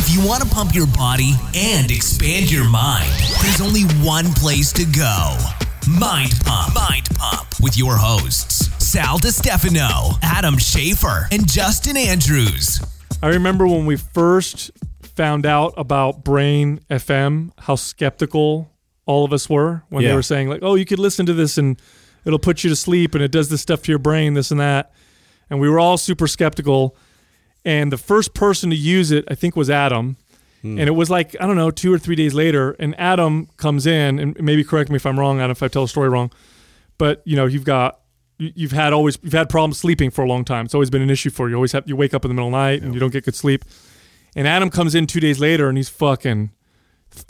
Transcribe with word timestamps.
If 0.00 0.14
you 0.14 0.24
want 0.24 0.44
to 0.44 0.48
pump 0.48 0.76
your 0.76 0.86
body 0.86 1.32
and 1.56 1.90
expand 1.90 2.52
your 2.52 2.70
mind, 2.70 3.10
there's 3.42 3.60
only 3.60 3.82
one 4.06 4.26
place 4.34 4.72
to 4.74 4.84
go. 4.84 5.36
Mind 5.90 6.34
Pump. 6.44 6.72
Mind 6.72 7.08
Pump 7.16 7.48
with 7.60 7.76
your 7.76 7.96
hosts, 7.96 8.70
Sal 8.78 9.18
DiStefano, 9.18 10.16
Adam 10.22 10.54
Schafer, 10.54 11.26
and 11.32 11.50
Justin 11.50 11.96
Andrews. 11.96 12.80
I 13.24 13.30
remember 13.30 13.66
when 13.66 13.86
we 13.86 13.96
first 13.96 14.70
found 15.02 15.44
out 15.44 15.74
about 15.76 16.22
Brain 16.22 16.78
FM, 16.88 17.50
how 17.58 17.74
skeptical 17.74 18.70
all 19.04 19.24
of 19.24 19.32
us 19.32 19.50
were 19.50 19.82
when 19.88 20.04
they 20.04 20.14
were 20.14 20.22
saying, 20.22 20.48
like, 20.48 20.60
oh, 20.62 20.76
you 20.76 20.84
could 20.84 21.00
listen 21.00 21.26
to 21.26 21.34
this 21.34 21.58
and 21.58 21.76
it'll 22.24 22.38
put 22.38 22.62
you 22.62 22.70
to 22.70 22.76
sleep 22.76 23.16
and 23.16 23.24
it 23.24 23.32
does 23.32 23.48
this 23.48 23.62
stuff 23.62 23.82
to 23.82 23.90
your 23.90 23.98
brain, 23.98 24.34
this 24.34 24.52
and 24.52 24.60
that. 24.60 24.92
And 25.50 25.58
we 25.58 25.68
were 25.68 25.80
all 25.80 25.98
super 25.98 26.28
skeptical. 26.28 26.96
And 27.64 27.92
the 27.92 27.98
first 27.98 28.34
person 28.34 28.70
to 28.70 28.76
use 28.76 29.10
it, 29.10 29.24
I 29.28 29.34
think, 29.34 29.56
was 29.56 29.68
Adam. 29.68 30.16
Hmm. 30.62 30.78
And 30.78 30.88
it 30.88 30.92
was 30.92 31.10
like, 31.10 31.36
I 31.40 31.46
don't 31.46 31.56
know, 31.56 31.70
two 31.70 31.92
or 31.92 31.98
three 31.98 32.16
days 32.16 32.34
later. 32.34 32.72
And 32.78 32.98
Adam 32.98 33.46
comes 33.56 33.86
in, 33.86 34.18
and 34.18 34.40
maybe 34.40 34.64
correct 34.64 34.90
me 34.90 34.96
if 34.96 35.06
I'm 35.06 35.18
wrong, 35.18 35.38
Adam, 35.40 35.50
if 35.52 35.62
I 35.62 35.68
tell 35.68 35.84
a 35.84 35.88
story 35.88 36.08
wrong. 36.08 36.30
But, 36.98 37.22
you 37.24 37.36
know, 37.36 37.46
you've 37.46 37.64
got. 37.64 37.94
you- 38.38 38.52
You've 38.54 38.70
had 38.70 38.92
always 38.92 39.18
you've 39.22 39.32
had 39.32 39.48
problems 39.48 39.78
sleeping 39.78 40.10
for 40.12 40.22
a 40.24 40.28
long 40.28 40.44
time. 40.44 40.64
It's 40.66 40.74
always 40.74 40.90
been 40.90 41.02
an 41.02 41.10
issue 41.10 41.28
for 41.30 41.46
you. 41.48 41.50
You 41.50 41.56
always 41.56 41.72
have 41.72 41.88
you 41.88 41.96
wake 41.96 42.14
up 42.14 42.24
in 42.24 42.28
the 42.28 42.34
middle 42.34 42.46
of 42.46 42.52
the 42.52 42.56
night 42.58 42.82
and 42.82 42.94
you 42.94 43.00
don't 43.00 43.10
get 43.12 43.24
good 43.24 43.34
sleep. 43.34 43.64
And 44.36 44.46
Adam 44.46 44.70
comes 44.70 44.94
in 44.94 45.08
two 45.08 45.18
days 45.18 45.40
later 45.40 45.68
and 45.68 45.76
he's 45.76 45.88
fucking 45.88 46.50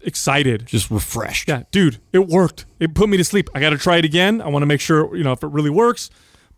excited. 0.03 0.67
Just 0.67 0.91
refreshed. 0.91 1.49
Yeah, 1.49 1.63
dude, 1.71 1.99
it 2.13 2.27
worked. 2.29 2.67
It 2.79 2.95
put 2.95 3.09
me 3.09 3.17
to 3.17 3.25
sleep. 3.25 3.49
I 3.55 3.61
got 3.61 3.71
to 3.71 3.79
try 3.79 3.97
it 3.97 4.05
again. 4.05 4.43
I 4.43 4.49
want 4.49 4.63
to 4.63 4.67
make 4.67 4.81
sure, 4.83 5.17
you 5.17 5.25
know, 5.25 5.33
if 5.33 5.43
it 5.43 5.47
really 5.49 5.71
works. 5.71 6.11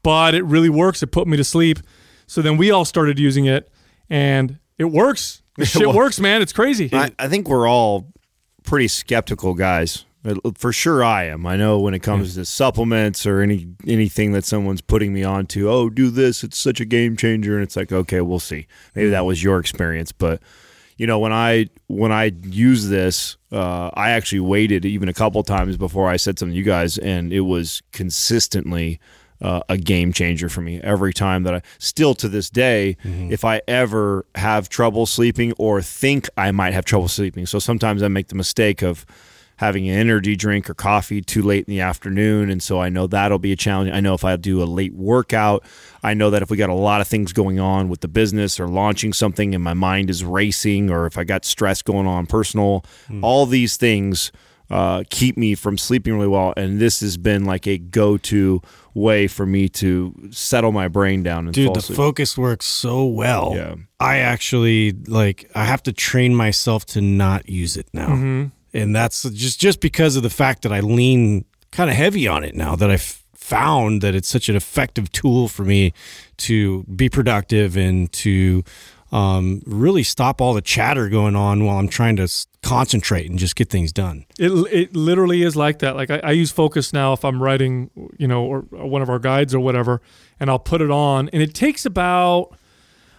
But 0.02 0.34
it 0.34 0.42
really 0.44 0.68
works. 0.70 1.00
It 1.02 1.08
put 1.12 1.28
me 1.28 1.36
to 1.36 1.44
sleep. 1.44 1.78
So 2.30 2.42
then 2.42 2.56
we 2.56 2.70
all 2.70 2.84
started 2.84 3.18
using 3.18 3.46
it 3.46 3.68
and 4.08 4.60
it 4.78 4.84
works. 4.84 5.42
The 5.56 5.66
shit 5.66 5.86
Well- 5.86 5.96
works, 5.96 6.20
man. 6.20 6.40
It's 6.40 6.54
crazy. 6.54 6.88
I, 6.92 7.10
I 7.18 7.28
think 7.28 7.46
we're 7.48 7.68
all 7.68 8.12
pretty 8.62 8.88
skeptical 8.88 9.52
guys. 9.52 10.06
For 10.56 10.72
sure, 10.72 11.02
I 11.02 11.24
am. 11.24 11.44
I 11.44 11.56
know 11.56 11.80
when 11.80 11.92
it 11.92 11.98
comes 11.98 12.36
to 12.36 12.44
supplements 12.46 13.26
or 13.26 13.40
any 13.40 13.66
anything 13.86 14.32
that 14.32 14.44
someone's 14.44 14.80
putting 14.80 15.12
me 15.12 15.24
on 15.24 15.46
to. 15.46 15.68
Oh, 15.68 15.90
do 15.90 16.08
this! 16.08 16.44
It's 16.44 16.56
such 16.56 16.80
a 16.80 16.84
game 16.86 17.16
changer, 17.16 17.54
and 17.56 17.62
it's 17.62 17.74
like, 17.76 17.90
okay, 17.92 18.20
we'll 18.20 18.38
see. 18.38 18.66
Maybe 18.94 19.10
that 19.10 19.26
was 19.26 19.42
your 19.42 19.58
experience, 19.58 20.12
but 20.12 20.40
you 20.96 21.06
know, 21.06 21.18
when 21.18 21.32
I 21.32 21.66
when 21.88 22.12
I 22.12 22.32
use 22.42 22.88
this, 22.88 23.36
uh, 23.50 23.90
I 23.94 24.10
actually 24.10 24.40
waited 24.40 24.84
even 24.84 25.08
a 25.08 25.14
couple 25.14 25.42
times 25.42 25.76
before 25.76 26.08
I 26.08 26.16
said 26.16 26.38
something 26.38 26.52
to 26.54 26.58
you 26.58 26.64
guys, 26.64 26.96
and 26.96 27.32
it 27.32 27.40
was 27.40 27.82
consistently 27.92 29.00
uh, 29.40 29.60
a 29.68 29.76
game 29.76 30.12
changer 30.12 30.48
for 30.48 30.60
me. 30.60 30.80
Every 30.80 31.12
time 31.12 31.44
that 31.44 31.54
I 31.54 31.62
still 31.78 32.14
to 32.16 32.28
this 32.28 32.50
day 32.50 32.96
if 33.04 33.44
I 33.44 33.62
ever 33.66 34.26
have 34.34 34.68
trouble 34.68 35.06
sleeping 35.06 35.52
or 35.58 35.82
think 35.82 36.28
I 36.36 36.50
might 36.50 36.74
have 36.74 36.84
trouble 36.84 37.08
sleeping. 37.08 37.46
So 37.46 37.58
sometimes 37.58 38.02
I 38.02 38.08
make 38.08 38.28
the 38.28 38.34
mistake 38.34 38.82
of 38.82 39.06
having 39.56 39.88
an 39.90 39.94
energy 39.94 40.36
drink 40.36 40.70
or 40.70 40.74
coffee 40.74 41.20
too 41.20 41.42
late 41.42 41.66
in 41.68 41.74
the 41.74 41.80
afternoon. 41.80 42.50
And 42.50 42.62
so 42.62 42.80
I 42.80 42.88
know 42.88 43.06
that'll 43.06 43.38
be 43.38 43.52
a 43.52 43.56
challenge. 43.56 43.90
I 43.90 44.00
know 44.00 44.14
if 44.14 44.24
I 44.24 44.34
do 44.36 44.62
a 44.62 44.64
late 44.64 44.94
workout 44.94 45.64
I 46.02 46.14
know 46.14 46.30
that 46.30 46.42
if 46.42 46.50
we 46.50 46.56
got 46.56 46.70
a 46.70 46.74
lot 46.74 47.00
of 47.00 47.08
things 47.08 47.32
going 47.32 47.60
on 47.60 47.88
with 47.88 48.00
the 48.00 48.08
business 48.08 48.58
or 48.58 48.68
launching 48.68 49.12
something 49.12 49.54
and 49.54 49.62
my 49.62 49.74
mind 49.74 50.08
is 50.10 50.24
racing 50.24 50.90
or 50.90 51.06
if 51.06 51.18
I 51.18 51.24
got 51.24 51.44
stress 51.44 51.82
going 51.82 52.06
on 52.06 52.26
personal 52.26 52.84
all 53.22 53.46
these 53.46 53.76
things 53.76 54.32
uh, 54.70 55.02
keep 55.10 55.36
me 55.36 55.54
from 55.54 55.76
sleeping 55.76 56.14
really 56.14 56.28
well. 56.28 56.54
And 56.56 56.78
this 56.78 57.00
has 57.00 57.16
been 57.16 57.44
like 57.44 57.66
a 57.66 57.78
go 57.78 58.16
to 58.18 58.62
way 58.94 59.26
for 59.26 59.46
me 59.46 59.68
to 59.68 60.14
settle 60.30 60.72
my 60.72 60.88
brain 60.88 61.22
down 61.22 61.46
and 61.46 61.54
Dude, 61.54 61.66
fall 61.66 61.74
the 61.74 61.78
asleep. 61.80 61.96
focus 61.96 62.38
works 62.38 62.66
so 62.66 63.04
well. 63.04 63.52
Yeah. 63.54 63.74
I 63.98 64.18
actually 64.18 64.92
like 64.92 65.50
I 65.54 65.64
have 65.64 65.82
to 65.84 65.92
train 65.92 66.34
myself 66.34 66.86
to 66.86 67.00
not 67.00 67.48
use 67.48 67.76
it 67.76 67.88
now. 67.92 68.08
Mm-hmm. 68.08 68.46
And 68.72 68.94
that's 68.94 69.22
just 69.22 69.60
just 69.60 69.80
because 69.80 70.16
of 70.16 70.22
the 70.22 70.30
fact 70.30 70.62
that 70.62 70.72
I 70.72 70.80
lean 70.80 71.44
kind 71.72 71.90
of 71.90 71.96
heavy 71.96 72.26
on 72.26 72.44
it 72.44 72.54
now 72.54 72.76
that 72.76 72.90
I've 72.90 73.20
found 73.34 74.00
that 74.02 74.14
it's 74.14 74.28
such 74.28 74.48
an 74.48 74.54
effective 74.54 75.10
tool 75.10 75.48
for 75.48 75.64
me 75.64 75.92
to 76.36 76.84
be 76.84 77.08
productive 77.08 77.76
and 77.76 78.12
to 78.12 78.62
um, 79.12 79.62
really 79.66 80.02
stop 80.02 80.40
all 80.40 80.54
the 80.54 80.60
chatter 80.60 81.08
going 81.08 81.34
on 81.34 81.64
while 81.64 81.78
I'm 81.78 81.88
trying 81.88 82.16
to 82.16 82.28
concentrate 82.62 83.28
and 83.28 83.38
just 83.38 83.56
get 83.56 83.68
things 83.68 83.92
done. 83.92 84.26
It, 84.38 84.50
it 84.72 84.94
literally 84.94 85.42
is 85.42 85.56
like 85.56 85.80
that. 85.80 85.96
Like 85.96 86.10
I, 86.10 86.20
I 86.22 86.30
use 86.30 86.52
Focus 86.52 86.92
now 86.92 87.12
if 87.12 87.24
I'm 87.24 87.42
writing, 87.42 87.90
you 88.18 88.28
know, 88.28 88.44
or, 88.44 88.64
or 88.70 88.86
one 88.88 89.02
of 89.02 89.10
our 89.10 89.18
guides 89.18 89.54
or 89.54 89.60
whatever, 89.60 90.00
and 90.38 90.48
I'll 90.48 90.58
put 90.58 90.80
it 90.80 90.90
on, 90.90 91.28
and 91.30 91.42
it 91.42 91.54
takes 91.54 91.84
about, 91.84 92.56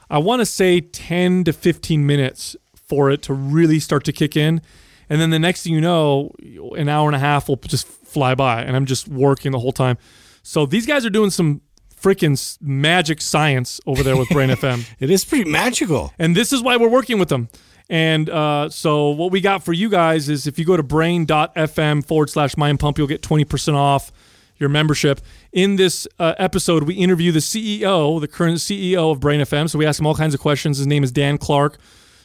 I 0.10 0.18
want 0.18 0.40
to 0.40 0.46
say, 0.46 0.82
ten 0.82 1.44
to 1.44 1.54
fifteen 1.54 2.06
minutes 2.06 2.56
for 2.88 3.12
it 3.12 3.22
to 3.24 3.34
really 3.34 3.80
start 3.80 4.04
to 4.06 4.12
kick 4.12 4.36
in, 4.36 4.62
and 5.10 5.20
then 5.22 5.30
the 5.30 5.40
next 5.40 5.64
thing 5.64 5.74
you 5.74 5.82
know, 5.82 6.32
an 6.78 6.90
hour 6.90 7.08
and 7.08 7.16
a 7.16 7.20
half 7.20 7.48
will 7.48 7.58
just 7.58 7.88
fly 7.88 8.36
by, 8.36 8.62
and 8.62 8.76
I'm 8.76 8.86
just 8.86 9.08
working 9.08 9.52
the 9.52 9.60
whole 9.60 9.72
time. 9.72 9.98
So 10.44 10.66
these 10.66 10.86
guys 10.86 11.06
are 11.06 11.10
doing 11.10 11.30
some 11.30 11.62
freaking 12.02 12.58
magic 12.62 13.22
science 13.22 13.80
over 13.86 14.04
there 14.04 14.18
with 14.18 14.30
Brain 14.30 14.50
FM. 14.62 14.86
It 15.00 15.10
is 15.10 15.24
pretty 15.24 15.50
magical. 15.50 16.14
And 16.18 16.36
this 16.36 16.52
is 16.52 16.62
why 16.62 16.78
we're 16.78 16.90
working 16.90 17.20
with 17.20 17.30
them. 17.30 17.50
And 17.90 18.30
uh, 18.30 18.70
so, 18.70 19.10
what 19.10 19.32
we 19.32 19.42
got 19.42 19.64
for 19.64 19.74
you 19.74 19.90
guys 19.90 20.30
is 20.30 20.48
if 20.48 20.58
you 20.58 20.64
go 20.64 20.78
to 20.78 20.84
brain.fm 20.84 22.06
forward 22.06 22.30
slash 22.30 22.56
mind 22.56 22.80
pump, 22.80 22.98
you'll 22.98 23.08
get 23.08 23.22
20% 23.22 23.74
off 23.76 24.14
your 24.58 24.70
membership. 24.70 25.20
In 25.52 25.76
this 25.76 26.08
uh, 26.18 26.34
episode, 26.38 26.84
we 26.84 26.94
interview 26.94 27.34
the 27.34 27.40
CEO, 27.40 28.22
the 28.22 28.30
current 28.30 28.60
CEO 28.60 29.12
of 29.12 29.20
Brain 29.20 29.42
FM. 29.42 29.70
So, 29.70 29.78
we 29.78 29.86
ask 29.86 30.00
him 30.00 30.08
all 30.08 30.16
kinds 30.16 30.34
of 30.34 30.40
questions. 30.40 30.78
His 30.78 30.88
name 30.88 31.04
is 31.04 31.12
Dan 31.12 31.38
Clark. 31.38 31.80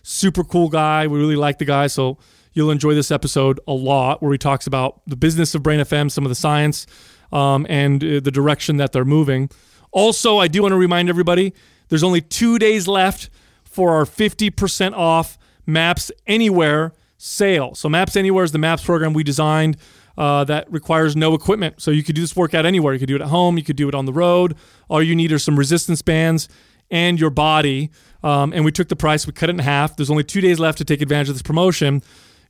Super 0.04 0.44
cool 0.44 0.68
guy. 0.68 1.08
We 1.08 1.18
really 1.18 1.34
like 1.34 1.58
the 1.58 1.64
guy. 1.64 1.88
So, 1.88 2.16
you'll 2.52 2.70
enjoy 2.70 2.94
this 2.94 3.10
episode 3.10 3.58
a 3.66 3.72
lot 3.72 4.22
where 4.22 4.30
he 4.30 4.38
talks 4.38 4.68
about 4.68 5.02
the 5.06 5.16
business 5.16 5.54
of 5.56 5.64
Brain 5.64 5.80
FM, 5.80 6.10
some 6.10 6.24
of 6.24 6.28
the 6.28 6.36
science, 6.36 6.86
um, 7.32 7.66
and 7.68 8.02
uh, 8.02 8.20
the 8.20 8.30
direction 8.30 8.76
that 8.76 8.92
they're 8.92 9.04
moving. 9.04 9.50
Also, 9.92 10.38
I 10.38 10.48
do 10.48 10.62
want 10.62 10.72
to 10.72 10.76
remind 10.76 11.08
everybody 11.08 11.54
there's 11.88 12.02
only 12.02 12.20
two 12.20 12.58
days 12.58 12.88
left 12.88 13.30
for 13.64 13.94
our 13.94 14.04
50% 14.04 14.94
off 14.94 15.38
Maps 15.66 16.10
Anywhere 16.26 16.92
sale. 17.18 17.74
So, 17.74 17.88
Maps 17.88 18.16
Anywhere 18.16 18.44
is 18.44 18.52
the 18.52 18.58
maps 18.58 18.84
program 18.84 19.12
we 19.12 19.24
designed 19.24 19.76
uh, 20.18 20.44
that 20.44 20.70
requires 20.70 21.16
no 21.16 21.34
equipment. 21.34 21.80
So, 21.80 21.90
you 21.90 22.02
could 22.02 22.14
do 22.14 22.20
this 22.20 22.36
workout 22.36 22.66
anywhere. 22.66 22.92
You 22.92 22.98
could 22.98 23.08
do 23.08 23.16
it 23.16 23.22
at 23.22 23.28
home, 23.28 23.56
you 23.56 23.64
could 23.64 23.76
do 23.76 23.88
it 23.88 23.94
on 23.94 24.06
the 24.06 24.12
road. 24.12 24.56
All 24.88 25.02
you 25.02 25.16
need 25.16 25.32
are 25.32 25.38
some 25.38 25.58
resistance 25.58 26.02
bands 26.02 26.48
and 26.90 27.18
your 27.20 27.30
body. 27.30 27.90
Um, 28.22 28.52
and 28.52 28.64
we 28.64 28.72
took 28.72 28.88
the 28.88 28.96
price, 28.96 29.26
we 29.26 29.32
cut 29.32 29.48
it 29.50 29.52
in 29.54 29.58
half. 29.60 29.96
There's 29.96 30.10
only 30.10 30.24
two 30.24 30.40
days 30.40 30.58
left 30.58 30.78
to 30.78 30.84
take 30.84 31.00
advantage 31.00 31.28
of 31.28 31.34
this 31.34 31.42
promotion. 31.42 32.02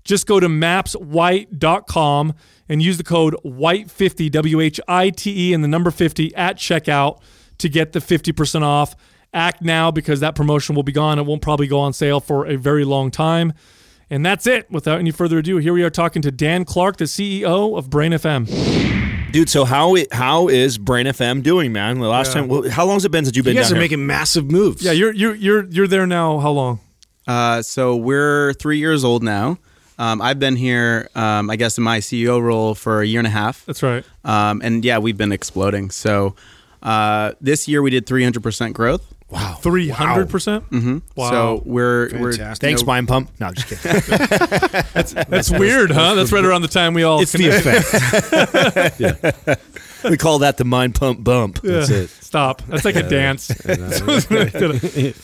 Just 0.04 0.26
go 0.26 0.38
to 0.40 0.48
mapswhite.com 0.48 2.34
and 2.68 2.82
use 2.82 2.98
the 2.98 3.04
code 3.04 3.34
WHITE50, 3.44 4.30
W 4.30 4.60
H 4.60 4.80
I 4.88 5.10
T 5.10 5.50
E, 5.50 5.54
and 5.54 5.62
the 5.62 5.68
number 5.68 5.90
50 5.90 6.34
at 6.34 6.56
checkout 6.56 7.20
to 7.58 7.68
get 7.68 7.92
the 7.92 8.00
50% 8.00 8.62
off. 8.62 8.94
Act 9.34 9.60
now 9.60 9.90
because 9.90 10.20
that 10.20 10.34
promotion 10.34 10.74
will 10.74 10.82
be 10.82 10.92
gone. 10.92 11.18
It 11.18 11.26
won't 11.26 11.42
probably 11.42 11.66
go 11.66 11.78
on 11.80 11.92
sale 11.92 12.20
for 12.20 12.46
a 12.46 12.56
very 12.56 12.84
long 12.84 13.10
time. 13.10 13.52
And 14.08 14.24
that's 14.24 14.46
it. 14.46 14.70
Without 14.70 14.98
any 14.98 15.10
further 15.10 15.38
ado, 15.38 15.56
here 15.58 15.72
we 15.72 15.82
are 15.82 15.90
talking 15.90 16.22
to 16.22 16.30
Dan 16.30 16.64
Clark, 16.64 16.96
the 16.96 17.04
CEO 17.04 17.76
of 17.76 17.90
Brain 17.90 18.12
FM. 18.12 19.32
Dude, 19.32 19.50
so 19.50 19.64
how 19.64 19.96
it, 19.96 20.12
how 20.12 20.48
is 20.48 20.78
Brain 20.78 21.06
FM 21.06 21.42
doing, 21.42 21.72
man? 21.72 21.98
The 21.98 22.08
last 22.08 22.32
time, 22.32 22.48
well, 22.48 22.70
how 22.70 22.86
long 22.86 22.94
has 22.94 23.04
it 23.04 23.10
been 23.10 23.24
since 23.24 23.36
you've 23.36 23.44
been? 23.44 23.54
You 23.54 23.60
guys 23.60 23.68
down 23.68 23.78
are 23.78 23.80
here? 23.80 23.84
making 23.84 24.06
massive 24.06 24.50
moves. 24.50 24.82
Yeah, 24.82 24.92
you're 24.92 25.12
you're 25.12 25.34
you're 25.34 25.64
you're 25.66 25.88
there 25.88 26.06
now. 26.06 26.38
How 26.38 26.52
long? 26.52 26.80
Uh, 27.26 27.60
so 27.60 27.96
we're 27.96 28.54
three 28.54 28.78
years 28.78 29.04
old 29.04 29.22
now. 29.22 29.58
Um, 29.98 30.20
I've 30.20 30.38
been 30.38 30.56
here, 30.56 31.08
um, 31.14 31.48
I 31.50 31.56
guess, 31.56 31.78
in 31.78 31.84
my 31.84 31.98
CEO 32.00 32.40
role 32.42 32.74
for 32.74 33.00
a 33.00 33.06
year 33.06 33.20
and 33.20 33.26
a 33.26 33.30
half. 33.30 33.64
That's 33.66 33.82
right. 33.82 34.04
Um, 34.24 34.60
and 34.62 34.84
yeah, 34.84 34.98
we've 34.98 35.16
been 35.16 35.32
exploding. 35.32 35.90
So 35.90 36.34
uh, 36.82 37.32
this 37.40 37.66
year 37.66 37.80
we 37.82 37.90
did 37.90 38.06
300% 38.06 38.72
growth. 38.74 39.14
wow. 39.30 39.54
Three 39.60 39.88
hundred 39.88 40.28
percent. 40.30 40.68
Mm-hmm. 40.70 40.98
Wow. 41.16 41.30
So 41.30 41.62
we're 41.64 42.10
we're 42.20 42.32
Thanks, 42.34 42.62
you 42.62 42.76
know, 42.76 42.84
Mind 42.84 43.08
Pump. 43.08 43.30
No, 43.40 43.46
I'm 43.46 43.54
just 43.54 43.68
kidding. 43.68 44.00
That's 44.94 45.12
that's 45.14 45.50
weird, 45.50 45.90
huh? 45.90 46.14
That's 46.14 46.30
right 46.30 46.44
around 46.44 46.62
the 46.62 46.68
time 46.68 46.94
we 46.94 47.02
all. 47.02 47.20
It's 47.20 47.32
the 47.32 47.48
effect. 47.48 47.86
we 50.04 50.16
call 50.16 50.38
that 50.40 50.58
the 50.58 50.64
Mind 50.64 50.94
Pump 50.94 51.24
bump. 51.24 51.60
That's 51.62 51.90
it. 51.90 52.10
Stop. 52.10 52.62
That's 52.68 52.84
like 52.84 52.94
a 52.96 53.02
dance. 53.08 53.50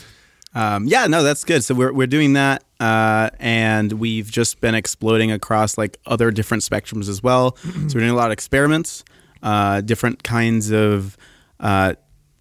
Um, 0.54 0.84
yeah, 0.86 1.06
no, 1.06 1.22
that's 1.22 1.44
good. 1.44 1.64
So 1.64 1.74
we're 1.74 1.94
we're 1.94 2.06
doing 2.06 2.34
that, 2.34 2.62
uh, 2.82 3.30
and 3.38 3.92
we've 3.92 4.30
just 4.30 4.60
been 4.60 4.74
exploding 4.74 5.30
across 5.30 5.78
like 5.78 5.98
other 6.06 6.30
different 6.32 6.62
spectrums 6.64 7.08
as 7.08 7.22
well. 7.22 7.56
so 7.56 7.94
we're 7.94 8.00
doing 8.00 8.10
a 8.10 8.14
lot 8.14 8.26
of 8.26 8.32
experiments, 8.32 9.04
uh, 9.42 9.80
different 9.82 10.22
kinds 10.22 10.70
of. 10.72 11.16
Uh, 11.60 11.94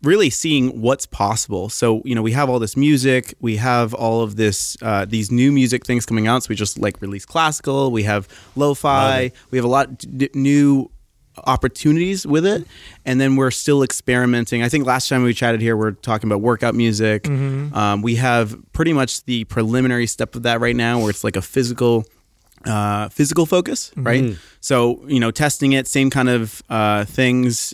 really 0.04 0.32
seeing 0.32 0.82
what's 0.82 1.06
possible 1.06 1.70
so 1.70 2.02
you 2.06 2.16
know 2.16 2.24
we 2.24 2.32
have 2.32 2.50
all 2.50 2.58
this 2.58 2.76
music 2.76 3.36
we 3.40 3.58
have 3.58 3.94
all 3.94 4.24
of 4.24 4.36
this 4.36 4.76
uh, 4.82 5.06
these 5.06 5.30
new 5.30 5.52
music 5.52 5.86
things 5.86 6.08
coming 6.08 6.26
out 6.26 6.42
so 6.42 6.48
we 6.50 6.56
just 6.56 6.80
like 6.80 7.00
release 7.04 7.24
classical 7.24 7.92
we 7.92 8.02
have 8.02 8.28
lo-fi 8.56 9.32
we 9.52 9.60
have 9.60 9.66
a 9.66 9.68
lot 9.78 9.96
d- 10.00 10.28
new 10.34 10.90
opportunities 11.46 12.26
with 12.28 12.46
it 12.46 12.66
and 13.06 13.20
then 13.22 13.36
we're 13.36 13.52
still 13.52 13.84
experimenting. 13.84 14.62
I 14.64 14.70
think 14.70 14.86
last 14.86 15.08
time 15.10 15.24
we 15.24 15.34
chatted 15.34 15.62
here 15.62 15.76
we're 15.78 15.92
talking 15.92 16.30
about 16.30 16.42
workout 16.42 16.76
music. 16.76 17.28
Um, 17.28 18.02
we 18.02 18.16
have 18.16 18.56
pretty 18.74 18.94
much 18.94 19.24
the 19.24 19.46
preliminary 19.46 20.08
step 20.08 20.36
of 20.36 20.44
that 20.44 20.60
right 20.60 20.76
now 20.76 21.00
where 21.00 21.10
it's 21.10 21.24
like 21.24 21.36
a 21.38 21.42
physical 21.42 22.06
uh, 22.66 23.10
physical 23.10 23.46
focus 23.46 23.92
right? 23.96 24.24
So 24.60 25.04
you 25.08 25.20
know 25.20 25.32
testing 25.32 25.72
it 25.74 25.88
same 25.88 26.10
kind 26.10 26.30
of 26.30 26.62
uh, 26.70 27.06
things 27.06 27.74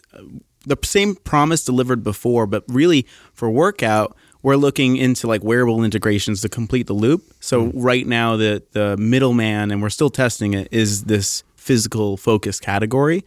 the 0.66 0.78
same 0.84 1.16
promise 1.16 1.64
delivered 1.66 2.04
before 2.04 2.46
but 2.46 2.64
really 2.68 3.06
for 3.34 3.50
workout 3.50 4.16
we're 4.44 4.56
looking 4.56 4.96
into 4.98 5.28
like 5.28 5.44
wearable 5.44 5.84
integrations 5.84 6.42
to 6.42 6.48
complete 6.48 6.88
the 6.88 6.94
loop. 6.94 7.24
So 7.42 7.66
right 7.74 8.06
now 8.06 8.38
the 8.38 8.64
the 8.72 8.96
middleman 8.98 9.72
and 9.72 9.82
we're 9.82 9.90
still 9.90 10.10
testing 10.10 10.54
it 10.54 10.70
is 10.72 11.06
this 11.06 11.44
physical 11.68 12.16
focus 12.18 12.60
category 12.60 13.20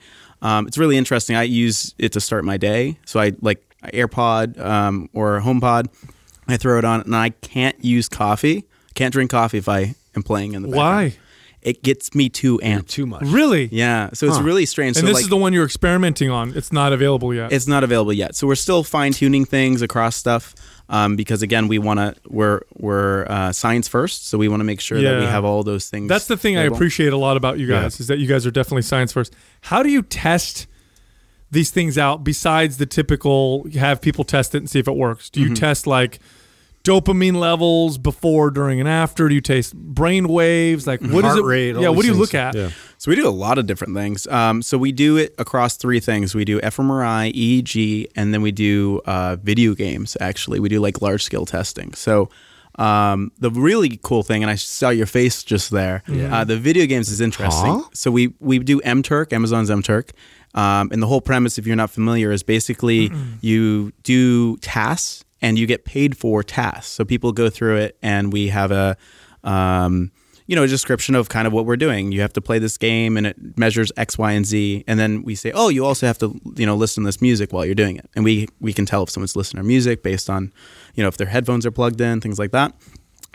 um, 0.42 0.66
it's 0.66 0.78
really 0.78 0.96
interesting 0.96 1.36
i 1.36 1.42
use 1.42 1.94
it 1.98 2.10
to 2.12 2.20
start 2.20 2.42
my 2.44 2.56
day 2.56 2.98
so 3.04 3.20
i 3.20 3.32
like 3.42 3.60
airpod 3.92 4.58
um, 4.58 5.08
or 5.12 5.40
homepod 5.40 5.86
i 6.48 6.56
throw 6.56 6.78
it 6.78 6.84
on 6.84 7.00
and 7.02 7.14
i 7.14 7.28
can't 7.28 7.76
use 7.84 8.08
coffee 8.08 8.64
can't 8.94 9.12
drink 9.12 9.30
coffee 9.30 9.58
if 9.58 9.68
i 9.68 9.94
am 10.16 10.22
playing 10.22 10.54
in 10.54 10.62
the 10.62 10.68
background 10.68 11.12
Why? 11.12 11.18
it 11.62 11.82
gets 11.82 12.14
me 12.14 12.30
too 12.30 12.58
amped 12.62 12.88
Too 12.88 13.04
much. 13.04 13.22
Really? 13.40 13.68
yeah 13.70 14.08
so 14.14 14.26
it's 14.26 14.40
really 14.40 14.64
strange 14.64 14.96
And 14.96 15.02
so 15.04 15.06
this 15.06 15.16
like 15.16 15.24
is 15.24 15.28
the 15.28 15.36
one 15.36 15.52
you're 15.52 15.66
experimenting 15.66 16.30
on. 16.30 16.56
It's 16.56 16.72
not 16.72 16.94
available 16.94 17.34
yet. 17.34 17.52
it's 17.52 17.66
not 17.66 17.84
available 17.84 18.14
yet. 18.14 18.34
So 18.34 18.46
we're 18.46 18.54
still 18.54 18.82
fine 18.82 19.12
tuning 19.12 19.44
things 19.44 19.82
across 19.82 20.16
stuff 20.16 20.54
um, 20.90 21.16
because 21.16 21.40
again, 21.40 21.68
we 21.68 21.78
want 21.78 21.98
to 22.00 22.14
we're 22.28 22.60
we're 22.76 23.24
uh, 23.28 23.52
science 23.52 23.88
first, 23.88 24.26
so 24.26 24.36
we 24.36 24.48
want 24.48 24.60
to 24.60 24.64
make 24.64 24.80
sure 24.80 25.00
that 25.00 25.20
we 25.20 25.24
have 25.26 25.44
all 25.44 25.62
those 25.62 25.88
things. 25.88 26.08
That's 26.08 26.26
the 26.26 26.36
thing 26.36 26.58
I 26.58 26.64
appreciate 26.64 27.12
a 27.12 27.16
lot 27.16 27.36
about 27.38 27.58
you 27.58 27.66
guys 27.68 27.98
is 28.00 28.08
that 28.08 28.18
you 28.18 28.26
guys 28.26 28.44
are 28.44 28.50
definitely 28.50 28.82
science 28.82 29.12
first. 29.12 29.32
How 29.62 29.82
do 29.82 29.88
you 29.88 30.02
test 30.02 30.66
these 31.52 31.70
things 31.70 31.96
out 31.96 32.22
besides 32.24 32.76
the 32.76 32.86
typical 32.86 33.66
have 33.74 34.00
people 34.00 34.24
test 34.24 34.54
it 34.54 34.58
and 34.58 34.68
see 34.68 34.78
if 34.80 34.86
it 34.88 34.96
works? 34.96 35.30
Do 35.30 35.40
you 35.40 35.46
Mm-hmm. 35.46 35.54
test 35.54 35.86
like 35.86 36.18
dopamine 36.84 37.36
levels 37.36 37.98
before, 37.98 38.50
during, 38.50 38.80
and 38.80 38.88
after? 38.88 39.28
Do 39.28 39.34
you 39.34 39.40
taste 39.40 39.74
brain 39.74 40.28
waves? 40.28 40.86
Like 40.86 41.00
what 41.00 41.24
is 41.24 41.30
Heart 41.32 41.38
it? 41.38 41.44
rate, 41.44 41.76
yeah, 41.76 41.88
what 41.88 41.96
these 41.96 42.02
do 42.02 42.06
you 42.08 42.12
things. 42.14 42.18
look 42.18 42.34
at? 42.34 42.54
Yeah. 42.54 42.70
So 42.98 43.10
we 43.10 43.16
do 43.16 43.26
a 43.26 43.30
lot 43.30 43.58
of 43.58 43.66
different 43.66 43.94
things. 43.94 44.26
Um, 44.26 44.62
so 44.62 44.76
we 44.76 44.92
do 44.92 45.16
it 45.16 45.34
across 45.38 45.76
three 45.76 46.00
things. 46.00 46.34
We 46.34 46.44
do 46.44 46.60
fMRI, 46.60 47.32
EEG, 47.34 48.06
and 48.16 48.34
then 48.34 48.42
we 48.42 48.52
do 48.52 49.00
uh, 49.06 49.36
video 49.36 49.74
games. 49.74 50.16
Actually, 50.20 50.60
we 50.60 50.68
do 50.68 50.80
like 50.80 51.00
large 51.00 51.22
scale 51.24 51.46
testing. 51.46 51.94
So 51.94 52.28
um, 52.78 53.32
the 53.38 53.50
really 53.50 53.98
cool 54.02 54.22
thing, 54.22 54.42
and 54.42 54.50
I 54.50 54.54
saw 54.54 54.90
your 54.90 55.06
face 55.06 55.42
just 55.42 55.70
there. 55.70 56.02
Uh, 56.08 56.44
the 56.44 56.56
video 56.56 56.86
games 56.86 57.10
is 57.10 57.20
interesting. 57.20 57.80
Huh? 57.80 57.88
So 57.94 58.10
we 58.10 58.34
we 58.38 58.58
do 58.58 58.80
MTurk, 58.80 59.32
Amazon's 59.32 59.70
MTurk. 59.70 60.10
Um, 60.52 60.88
and 60.92 61.00
the 61.00 61.06
whole 61.06 61.20
premise, 61.20 61.58
if 61.58 61.66
you're 61.66 61.76
not 61.76 61.90
familiar, 61.90 62.32
is 62.32 62.42
basically 62.42 63.12
you 63.40 63.92
do 64.02 64.56
tasks 64.58 65.24
and 65.42 65.58
you 65.58 65.66
get 65.66 65.84
paid 65.84 66.16
for 66.16 66.42
tasks. 66.42 66.92
So 66.92 67.04
people 67.04 67.32
go 67.32 67.50
through 67.50 67.76
it, 67.76 67.98
and 68.02 68.32
we 68.32 68.48
have 68.48 68.70
a 68.70 68.96
um, 69.44 70.12
you 70.50 70.56
know, 70.56 70.64
a 70.64 70.66
description 70.66 71.14
of 71.14 71.28
kind 71.28 71.46
of 71.46 71.52
what 71.52 71.64
we're 71.64 71.76
doing. 71.76 72.10
You 72.10 72.22
have 72.22 72.32
to 72.32 72.40
play 72.40 72.58
this 72.58 72.76
game 72.76 73.16
and 73.16 73.24
it 73.24 73.56
measures 73.56 73.92
X, 73.96 74.18
Y, 74.18 74.32
and 74.32 74.44
Z. 74.44 74.82
And 74.88 74.98
then 74.98 75.22
we 75.22 75.36
say, 75.36 75.52
oh, 75.52 75.68
you 75.68 75.86
also 75.86 76.08
have 76.08 76.18
to, 76.18 76.40
you 76.56 76.66
know, 76.66 76.74
listen 76.74 77.04
to 77.04 77.06
this 77.06 77.22
music 77.22 77.52
while 77.52 77.64
you're 77.64 77.76
doing 77.76 77.94
it. 77.94 78.10
And 78.16 78.24
we, 78.24 78.48
we 78.58 78.72
can 78.72 78.84
tell 78.84 79.04
if 79.04 79.10
someone's 79.10 79.36
listening 79.36 79.62
to 79.62 79.64
our 79.64 79.68
music 79.68 80.02
based 80.02 80.28
on, 80.28 80.52
you 80.96 81.04
know, 81.04 81.08
if 81.08 81.16
their 81.18 81.28
headphones 81.28 81.64
are 81.66 81.70
plugged 81.70 82.00
in, 82.00 82.20
things 82.20 82.36
like 82.36 82.50
that. 82.50 82.74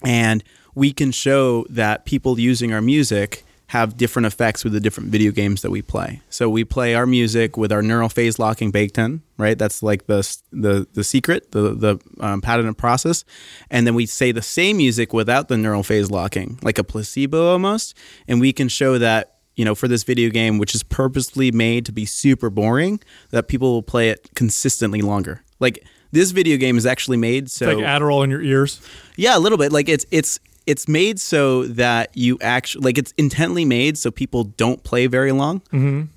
And 0.04 0.44
we 0.76 0.92
can 0.92 1.14
show 1.14 1.66
that 1.70 2.04
people 2.04 2.38
using 2.38 2.74
our 2.74 2.82
music 2.82 3.45
have 3.68 3.98
different 3.98 4.28
effects 4.28 4.64
with 4.64 4.74
the 4.74 4.80
different 4.80 5.10
video 5.10 5.32
games 5.32 5.62
that 5.64 5.72
we 5.72 5.82
play. 5.82 6.22
So 6.30 6.50
we 6.50 6.64
play 6.64 6.94
our 6.94 7.06
music 7.08 7.58
with 7.58 7.72
our 7.72 7.82
neural 7.82 8.10
phase 8.10 8.38
locking 8.38 8.70
baked 8.70 8.98
in, 8.98 9.24
right? 9.38 9.58
That's 9.58 9.82
like 9.82 10.06
the 10.06 10.22
the 10.52 10.88
the 10.94 11.04
secret, 11.04 11.52
the 11.52 11.74
the 11.74 12.00
um, 12.20 12.42
patented 12.42 12.78
process. 12.78 13.26
And 13.72 13.88
then 13.88 13.96
we 13.96 14.06
say 14.06 14.32
the 14.32 14.44
same 14.44 14.78
music 14.78 15.14
without 15.14 15.48
the 15.48 15.58
neural 15.58 15.82
phase 15.84 16.12
locking, 16.12 16.60
like 16.62 16.78
a 16.78 16.84
placebo 16.84 17.52
almost. 17.52 17.98
And 18.28 18.40
we 18.40 18.54
can 18.54 18.68
show 18.70 19.00
that 19.00 19.32
you 19.56 19.66
know 19.66 19.74
for 19.74 19.88
this 19.88 20.04
video 20.04 20.30
game, 20.30 20.60
which 20.60 20.76
is 20.76 20.84
purposely 20.84 21.52
made 21.52 21.86
to 21.88 21.92
be 21.92 22.06
super 22.06 22.52
boring, 22.52 23.00
that 23.32 23.48
people 23.48 23.72
will 23.74 23.84
play 23.84 24.10
it 24.10 24.30
consistently 24.36 25.02
longer. 25.02 25.44
Like 25.60 25.84
this 26.12 26.32
video 26.32 26.58
game 26.58 26.78
is 26.78 26.86
actually 26.86 27.18
made 27.18 27.50
so 27.50 27.68
It's 27.70 27.78
like 27.80 27.86
Adderall 27.86 28.24
in 28.24 28.30
your 28.30 28.42
ears. 28.42 28.80
yeah, 29.18 29.36
a 29.36 29.40
little 29.40 29.58
bit. 29.58 29.72
Like 29.72 29.90
it's 29.90 30.06
it's 30.12 30.40
it's 30.66 30.88
made 30.88 31.20
so 31.20 31.64
that 31.68 32.10
you 32.16 32.38
actually 32.42 32.84
like 32.86 32.98
it's 32.98 33.14
intently 33.18 33.66
made 33.66 33.98
so 33.98 34.10
people 34.12 34.44
don't 34.46 34.84
play 34.84 35.08
very 35.08 35.32
long, 35.32 35.62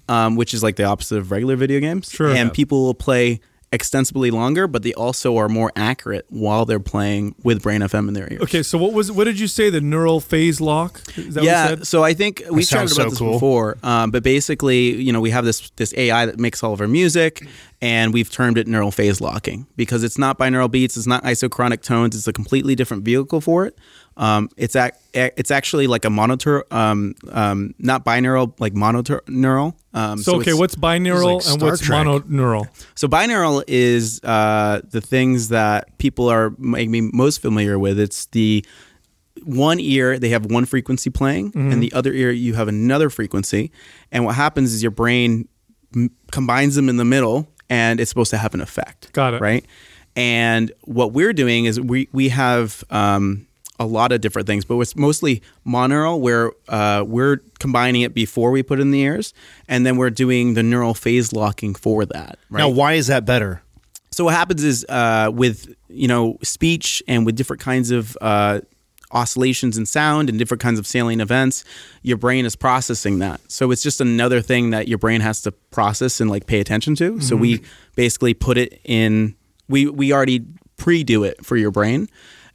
um, 0.08 0.36
which 0.36 0.54
is 0.54 0.62
like 0.62 0.76
the 0.76 0.84
opposite 0.84 1.18
of 1.18 1.30
regular 1.30 1.56
video 1.56 1.80
games. 1.80 2.10
Sure. 2.10 2.28
And 2.28 2.48
Yeah. 2.48 2.52
people 2.54 2.84
will 2.84 2.94
play 2.94 3.40
extensively 3.70 4.30
longer, 4.30 4.66
but 4.66 4.82
they 4.82 4.94
also 4.94 5.36
are 5.36 5.46
more 5.46 5.70
accurate 5.76 6.24
while 6.30 6.64
they're 6.64 6.80
playing 6.80 7.34
with 7.42 7.62
Brain 7.62 7.82
FM 7.82 8.08
in 8.08 8.14
their 8.14 8.26
ears. 8.32 8.40
Okay, 8.40 8.62
so 8.62 8.78
what 8.78 8.94
was 8.94 9.12
what 9.12 9.24
did 9.24 9.38
you 9.38 9.46
say? 9.46 9.68
The 9.68 9.82
neural 9.82 10.20
phase 10.20 10.58
lock? 10.58 11.02
Is 11.18 11.34
that 11.34 11.44
yeah, 11.44 11.64
what 11.64 11.70
you 11.72 11.76
said? 11.76 11.86
so 11.86 12.02
I 12.02 12.14
think 12.14 12.42
we 12.50 12.64
chatted 12.64 12.88
sounds 12.88 12.92
about 12.92 13.04
so 13.04 13.10
this 13.10 13.18
cool. 13.18 13.32
before, 13.34 13.76
um, 13.82 14.10
but 14.10 14.22
basically, 14.22 14.94
you 15.02 15.12
know, 15.12 15.20
we 15.20 15.28
have 15.30 15.44
this 15.44 15.68
this 15.76 15.92
AI 15.98 16.24
that 16.24 16.38
makes 16.38 16.62
all 16.62 16.72
of 16.72 16.80
our 16.80 16.88
music, 16.88 17.46
and 17.82 18.14
we've 18.14 18.30
termed 18.30 18.56
it 18.56 18.66
neural 18.66 18.90
phase 18.90 19.20
locking 19.20 19.66
because 19.76 20.02
it's 20.02 20.16
not 20.16 20.38
binaural 20.38 20.70
beats, 20.70 20.96
it's 20.96 21.06
not 21.06 21.22
isochronic 21.24 21.82
tones, 21.82 22.16
it's 22.16 22.26
a 22.26 22.32
completely 22.32 22.74
different 22.74 23.04
vehicle 23.04 23.42
for 23.42 23.66
it. 23.66 23.76
Um, 24.18 24.48
it's 24.56 24.74
ac- 24.76 24.92
it's 25.14 25.50
actually 25.52 25.86
like 25.86 26.04
a 26.04 26.10
monitor, 26.10 26.64
um, 26.74 27.14
um, 27.30 27.74
not 27.78 28.04
binaural, 28.04 28.52
like 28.58 28.74
mononeural. 28.74 29.74
Um, 29.94 30.18
So, 30.18 30.36
okay, 30.40 30.54
what's 30.54 30.74
binaural 30.74 31.36
like 31.36 31.46
and 31.52 31.62
what's 31.62 31.80
Trek. 31.80 32.04
mononeural? 32.04 32.66
so 32.96 33.06
binaural 33.08 33.62
is 33.68 34.20
uh, 34.24 34.80
the 34.90 35.00
things 35.00 35.48
that 35.50 35.96
people 35.98 36.28
are 36.28 36.52
maybe 36.58 37.00
most 37.00 37.40
familiar 37.40 37.78
with. 37.78 37.98
It's 38.00 38.26
the 38.26 38.64
one 39.44 39.78
ear 39.80 40.18
they 40.18 40.30
have 40.30 40.46
one 40.46 40.64
frequency 40.66 41.10
playing, 41.10 41.52
Mm-hmm. 41.52 41.70
and 41.72 41.82
the 41.82 41.92
other 41.92 42.12
ear 42.12 42.30
you 42.32 42.54
have 42.54 42.66
another 42.68 43.08
frequency. 43.10 43.70
And 44.10 44.24
what 44.24 44.34
happens 44.34 44.74
is 44.74 44.82
your 44.82 44.90
brain 44.90 45.48
m- 45.94 46.10
combines 46.32 46.74
them 46.74 46.88
in 46.88 46.96
the 46.96 47.04
middle, 47.04 47.46
and 47.70 48.00
it's 48.00 48.08
supposed 48.10 48.30
to 48.30 48.36
have 48.38 48.52
an 48.54 48.60
effect. 48.60 49.12
Got 49.12 49.34
it. 49.34 49.40
Right. 49.40 49.64
And 50.16 50.72
what 50.82 51.12
we're 51.12 51.32
doing 51.32 51.66
is 51.66 51.80
we 51.80 52.08
we 52.12 52.30
have 52.30 52.82
um, 52.90 53.46
a 53.78 53.86
lot 53.86 54.12
of 54.12 54.20
different 54.20 54.46
things, 54.46 54.64
but 54.64 54.78
it's 54.78 54.96
mostly 54.96 55.42
monaural, 55.66 56.20
where 56.20 56.52
uh, 56.68 57.04
we're 57.06 57.38
combining 57.58 58.02
it 58.02 58.14
before 58.14 58.50
we 58.50 58.62
put 58.62 58.80
in 58.80 58.90
the 58.90 59.00
ears, 59.00 59.32
and 59.68 59.86
then 59.86 59.96
we're 59.96 60.10
doing 60.10 60.54
the 60.54 60.62
neural 60.62 60.94
phase 60.94 61.32
locking 61.32 61.74
for 61.74 62.04
that. 62.06 62.38
Right. 62.50 62.60
Now, 62.60 62.68
why 62.68 62.94
is 62.94 63.06
that 63.06 63.24
better? 63.24 63.62
So 64.10 64.24
what 64.24 64.34
happens 64.34 64.64
is 64.64 64.84
uh, 64.88 65.30
with 65.32 65.74
you 65.88 66.08
know 66.08 66.38
speech 66.42 67.02
and 67.06 67.24
with 67.24 67.36
different 67.36 67.62
kinds 67.62 67.90
of 67.90 68.16
uh, 68.20 68.60
oscillations 69.10 69.78
in 69.78 69.86
sound 69.86 70.28
and 70.28 70.38
different 70.38 70.60
kinds 70.60 70.78
of 70.78 70.86
salient 70.86 71.22
events, 71.22 71.64
your 72.02 72.16
brain 72.16 72.44
is 72.44 72.56
processing 72.56 73.20
that. 73.20 73.40
So 73.50 73.70
it's 73.70 73.82
just 73.82 74.00
another 74.00 74.40
thing 74.40 74.70
that 74.70 74.88
your 74.88 74.98
brain 74.98 75.20
has 75.20 75.42
to 75.42 75.52
process 75.52 76.20
and 76.20 76.28
like 76.28 76.46
pay 76.46 76.60
attention 76.60 76.94
to. 76.96 77.20
So 77.20 77.36
we 77.36 77.62
basically 77.96 78.34
put 78.34 78.58
it 78.58 78.80
in. 78.84 79.36
We 79.68 79.86
we 79.86 80.12
already 80.12 80.44
pre-do 80.76 81.24
it 81.24 81.44
for 81.44 81.56
your 81.56 81.70
brain. 81.70 82.08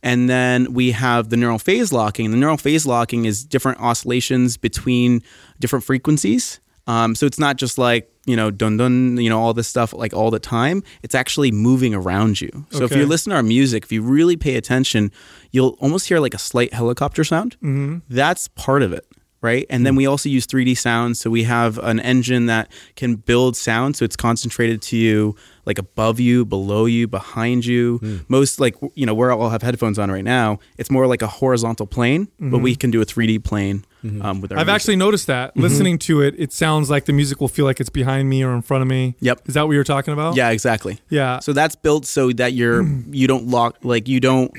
And 0.03 0.29
then 0.29 0.73
we 0.73 0.91
have 0.91 1.29
the 1.29 1.37
neural 1.37 1.57
phase 1.57 1.91
locking. 1.93 2.29
The 2.29 2.37
neural 2.37 2.57
phase 2.57 2.85
locking 2.85 3.25
is 3.25 3.43
different 3.43 3.79
oscillations 3.79 4.57
between 4.57 5.23
different 5.59 5.85
frequencies. 5.85 6.59
Um, 6.85 7.15
so 7.15 7.25
it's 7.25 7.39
not 7.39 7.55
just 7.55 7.77
like 7.77 8.09
you 8.25 8.35
know 8.35 8.51
dun 8.51 8.77
dun 8.77 9.17
you 9.17 9.29
know 9.29 9.39
all 9.39 9.53
this 9.53 9.69
stuff 9.69 9.93
like 9.93 10.13
all 10.13 10.29
the 10.29 10.39
time. 10.39 10.83
It's 11.01 11.15
actually 11.15 11.51
moving 11.51 11.95
around 11.95 12.41
you. 12.41 12.65
So 12.71 12.83
if 12.83 12.93
you 12.93 13.05
listen 13.05 13.29
to 13.29 13.37
our 13.37 13.43
music, 13.43 13.85
if 13.85 13.91
you 13.91 14.01
really 14.01 14.35
pay 14.35 14.55
attention, 14.55 15.11
you'll 15.51 15.77
almost 15.79 16.09
hear 16.09 16.19
like 16.19 16.33
a 16.33 16.37
slight 16.37 16.73
helicopter 16.73 17.23
sound. 17.23 17.55
Mm-hmm. 17.57 17.99
That's 18.09 18.49
part 18.49 18.83
of 18.83 18.91
it, 18.91 19.05
right? 19.43 19.67
And 19.69 19.85
then 19.85 19.93
hmm. 19.93 19.97
we 19.97 20.07
also 20.07 20.29
use 20.29 20.47
3D 20.47 20.77
sound. 20.77 21.17
So 21.17 21.29
we 21.29 21.43
have 21.43 21.77
an 21.79 21.99
engine 21.99 22.47
that 22.47 22.71
can 22.95 23.15
build 23.15 23.55
sound. 23.55 23.95
So 23.95 24.05
it's 24.05 24.15
concentrated 24.15 24.81
to 24.83 24.97
you 24.97 25.35
like 25.65 25.77
above 25.77 26.19
you, 26.19 26.45
below 26.45 26.85
you, 26.85 27.07
behind 27.07 27.65
you. 27.65 27.97
Hmm. 27.97 28.17
Most 28.27 28.59
like 28.59 28.75
you 28.95 29.05
know 29.05 29.13
we 29.13 29.27
all 29.27 29.49
have 29.49 29.61
headphones 29.61 29.99
on 29.99 30.09
right 30.09 30.23
now. 30.23 30.59
It's 30.77 30.89
more 30.89 31.05
like 31.07 31.21
a 31.21 31.27
horizontal 31.27 31.85
plane, 31.85 32.29
but 32.39 32.59
we 32.59 32.73
hmm. 32.73 32.79
can 32.79 32.91
do 32.91 33.01
a 33.01 33.05
3D 33.05 33.43
plane 33.43 33.85
um, 34.21 34.41
with 34.41 34.51
our. 34.51 34.57
I've 34.57 34.67
music. 34.67 34.75
actually 34.75 34.95
noticed 34.97 35.27
that. 35.27 35.51
Mm-hmm. 35.51 35.61
Listening 35.61 35.99
to 35.99 36.21
it, 36.21 36.35
it 36.37 36.51
sounds 36.51 36.89
like 36.89 37.05
the 37.05 37.13
music 37.13 37.39
will 37.39 37.47
feel 37.47 37.65
like 37.65 37.79
it's 37.79 37.89
behind 37.89 38.29
me 38.29 38.43
or 38.43 38.53
in 38.53 38.61
front 38.61 38.81
of 38.81 38.87
me. 38.87 39.15
Yep. 39.19 39.47
Is 39.47 39.53
that 39.53 39.65
what 39.65 39.73
you're 39.73 39.83
talking 39.83 40.13
about? 40.13 40.35
Yeah, 40.35 40.49
exactly. 40.49 40.99
Yeah. 41.09 41.39
So 41.39 41.53
that's 41.53 41.75
built 41.75 42.05
so 42.05 42.31
that 42.33 42.53
you're 42.53 42.83
you 43.09 43.27
don't 43.27 43.47
lock 43.47 43.77
like 43.83 44.07
you 44.07 44.19
don't 44.19 44.51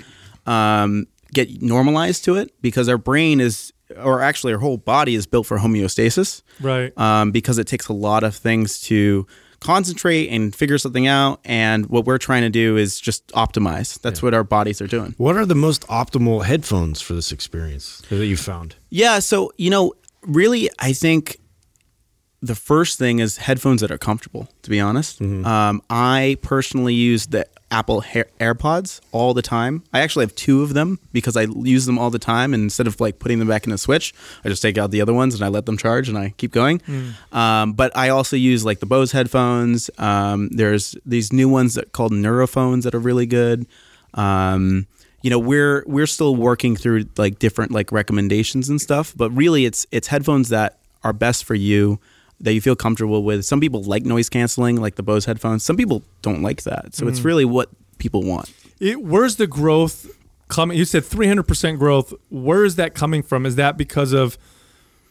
um, 0.46 1.06
get 1.32 1.62
normalized 1.62 2.24
to 2.24 2.36
it 2.36 2.52
because 2.62 2.88
our 2.88 2.98
brain 2.98 3.40
is 3.40 3.73
or 4.02 4.20
actually 4.20 4.52
our 4.52 4.58
whole 4.58 4.76
body 4.76 5.14
is 5.14 5.26
built 5.26 5.46
for 5.46 5.58
homeostasis 5.58 6.42
Right. 6.60 6.96
um, 6.98 7.30
because 7.32 7.58
it 7.58 7.66
takes 7.66 7.88
a 7.88 7.92
lot 7.92 8.24
of 8.24 8.34
things 8.34 8.80
to 8.82 9.26
concentrate 9.60 10.28
and 10.28 10.54
figure 10.54 10.76
something 10.78 11.06
out 11.06 11.40
and 11.44 11.86
what 11.86 12.04
we're 12.04 12.18
trying 12.18 12.42
to 12.42 12.50
do 12.50 12.76
is 12.76 13.00
just 13.00 13.26
optimize 13.28 13.98
that's 14.02 14.22
what 14.22 14.34
our 14.34 14.44
bodies 14.44 14.82
are 14.82 14.86
doing 14.86 15.14
What 15.16 15.36
are 15.36 15.46
the 15.46 15.54
most 15.54 15.86
optimal 15.88 16.44
headphones 16.44 17.00
for 17.00 17.14
this 17.14 17.32
experience 17.32 18.02
that 18.10 18.26
you 18.26 18.36
found? 18.36 18.76
Yeah, 18.90 19.20
so 19.20 19.52
you 19.56 19.70
know, 19.70 19.94
really, 20.22 20.68
I 20.78 20.92
think 20.92 21.38
the 22.42 22.54
first 22.54 22.98
thing 22.98 23.20
is 23.20 23.38
headphones 23.38 23.80
that 23.80 23.90
are 23.90 23.96
comfortable. 23.98 24.48
To 24.64 24.70
be 24.70 24.80
honest, 24.80 25.22
um, 25.22 25.80
I 25.88 26.36
personally 26.42 26.92
use 26.92 27.26
the 27.28 27.46
Apple 27.74 28.02
Hair- 28.02 28.28
AirPods 28.38 29.00
all 29.10 29.34
the 29.34 29.42
time. 29.42 29.82
I 29.92 29.98
actually 30.00 30.24
have 30.26 30.34
two 30.36 30.62
of 30.62 30.74
them 30.74 31.00
because 31.12 31.36
I 31.36 31.42
use 31.42 31.86
them 31.86 31.98
all 31.98 32.08
the 32.08 32.20
time. 32.20 32.54
And 32.54 32.62
instead 32.62 32.86
of 32.86 33.00
like 33.00 33.18
putting 33.18 33.40
them 33.40 33.48
back 33.48 33.64
in 33.64 33.70
the 33.70 33.78
switch, 33.78 34.14
I 34.44 34.48
just 34.48 34.62
take 34.62 34.78
out 34.78 34.92
the 34.92 35.00
other 35.00 35.12
ones 35.12 35.34
and 35.34 35.42
I 35.42 35.48
let 35.48 35.66
them 35.66 35.76
charge 35.76 36.08
and 36.08 36.16
I 36.16 36.34
keep 36.36 36.52
going. 36.52 36.80
Um, 37.32 37.72
but 37.72 37.90
I 37.96 38.10
also 38.10 38.36
use 38.36 38.64
like 38.64 38.78
the 38.78 38.86
Bose 38.86 39.10
headphones. 39.10 39.90
Um, 39.98 40.50
there's 40.50 40.94
these 41.04 41.32
new 41.32 41.48
ones 41.48 41.74
that 41.74 41.90
called 41.90 42.12
Nuraphones 42.12 42.84
that 42.84 42.94
are 42.94 43.00
really 43.00 43.26
good. 43.26 43.66
Um, 44.14 44.86
you 45.22 45.30
know, 45.30 45.40
we're 45.40 45.82
we're 45.88 46.06
still 46.06 46.36
working 46.36 46.76
through 46.76 47.06
like 47.16 47.40
different 47.40 47.72
like 47.72 47.90
recommendations 47.90 48.68
and 48.68 48.80
stuff, 48.80 49.12
but 49.16 49.30
really 49.32 49.64
it's 49.64 49.84
it's 49.90 50.06
headphones 50.06 50.48
that 50.50 50.78
are 51.02 51.12
best 51.12 51.42
for 51.44 51.56
you 51.56 51.98
that 52.40 52.52
you 52.52 52.60
feel 52.60 52.76
comfortable 52.76 53.22
with. 53.22 53.44
Some 53.44 53.60
people 53.60 53.82
like 53.82 54.04
noise 54.04 54.28
canceling, 54.28 54.80
like 54.80 54.96
the 54.96 55.02
Bose 55.02 55.24
headphones. 55.24 55.62
Some 55.64 55.76
people 55.76 56.02
don't 56.22 56.42
like 56.42 56.62
that. 56.64 56.94
So 56.94 57.08
it's 57.08 57.20
really 57.20 57.44
what 57.44 57.68
people 57.98 58.22
want. 58.22 58.52
It, 58.80 59.02
where's 59.02 59.36
the 59.36 59.46
growth 59.46 60.06
coming? 60.48 60.76
You 60.76 60.84
said 60.84 61.04
300% 61.04 61.78
growth. 61.78 62.12
Where 62.30 62.64
is 62.64 62.76
that 62.76 62.94
coming 62.94 63.22
from? 63.22 63.46
Is 63.46 63.56
that 63.56 63.76
because 63.76 64.12
of 64.12 64.36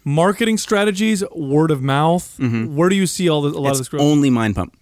marketing 0.04 0.58
strategies, 0.58 1.24
word 1.36 1.72
of 1.72 1.82
mouth? 1.82 2.38
Where 2.40 2.90
do 2.90 2.96
you 2.96 3.08
see 3.08 3.30
all 3.30 3.42
the, 3.42 3.50
a 3.50 3.60
lot 3.60 3.68
of 3.68 3.72
It's 3.72 3.80
this 3.80 3.90
growth? 3.90 4.02
only 4.04 4.30
Mind 4.30 4.56
Pump. 4.56 4.78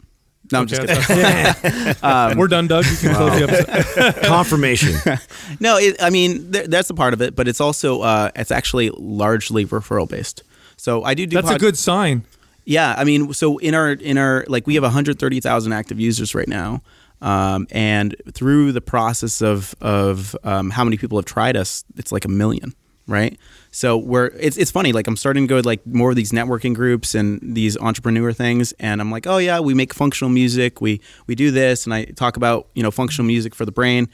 No, 0.51 0.59
I'm 0.59 0.65
Okay, 0.65 0.85
just 0.85 1.07
kidding. 1.07 1.23
that's- 1.23 2.03
Um, 2.03 2.37
We're 2.37 2.47
done, 2.49 2.67
Doug. 2.67 2.85
You 2.85 2.97
can 2.97 3.15
close 3.15 3.39
the 3.39 3.47
episode. 3.49 4.23
Confirmation. 4.27 4.95
No, 5.59 5.77
it, 5.77 6.01
I 6.01 6.09
mean 6.09 6.51
th- 6.51 6.67
that's 6.67 6.89
a 6.89 6.93
part 6.93 7.13
of 7.13 7.21
it, 7.21 7.35
but 7.35 7.47
it's 7.47 7.61
also 7.61 8.01
uh, 8.01 8.31
it's 8.35 8.51
actually 8.51 8.89
largely 8.91 9.65
referral 9.65 10.09
based. 10.09 10.43
So 10.81 11.03
I 11.03 11.13
do 11.13 11.27
do 11.27 11.35
That's 11.35 11.51
a 11.51 11.59
good 11.59 11.77
sign. 11.77 12.25
Yeah, 12.65 12.95
I 12.97 13.03
mean, 13.03 13.33
so 13.33 13.59
in 13.59 13.75
our 13.75 13.91
in 13.91 14.17
our 14.17 14.45
like 14.47 14.65
we 14.65 14.73
have 14.73 14.83
130,000 14.83 15.73
active 15.73 15.99
users 15.99 16.33
right 16.33 16.47
now, 16.47 16.81
um, 17.21 17.67
and 17.69 18.15
through 18.33 18.71
the 18.71 18.81
process 18.81 19.43
of 19.43 19.75
of 19.79 20.35
um, 20.43 20.71
how 20.71 20.83
many 20.83 20.97
people 20.97 21.19
have 21.19 21.25
tried 21.25 21.55
us, 21.55 21.83
it's 21.97 22.11
like 22.11 22.25
a 22.25 22.29
million, 22.29 22.73
right? 23.05 23.37
So 23.69 23.95
we're 23.95 24.31
it's 24.39 24.57
it's 24.57 24.71
funny. 24.71 24.91
Like 24.91 25.05
I'm 25.05 25.17
starting 25.17 25.43
to 25.43 25.47
go 25.47 25.61
to 25.61 25.67
like 25.67 25.85
more 25.85 26.09
of 26.09 26.15
these 26.15 26.31
networking 26.31 26.73
groups 26.73 27.13
and 27.13 27.39
these 27.43 27.77
entrepreneur 27.77 28.33
things, 28.33 28.71
and 28.79 29.01
I'm 29.01 29.11
like, 29.11 29.27
oh 29.27 29.37
yeah, 29.37 29.59
we 29.59 29.75
make 29.75 29.93
functional 29.93 30.31
music, 30.31 30.81
we 30.81 30.99
we 31.27 31.35
do 31.35 31.51
this, 31.51 31.85
and 31.85 31.93
I 31.93 32.05
talk 32.05 32.37
about 32.37 32.69
you 32.73 32.81
know 32.81 32.89
functional 32.89 33.27
music 33.27 33.53
for 33.53 33.65
the 33.65 33.71
brain, 33.71 34.09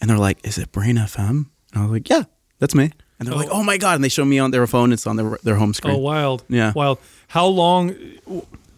and 0.00 0.10
they're 0.10 0.18
like, 0.18 0.44
is 0.44 0.58
it 0.58 0.72
Brain 0.72 0.96
FM? 0.96 1.28
And 1.28 1.46
I 1.76 1.82
was 1.82 1.92
like, 1.92 2.10
yeah, 2.10 2.24
that's 2.58 2.74
me. 2.74 2.90
And 3.18 3.28
they're 3.28 3.34
like, 3.36 3.48
oh 3.50 3.64
my 3.64 3.78
god, 3.78 3.96
and 3.96 4.04
they 4.04 4.08
show 4.08 4.24
me 4.24 4.38
on 4.38 4.50
their 4.52 4.66
phone. 4.66 4.92
It's 4.92 5.06
on 5.06 5.16
their 5.16 5.38
their 5.42 5.56
home 5.56 5.74
screen. 5.74 5.94
Oh, 5.94 5.98
wild. 5.98 6.44
Yeah. 6.48 6.72
Wild. 6.74 6.98
How 7.28 7.46
long? 7.46 7.94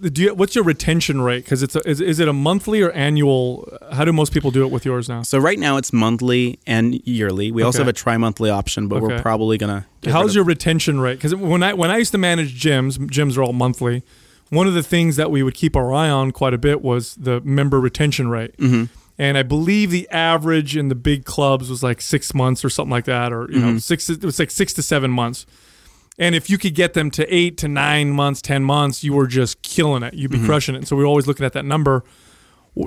Do 0.03 0.23
you, 0.23 0.35
what's 0.35 0.55
your 0.55 0.65
retention 0.65 1.21
rate? 1.21 1.45
Because 1.45 1.63
it's 1.63 1.77
a, 1.77 1.87
is, 1.87 2.01
is 2.01 2.21
it 2.21 2.27
a 2.27 2.33
monthly 2.33 2.81
or 2.81 2.91
annual? 2.93 3.71
How 3.93 4.07
do 4.07 4.15
most 4.15 4.33
people 4.33 4.51
do 4.51 4.65
it 4.65 4.71
with 4.71 4.87
yours 4.87 5.11
now? 5.11 5.21
So 5.21 5.39
right 5.39 5.59
now 5.59 5.77
it's 5.77 5.93
monthly 5.93 6.59
and 6.67 7.07
yearly. 7.07 7.51
We 7.53 7.63
also 7.63 7.81
have 7.81 7.89
a 7.89 7.93
tri-monthly 7.93 8.49
option, 8.49 8.89
but 8.89 9.03
we're 9.03 9.21
probably 9.21 9.59
gonna. 9.59 9.87
How's 10.07 10.35
your 10.35 10.45
retention 10.45 11.01
rate? 11.01 11.17
Because 11.17 11.35
when 11.35 11.63
I 11.63 11.75
when 11.75 11.91
I 11.91 11.99
used 11.99 12.13
to 12.13 12.19
manage 12.19 12.59
gyms, 12.59 12.97
gyms 12.97 13.37
are 13.37 13.43
all 13.43 13.53
monthly. 13.53 14.03
One 14.49 14.67
of 14.67 14.73
the 14.75 14.83
things 14.83 15.17
that 15.17 15.31
we 15.31 15.43
would 15.43 15.55
keep 15.55 15.77
our 15.77 15.93
eye 15.93 16.09
on 16.09 16.33
quite 16.33 16.55
a 16.55 16.59
bit 16.59 16.83
was 16.83 17.15
the 17.15 17.41
member 17.43 17.79
retention 17.79 18.29
rate. 18.29 18.57
Mm-hmm. 18.57 18.85
And 19.21 19.37
I 19.37 19.43
believe 19.43 19.91
the 19.91 20.09
average 20.11 20.77
in 20.79 20.89
the 20.89 20.95
big 20.95 21.27
clubs 21.27 21.69
was 21.69 21.83
like 21.83 22.01
six 22.01 22.33
months 22.33 22.65
or 22.65 22.71
something 22.71 22.91
like 22.91 23.05
that, 23.05 23.33
or 23.35 23.43
you 23.51 23.59
Mm-hmm. 23.59 23.73
know, 23.73 23.79
six. 23.79 24.09
It 24.09 24.25
was 24.25 24.39
like 24.39 24.51
six 24.51 24.73
to 24.75 24.83
seven 24.83 25.11
months. 25.11 25.45
And 26.19 26.35
if 26.35 26.49
you 26.49 26.57
could 26.59 26.75
get 26.75 26.95
them 26.95 27.11
to 27.13 27.23
eight 27.35 27.59
to 27.59 27.69
nine 27.69 28.11
months, 28.11 28.41
ten 28.41 28.63
months, 28.65 29.05
you 29.05 29.13
were 29.13 29.27
just 29.27 29.61
killing 29.63 30.03
it. 30.03 30.13
Mm-hmm. 30.13 30.19
You'd 30.21 30.31
be 30.31 30.45
crushing 30.45 30.75
it. 30.75 30.79
And 30.79 30.89
so 30.89 30.97
we 30.97 31.03
were 31.03 31.09
always 31.09 31.27
looking 31.27 31.45
at 31.45 31.53
that 31.53 31.65
number. 31.67 32.03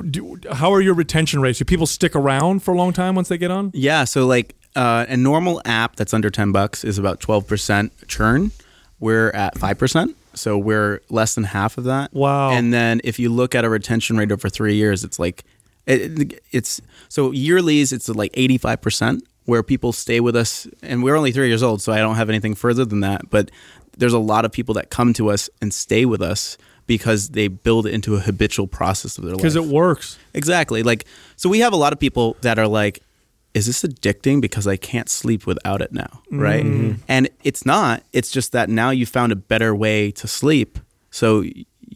Do, 0.10 0.40
how 0.52 0.72
are 0.74 0.82
your 0.82 0.96
retention 0.96 1.40
rates? 1.42 1.60
Do 1.60 1.66
people 1.66 1.86
stick 1.86 2.16
around 2.16 2.63
for 2.63 2.74
a 2.74 2.78
long 2.78 2.94
time 2.94 3.13
once 3.16 3.28
they 3.28 3.38
get 3.38 3.52
on? 3.52 3.70
Yeah. 3.74 4.06
So 4.06 4.25
like 4.25 4.56
uh, 4.75 5.06
a 5.08 5.18
normal 5.18 5.62
app 5.66 5.98
that's 5.98 6.13
under 6.16 6.30
ten 6.32 6.52
bucks 6.52 6.84
is 6.84 6.98
about 6.98 7.20
twelve 7.20 7.46
percent 7.48 7.92
churn. 8.08 8.52
We're 9.00 9.30
at 9.32 9.58
five 9.58 9.78
percent, 9.78 10.16
so 10.34 10.58
we're 10.58 11.02
less 11.10 11.36
than 11.36 11.44
half 11.44 11.78
of 11.78 11.84
that. 11.84 12.12
Wow. 12.13 12.52
And 12.52 12.74
then 12.74 13.02
if 13.04 13.20
you 13.20 13.30
look 13.30 13.54
at 13.54 13.66
a 13.66 13.70
retention 13.70 14.18
rate 14.18 14.32
over 14.32 14.50
three 14.50 14.75
years, 14.75 15.04
it's 15.04 15.20
like 15.20 15.44
it, 15.86 16.42
it's 16.52 16.82
so 17.10 17.32
yearlies. 17.32 17.92
It's 17.94 18.10
like 18.10 18.32
eighty 18.34 18.58
five 18.58 18.82
percent 18.82 19.24
where 19.46 19.63
people 19.63 19.92
stay 19.92 20.20
with 20.20 20.36
us, 20.36 20.68
and 20.82 21.04
we're 21.04 21.16
only 21.16 21.32
three 21.32 21.48
years 21.48 21.63
old, 21.63 21.82
so 21.82 21.92
I 21.92 21.98
don't 21.98 22.16
have 22.16 22.30
anything 22.30 22.56
further 22.56 22.86
than 22.86 23.02
that. 23.02 23.30
But 23.30 23.52
there's 23.98 24.13
a 24.13 24.20
lot 24.20 24.46
of 24.46 24.52
people 24.52 24.74
that 24.75 24.90
come 24.90 25.13
to 25.13 25.30
us 25.30 25.50
and 25.62 25.74
stay 25.74 26.06
with 26.06 26.22
us 26.22 26.58
because 26.88 27.30
they 27.30 27.48
build 27.48 27.86
it 27.86 27.94
into 27.94 28.16
a 28.16 28.20
habitual 28.20 28.68
process 28.68 29.18
of 29.18 29.24
their 29.24 29.34
life. 29.34 29.42
Because 29.42 29.56
it 29.56 29.66
works. 29.66 30.18
Exactly. 30.34 30.84
Like, 30.84 31.06
so 31.36 31.48
we 31.50 31.60
have 31.60 31.74
a 31.74 31.78
lot 31.78 31.94
of 31.94 32.00
people 32.00 32.36
that 32.42 32.60
are 32.60 32.68
like, 32.68 33.02
is 33.54 33.68
this 33.68 33.84
addicting 33.84 34.42
because 34.42 34.66
I 34.66 34.78
can't 34.78 35.08
sleep 35.08 35.46
without 35.46 35.82
it 35.82 35.94
now? 35.94 36.22
Right. 36.32 36.66
Mm-hmm. 36.66 37.02
And 37.08 37.30
it's 37.44 37.66
not. 37.66 38.04
It's 38.12 38.32
just 38.32 38.52
that 38.52 38.70
now 38.70 38.90
you 38.90 39.06
found 39.06 39.32
a 39.32 39.36
better 39.36 39.75
way 39.75 40.12
to 40.12 40.28
sleep. 40.28 40.80
So 41.12 41.44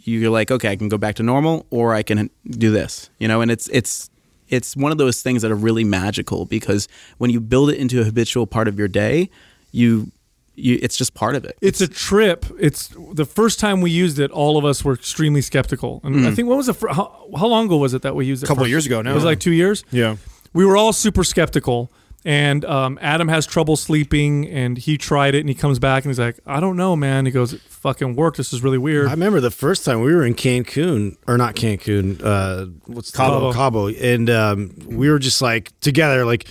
you're 0.04 0.30
like, 0.30 0.52
okay, 0.52 0.70
I 0.70 0.76
can 0.76 0.90
go 0.90 0.98
back 0.98 1.16
to 1.16 1.24
normal 1.24 1.66
or 1.70 1.94
I 1.94 2.04
can 2.04 2.30
do 2.48 2.72
this, 2.72 3.10
you 3.20 3.28
know, 3.28 3.42
and 3.42 3.52
it's, 3.52 3.68
it's, 3.70 4.10
it's 4.50 4.76
one 4.76 4.92
of 4.92 4.98
those 4.98 5.22
things 5.22 5.42
that 5.42 5.52
are 5.52 5.56
really 5.56 5.84
magical 5.84 6.46
because 6.46 6.88
when 7.18 7.30
you 7.30 7.40
build 7.40 7.70
it 7.70 7.78
into 7.78 8.02
a 8.02 8.04
habitual 8.04 8.48
part 8.48 8.68
of 8.68 8.80
your 8.80 8.88
day, 8.88 9.30
you, 9.72 10.12
you 10.56 10.80
it's 10.82 10.98
just 10.98 11.14
part 11.14 11.36
of 11.36 11.46
it. 11.46 11.58
it's 11.62 11.82
a 11.82 11.88
trip. 11.88 12.46
It's 12.60 12.90
the 13.14 13.26
first 13.26 13.60
time 13.60 13.82
we 13.82 13.92
used 13.92 14.20
it. 14.20 14.32
All 14.32 14.58
of 14.58 14.66
us 14.66 14.84
were 14.84 14.94
extremely 14.94 15.42
skeptical, 15.42 16.02
and 16.04 16.26
I 16.26 16.30
mm. 16.30 16.36
think 16.36 16.48
what 16.48 16.58
was 16.58 16.66
the 16.66 16.74
fir- 16.74 16.94
how, 16.94 17.30
how 17.38 17.48
long 17.48 17.66
ago 17.66 17.78
was 17.78 17.94
it 17.94 18.02
that 18.02 18.16
we 18.16 18.26
used 18.26 18.44
it? 18.44 18.46
A 18.46 18.48
couple 18.48 18.64
first? 18.64 18.72
years 18.72 18.86
ago 18.86 19.02
now. 19.02 19.12
It 19.12 19.16
was 19.16 19.24
like 19.24 19.40
two 19.40 19.52
years. 19.52 19.84
Yeah. 19.92 20.18
We 20.54 20.66
were 20.66 20.76
all 20.76 20.94
super 20.94 21.24
skeptical, 21.24 21.92
and 22.28 22.66
um, 22.66 23.00
Adam 23.02 23.30
has 23.30 23.46
trouble 23.46 23.78
sleeping, 23.78 24.46
and 24.50 24.78
he 24.78 24.98
tried 24.98 25.34
it, 25.34 25.40
and 25.40 25.48
he 25.48 25.56
comes 25.56 25.80
back 25.80 26.04
and 26.04 26.10
he's 26.12 26.20
like, 26.20 26.38
"I 26.46 26.60
don't 26.60 26.76
know, 26.76 26.94
man." 26.98 27.26
He 27.26 27.32
goes, 27.32 27.54
"It 27.54 27.62
fucking 27.62 28.18
worked. 28.18 28.36
This 28.36 28.52
is 28.52 28.62
really 28.62 28.78
weird." 28.78 29.08
I 29.08 29.12
remember 29.12 29.40
the 29.40 29.50
first 29.50 29.86
time 29.86 30.02
we 30.02 30.14
were 30.14 30.26
in 30.26 30.36
Cancun, 30.36 31.16
or 31.26 31.38
not 31.38 31.56
Cancun, 31.56 32.22
uh, 32.22 32.66
what's 32.86 33.12
the- 33.12 33.18
Cabo. 33.18 33.54
Cabo, 33.54 33.88
and 33.88 34.30
um, 34.30 34.76
we 34.88 35.10
were 35.10 35.20
just 35.20 35.42
like 35.42 35.72
together, 35.80 36.26
like 36.26 36.48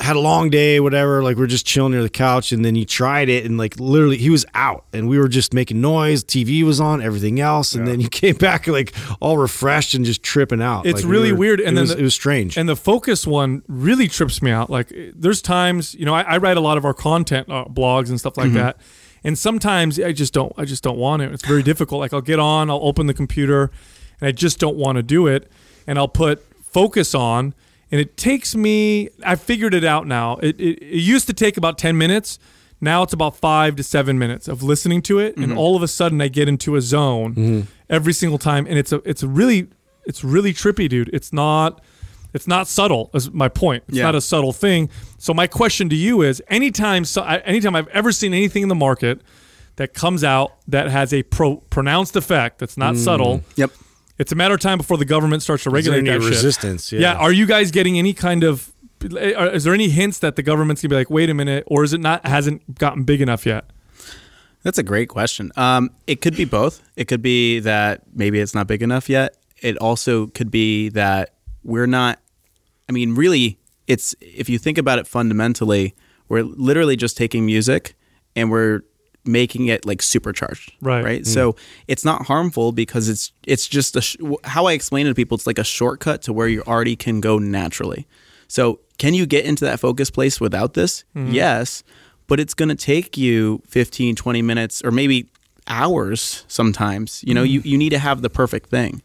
had 0.00 0.16
a 0.16 0.20
long 0.20 0.50
day, 0.50 0.80
whatever. 0.80 1.22
Like 1.22 1.36
we 1.36 1.44
are 1.44 1.46
just 1.46 1.66
chilling 1.66 1.92
near 1.92 2.02
the 2.02 2.08
couch, 2.10 2.50
and 2.50 2.64
then 2.64 2.74
he 2.74 2.84
tried 2.84 3.28
it, 3.28 3.44
and 3.46 3.56
like 3.56 3.78
literally 3.78 4.16
he 4.16 4.28
was 4.30 4.44
out, 4.54 4.84
and 4.92 5.08
we 5.08 5.18
were 5.20 5.28
just 5.28 5.54
making 5.54 5.80
noise. 5.80 6.24
TV 6.24 6.64
was 6.64 6.80
on, 6.80 7.00
everything 7.00 7.38
else, 7.38 7.74
and 7.76 7.86
then 7.86 8.00
he 8.00 8.08
came 8.20 8.34
back 8.36 8.66
like 8.66 8.92
all 9.20 9.38
refreshed 9.38 9.94
and 9.94 10.04
just 10.04 10.22
tripping 10.24 10.60
out. 10.60 10.84
It's 10.84 11.02
Like, 11.02 11.04
we 11.04 11.10
really 11.12 11.32
were- 11.32 11.38
weird, 11.38 11.60
and 11.60 11.70
it 11.70 11.74
then 11.76 11.82
was, 11.82 11.94
the- 11.94 11.98
it 12.00 12.02
was 12.02 12.14
strange. 12.14 12.56
And 12.56 12.68
the 12.68 12.74
focus 12.76 13.24
one 13.24 13.62
really 13.68 14.08
trips 14.08 14.42
me 14.42 14.50
out. 14.50 14.68
Like, 14.68 14.92
there's 15.14 15.42
times, 15.42 15.94
you 15.94 16.04
know, 16.04 16.14
I, 16.14 16.22
I 16.22 16.36
write 16.38 16.56
a 16.56 16.60
lot 16.60 16.76
of 16.78 16.84
our 16.84 16.94
content 16.94 17.48
uh, 17.50 17.64
blogs 17.66 18.08
and 18.10 18.18
stuff 18.18 18.36
like 18.36 18.46
Mm-hmm. 18.48 18.56
that, 18.56 18.76
and 19.24 19.38
sometimes 19.38 20.00
I 20.00 20.12
just 20.12 20.32
don't, 20.32 20.52
I 20.56 20.64
just 20.64 20.82
don't 20.82 20.98
want 20.98 21.22
to. 21.22 21.30
It's 21.32 21.46
very 21.46 21.62
difficult. 21.62 22.00
Like, 22.00 22.12
I'll 22.12 22.20
get 22.20 22.38
on, 22.40 22.70
I'll 22.70 22.80
open 22.82 23.06
the 23.06 23.14
computer, 23.14 23.70
and 24.20 24.28
I 24.28 24.32
just 24.32 24.58
don't 24.58 24.76
want 24.76 24.96
to 24.96 25.02
do 25.02 25.26
it, 25.26 25.50
and 25.86 25.98
I'll 25.98 26.08
put 26.08 26.42
focus 26.64 27.14
on, 27.14 27.54
and 27.90 28.00
it 28.00 28.16
takes 28.16 28.54
me. 28.56 29.10
I 29.24 29.36
figured 29.36 29.74
it 29.74 29.84
out 29.84 30.06
now. 30.06 30.36
It, 30.38 30.58
it, 30.60 30.82
it 30.82 30.96
used 31.02 31.26
to 31.28 31.32
take 31.32 31.56
about 31.56 31.78
ten 31.78 31.96
minutes. 31.98 32.38
Now 32.80 33.04
it's 33.04 33.12
about 33.12 33.36
five 33.36 33.76
to 33.76 33.84
seven 33.84 34.18
minutes 34.18 34.48
of 34.48 34.62
listening 34.62 35.02
to 35.02 35.20
it, 35.20 35.34
Mm-hmm. 35.34 35.44
and 35.44 35.52
all 35.58 35.76
of 35.76 35.82
a 35.84 35.88
sudden 35.88 36.20
I 36.20 36.28
get 36.28 36.48
into 36.48 36.74
a 36.74 36.80
zone 36.80 37.68
every 37.88 38.12
single 38.12 38.38
time, 38.38 38.66
and 38.66 38.76
it's 38.78 38.90
a 38.92 38.96
it's 39.08 39.22
a 39.22 39.28
really 39.28 39.68
it's 40.04 40.24
really 40.24 40.52
trippy, 40.52 40.88
dude. 40.88 41.10
It's 41.12 41.32
not 41.32 41.80
it's 42.34 42.46
not 42.48 42.66
subtle. 42.68 43.10
Is 43.14 43.30
my 43.30 43.48
point. 43.48 43.84
It's 43.88 43.98
Yeah. 43.98 44.04
not 44.04 44.14
a 44.14 44.20
subtle 44.20 44.52
thing. 44.52 44.88
So 45.18 45.32
my 45.34 45.46
question 45.46 45.88
to 45.90 45.96
you 45.96 46.22
is: 46.22 46.42
anytime 46.48 47.04
so, 47.04 47.22
I- 47.22 47.38
anytime 47.38 47.74
I've 47.76 47.88
ever 47.88 48.12
seen 48.12 48.32
anything 48.34 48.62
in 48.62 48.68
the 48.68 48.74
market 48.74 49.20
that 49.76 49.94
comes 49.94 50.22
out 50.24 50.52
that 50.68 50.90
has 50.90 51.12
a 51.12 51.22
pro, 51.24 51.56
pronounced 51.56 52.16
effect 52.16 52.58
that's 52.58 52.76
not 52.76 52.96
subtle, 52.96 53.42
Yep. 53.56 53.70
it's 54.18 54.32
a 54.32 54.34
matter 54.34 54.54
of 54.54 54.60
time 54.60 54.78
before 54.78 54.96
the 54.98 55.04
government 55.04 55.42
starts 55.42 55.62
to 55.64 55.70
Mm. 55.70 55.78
Is 55.78 55.84
there 55.86 55.94
regulate 55.94 56.10
any 56.14 56.18
that 56.18 56.24
shit. 56.24 56.36
resistance? 56.36 56.92
Yeah. 56.92 57.14
Are 57.14 57.32
you 57.32 57.46
guys 57.46 57.70
getting 57.70 57.98
any 57.98 58.12
kind 58.12 58.44
of? 58.44 58.68
Is 59.04 59.64
there 59.64 59.74
any 59.74 59.88
hints 59.88 60.18
that 60.20 60.36
the 60.36 60.42
government's 60.44 60.80
gonna 60.82 60.90
be 60.90 60.94
like, 60.96 61.10
wait 61.10 61.28
a 61.28 61.34
minute, 61.34 61.64
or 61.66 61.82
is 61.82 61.92
it 61.92 62.00
not? 62.00 62.24
Hasn't 62.24 62.78
gotten 62.78 63.02
big 63.02 63.20
enough 63.20 63.44
yet? 63.44 63.64
That's 64.62 64.78
a 64.78 64.84
great 64.84 65.08
question. 65.08 65.50
Um, 65.56 65.90
it 66.06 66.20
could 66.20 66.36
be 66.36 66.44
both. 66.44 66.80
It 66.96 67.08
could 67.08 67.20
be 67.20 67.58
that 67.60 68.02
maybe 68.14 68.38
it's 68.38 68.54
not 68.54 68.68
big 68.68 68.80
enough 68.80 69.08
yet. 69.08 69.34
It 69.60 69.76
also 69.78 70.26
could 70.28 70.52
be 70.52 70.88
that 70.90 71.30
we're 71.64 71.86
not. 71.88 72.20
I 72.88 72.92
mean, 72.92 73.14
really, 73.14 73.58
it's 73.86 74.14
if 74.20 74.48
you 74.48 74.58
think 74.58 74.78
about 74.78 74.98
it 74.98 75.06
fundamentally, 75.06 75.94
we're 76.28 76.42
literally 76.42 76.96
just 76.96 77.16
taking 77.16 77.46
music 77.46 77.94
and 78.34 78.50
we're 78.50 78.82
making 79.24 79.66
it 79.66 79.86
like 79.86 80.02
supercharged. 80.02 80.72
Right. 80.80 81.04
Right. 81.04 81.22
Mm. 81.22 81.26
So 81.26 81.56
it's 81.86 82.04
not 82.04 82.26
harmful 82.26 82.72
because 82.72 83.08
it's 83.08 83.32
it's 83.46 83.68
just 83.68 83.96
a 83.96 84.00
sh- 84.00 84.16
how 84.44 84.66
I 84.66 84.72
explain 84.72 85.06
it 85.06 85.10
to 85.10 85.14
people. 85.14 85.36
It's 85.36 85.46
like 85.46 85.58
a 85.58 85.64
shortcut 85.64 86.22
to 86.22 86.32
where 86.32 86.48
you 86.48 86.62
already 86.62 86.96
can 86.96 87.20
go 87.20 87.38
naturally. 87.38 88.06
So 88.48 88.80
can 88.98 89.14
you 89.14 89.26
get 89.26 89.44
into 89.44 89.64
that 89.64 89.80
focus 89.80 90.10
place 90.10 90.40
without 90.40 90.74
this? 90.74 91.04
Mm-hmm. 91.16 91.32
Yes, 91.32 91.82
but 92.26 92.38
it's 92.38 92.54
going 92.54 92.68
to 92.68 92.74
take 92.74 93.16
you 93.16 93.62
15, 93.66 94.14
20 94.14 94.42
minutes 94.42 94.82
or 94.84 94.90
maybe 94.90 95.30
hours 95.66 96.44
sometimes. 96.48 97.22
You 97.26 97.34
know, 97.34 97.42
you, 97.42 97.60
mm-hmm. 97.60 97.68
you 97.68 97.78
need 97.78 97.90
to 97.90 97.98
have 97.98 98.22
the 98.22 98.30
perfect 98.30 98.68
thing. 98.70 99.02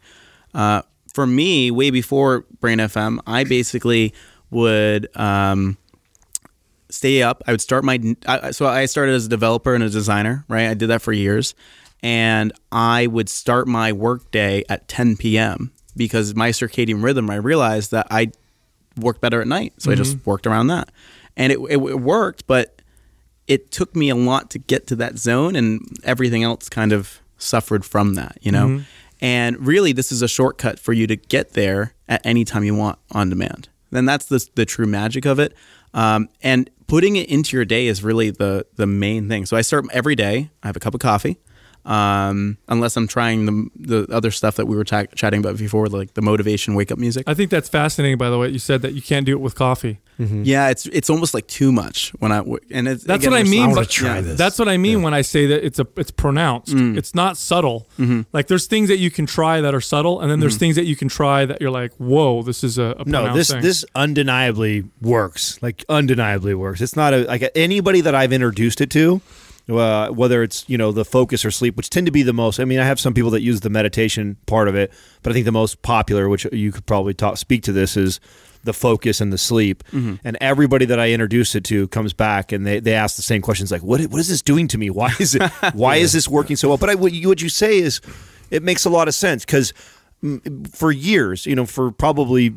Uh, 0.54 0.82
for 1.18 1.26
me, 1.26 1.68
way 1.72 1.90
before 1.90 2.44
Brain 2.60 2.78
FM, 2.78 3.18
I 3.26 3.42
basically 3.42 4.14
would 4.52 5.08
um, 5.16 5.76
stay 6.90 7.24
up. 7.24 7.42
I 7.44 7.50
would 7.50 7.60
start 7.60 7.82
my 7.82 8.00
I, 8.24 8.52
so 8.52 8.66
I 8.66 8.86
started 8.86 9.16
as 9.16 9.26
a 9.26 9.28
developer 9.28 9.74
and 9.74 9.82
a 9.82 9.90
designer, 9.90 10.44
right? 10.46 10.68
I 10.68 10.74
did 10.74 10.90
that 10.90 11.02
for 11.02 11.12
years, 11.12 11.56
and 12.04 12.52
I 12.70 13.08
would 13.08 13.28
start 13.28 13.66
my 13.66 13.90
work 13.90 14.30
day 14.30 14.62
at 14.68 14.86
10 14.86 15.16
p.m. 15.16 15.72
because 15.96 16.36
my 16.36 16.50
circadian 16.50 17.02
rhythm. 17.02 17.28
I 17.30 17.34
realized 17.34 17.90
that 17.90 18.06
I 18.12 18.30
worked 18.96 19.20
better 19.20 19.40
at 19.40 19.48
night, 19.48 19.72
so 19.78 19.90
I 19.90 19.96
just 19.96 20.24
worked 20.24 20.46
around 20.46 20.68
that, 20.68 20.92
and 21.36 21.52
it, 21.52 21.58
it, 21.68 21.78
it 21.78 22.00
worked. 22.00 22.46
But 22.46 22.80
it 23.48 23.72
took 23.72 23.96
me 23.96 24.08
a 24.08 24.14
lot 24.14 24.50
to 24.50 24.60
get 24.60 24.86
to 24.86 24.94
that 24.94 25.18
zone, 25.18 25.56
and 25.56 25.84
everything 26.04 26.44
else 26.44 26.68
kind 26.68 26.92
of 26.92 27.18
suffered 27.38 27.84
from 27.84 28.14
that, 28.14 28.38
you 28.40 28.52
know. 28.52 28.68
And 29.20 29.66
really, 29.66 29.92
this 29.92 30.12
is 30.12 30.22
a 30.22 30.28
shortcut 30.28 30.78
for 30.78 30.92
you 30.92 31.06
to 31.06 31.16
get 31.16 31.52
there 31.52 31.94
at 32.08 32.24
any 32.24 32.44
time 32.44 32.64
you 32.64 32.74
want 32.74 32.98
on 33.12 33.28
demand. 33.30 33.68
Then 33.90 34.04
that's 34.04 34.26
the 34.26 34.46
the 34.54 34.64
true 34.64 34.86
magic 34.86 35.24
of 35.24 35.38
it. 35.38 35.54
Um, 35.94 36.28
and 36.42 36.70
putting 36.86 37.16
it 37.16 37.28
into 37.28 37.56
your 37.56 37.64
day 37.64 37.86
is 37.86 38.02
really 38.02 38.30
the 38.30 38.66
the 38.76 38.86
main 38.86 39.28
thing. 39.28 39.46
So 39.46 39.56
I 39.56 39.62
start 39.62 39.86
every 39.92 40.14
day. 40.14 40.50
I 40.62 40.66
have 40.66 40.76
a 40.76 40.80
cup 40.80 40.94
of 40.94 41.00
coffee. 41.00 41.38
Um, 41.84 42.58
unless 42.68 42.96
I'm 42.96 43.08
trying 43.08 43.46
the 43.46 43.70
the 44.06 44.14
other 44.14 44.30
stuff 44.30 44.56
that 44.56 44.66
we 44.66 44.76
were 44.76 44.84
ta- 44.84 45.06
chatting 45.14 45.40
about 45.40 45.56
before, 45.56 45.86
like 45.86 46.14
the 46.14 46.22
motivation 46.22 46.74
wake 46.74 46.92
up 46.92 46.98
music. 46.98 47.24
I 47.26 47.34
think 47.34 47.50
that's 47.50 47.68
fascinating. 47.68 48.18
By 48.18 48.28
the 48.30 48.38
way, 48.38 48.48
you 48.48 48.58
said 48.58 48.82
that 48.82 48.92
you 48.92 49.00
can't 49.00 49.24
do 49.24 49.32
it 49.32 49.40
with 49.40 49.54
coffee. 49.54 50.00
Yeah, 50.18 50.70
it's 50.70 50.86
it's 50.86 51.08
almost 51.10 51.32
like 51.32 51.46
too 51.46 51.70
much 51.70 52.10
when 52.18 52.32
I 52.32 52.38
and 52.72 52.88
it's, 52.88 53.04
That's 53.04 53.22
again, 53.24 53.30
what 53.32 53.38
I 53.40 53.42
mean. 53.44 53.52
still- 53.52 53.60
wanna 53.68 53.80
but- 53.82 53.90
try 53.90 54.14
yeah, 54.16 54.20
this. 54.22 54.38
That's 54.38 54.58
what 54.58 54.68
I 54.68 54.76
mean 54.76 55.02
when 55.02 55.14
I 55.14 55.22
say 55.22 55.46
that 55.46 55.64
it's 55.64 55.78
a 55.78 55.86
it's 55.96 56.10
pronounced. 56.10 56.74
Mm. 56.74 56.96
It's 56.96 57.14
not 57.14 57.36
subtle. 57.36 57.86
Mm-hmm. 58.00 58.22
Like 58.32 58.48
there's 58.48 58.66
things 58.66 58.88
that 58.88 58.98
you 58.98 59.10
can 59.12 59.26
try 59.26 59.60
that 59.60 59.74
are 59.74 59.80
subtle, 59.80 60.20
and 60.20 60.28
then 60.30 60.40
there's 60.40 60.56
things 60.56 60.74
that 60.76 60.86
you 60.86 60.96
can 60.96 61.08
try 61.08 61.44
that 61.46 61.60
you're 61.60 61.70
like, 61.70 61.92
whoa, 61.98 62.42
this 62.42 62.64
is 62.64 62.78
a, 62.78 62.96
a 62.98 63.04
No, 63.04 63.32
this 63.32 63.50
thing. 63.52 63.62
this 63.62 63.84
undeniably 63.94 64.84
works. 65.00 65.58
Like 65.62 65.84
undeniably 65.88 66.54
works. 66.54 66.80
It's 66.80 66.96
not 66.96 67.14
a 67.14 67.18
like 67.24 67.48
anybody 67.54 68.00
that 68.00 68.14
I've 68.14 68.32
introduced 68.32 68.80
it 68.80 68.90
to, 68.90 69.20
uh, 69.68 70.08
whether 70.08 70.42
it's 70.42 70.64
you 70.68 70.76
know 70.78 70.90
the 70.90 71.04
focus 71.04 71.44
or 71.44 71.50
sleep, 71.52 71.76
which 71.76 71.90
tend 71.90 72.06
to 72.06 72.12
be 72.12 72.24
the 72.24 72.32
most. 72.32 72.58
I 72.58 72.64
mean, 72.64 72.80
I 72.80 72.84
have 72.86 72.98
some 72.98 73.14
people 73.14 73.30
that 73.30 73.42
use 73.42 73.60
the 73.60 73.70
meditation 73.70 74.36
part 74.46 74.66
of 74.66 74.74
it, 74.74 74.92
but 75.22 75.30
I 75.30 75.32
think 75.34 75.44
the 75.44 75.52
most 75.52 75.82
popular, 75.82 76.28
which 76.28 76.44
you 76.52 76.72
could 76.72 76.86
probably 76.86 77.14
talk 77.14 77.36
speak 77.36 77.62
to 77.64 77.72
this, 77.72 77.96
is 77.96 78.18
the 78.64 78.72
focus 78.72 79.20
and 79.20 79.32
the 79.32 79.38
sleep. 79.38 79.84
Mm-hmm. 79.92 80.16
And 80.24 80.36
everybody 80.40 80.84
that 80.86 80.98
I 80.98 81.10
introduce 81.10 81.54
it 81.54 81.64
to 81.64 81.88
comes 81.88 82.12
back 82.12 82.52
and 82.52 82.66
they, 82.66 82.80
they 82.80 82.94
ask 82.94 83.16
the 83.16 83.22
same 83.22 83.42
questions 83.42 83.70
like, 83.70 83.82
what 83.82 84.00
what 84.06 84.20
is 84.20 84.28
this 84.28 84.42
doing 84.42 84.68
to 84.68 84.78
me? 84.78 84.90
Why 84.90 85.14
is 85.18 85.34
it 85.34 85.42
why 85.74 85.96
is 85.96 86.12
this 86.12 86.28
working 86.28 86.56
so 86.56 86.68
well? 86.68 86.78
But 86.78 86.90
I, 86.90 86.94
what 86.94 87.12
you 87.12 87.28
what 87.28 87.42
you 87.42 87.48
say 87.48 87.78
is 87.78 88.00
it 88.50 88.62
makes 88.62 88.84
a 88.84 88.90
lot 88.90 89.08
of 89.08 89.14
sense 89.14 89.44
because 89.44 89.72
mm, 90.22 90.74
for 90.74 90.92
years, 90.92 91.46
you 91.46 91.54
know, 91.54 91.66
for 91.66 91.90
probably 91.90 92.54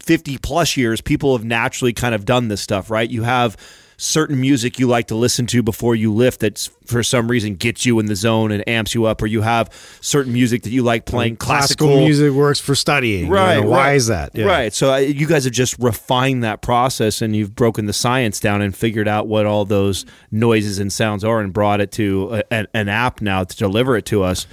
50 0.00 0.38
plus 0.38 0.76
years, 0.76 1.00
people 1.00 1.36
have 1.36 1.44
naturally 1.44 1.92
kind 1.92 2.14
of 2.14 2.24
done 2.24 2.48
this 2.48 2.60
stuff, 2.60 2.90
right? 2.90 3.08
You 3.08 3.22
have 3.22 3.56
certain 4.04 4.40
music 4.40 4.80
you 4.80 4.88
like 4.88 5.06
to 5.06 5.14
listen 5.14 5.46
to 5.46 5.62
before 5.62 5.94
you 5.94 6.12
lift 6.12 6.40
that 6.40 6.68
for 6.86 7.04
some 7.04 7.30
reason 7.30 7.54
gets 7.54 7.86
you 7.86 8.00
in 8.00 8.06
the 8.06 8.16
zone 8.16 8.50
and 8.50 8.66
amps 8.68 8.94
you 8.96 9.04
up, 9.04 9.22
or 9.22 9.26
you 9.26 9.42
have 9.42 9.70
certain 10.00 10.32
music 10.32 10.62
that 10.62 10.70
you 10.70 10.82
like 10.82 11.04
playing 11.06 11.36
classical, 11.36 11.86
classical, 11.86 12.04
music 12.04 12.32
works 12.32 12.58
for 12.58 12.74
studying. 12.74 13.26
you 13.26 13.32
Right. 13.32 13.60
know, 13.60 13.68
why 13.68 13.88
right. 13.90 13.96
is 13.96 14.08
that? 14.08 14.32
Yeah. 14.34 14.46
Right. 14.46 14.72
So 14.74 14.92
uh, 14.92 14.96
you 14.96 15.26
guys 15.28 15.44
have 15.44 15.52
just 15.52 15.78
refined 15.78 16.42
that 16.42 16.62
process 16.62 17.22
and 17.22 17.36
you've 17.36 17.54
broken 17.54 17.86
the 17.86 17.92
science 17.92 18.40
down 18.40 18.60
and 18.60 18.74
figured 18.76 19.06
out 19.06 19.28
what 19.28 19.46
all 19.46 19.64
those 19.64 20.04
noises 20.32 20.80
and 20.80 20.92
sounds 20.92 21.22
are 21.22 21.40
and 21.40 21.52
brought 21.52 21.80
it 21.80 21.92
to 21.92 22.34
a, 22.34 22.52
an, 22.52 22.66
an 22.74 22.88
app 22.88 23.20
now 23.20 23.44
to 23.44 23.56
deliver 23.56 23.96
it 23.96 24.04
to 24.06 24.24
us. 24.24 24.46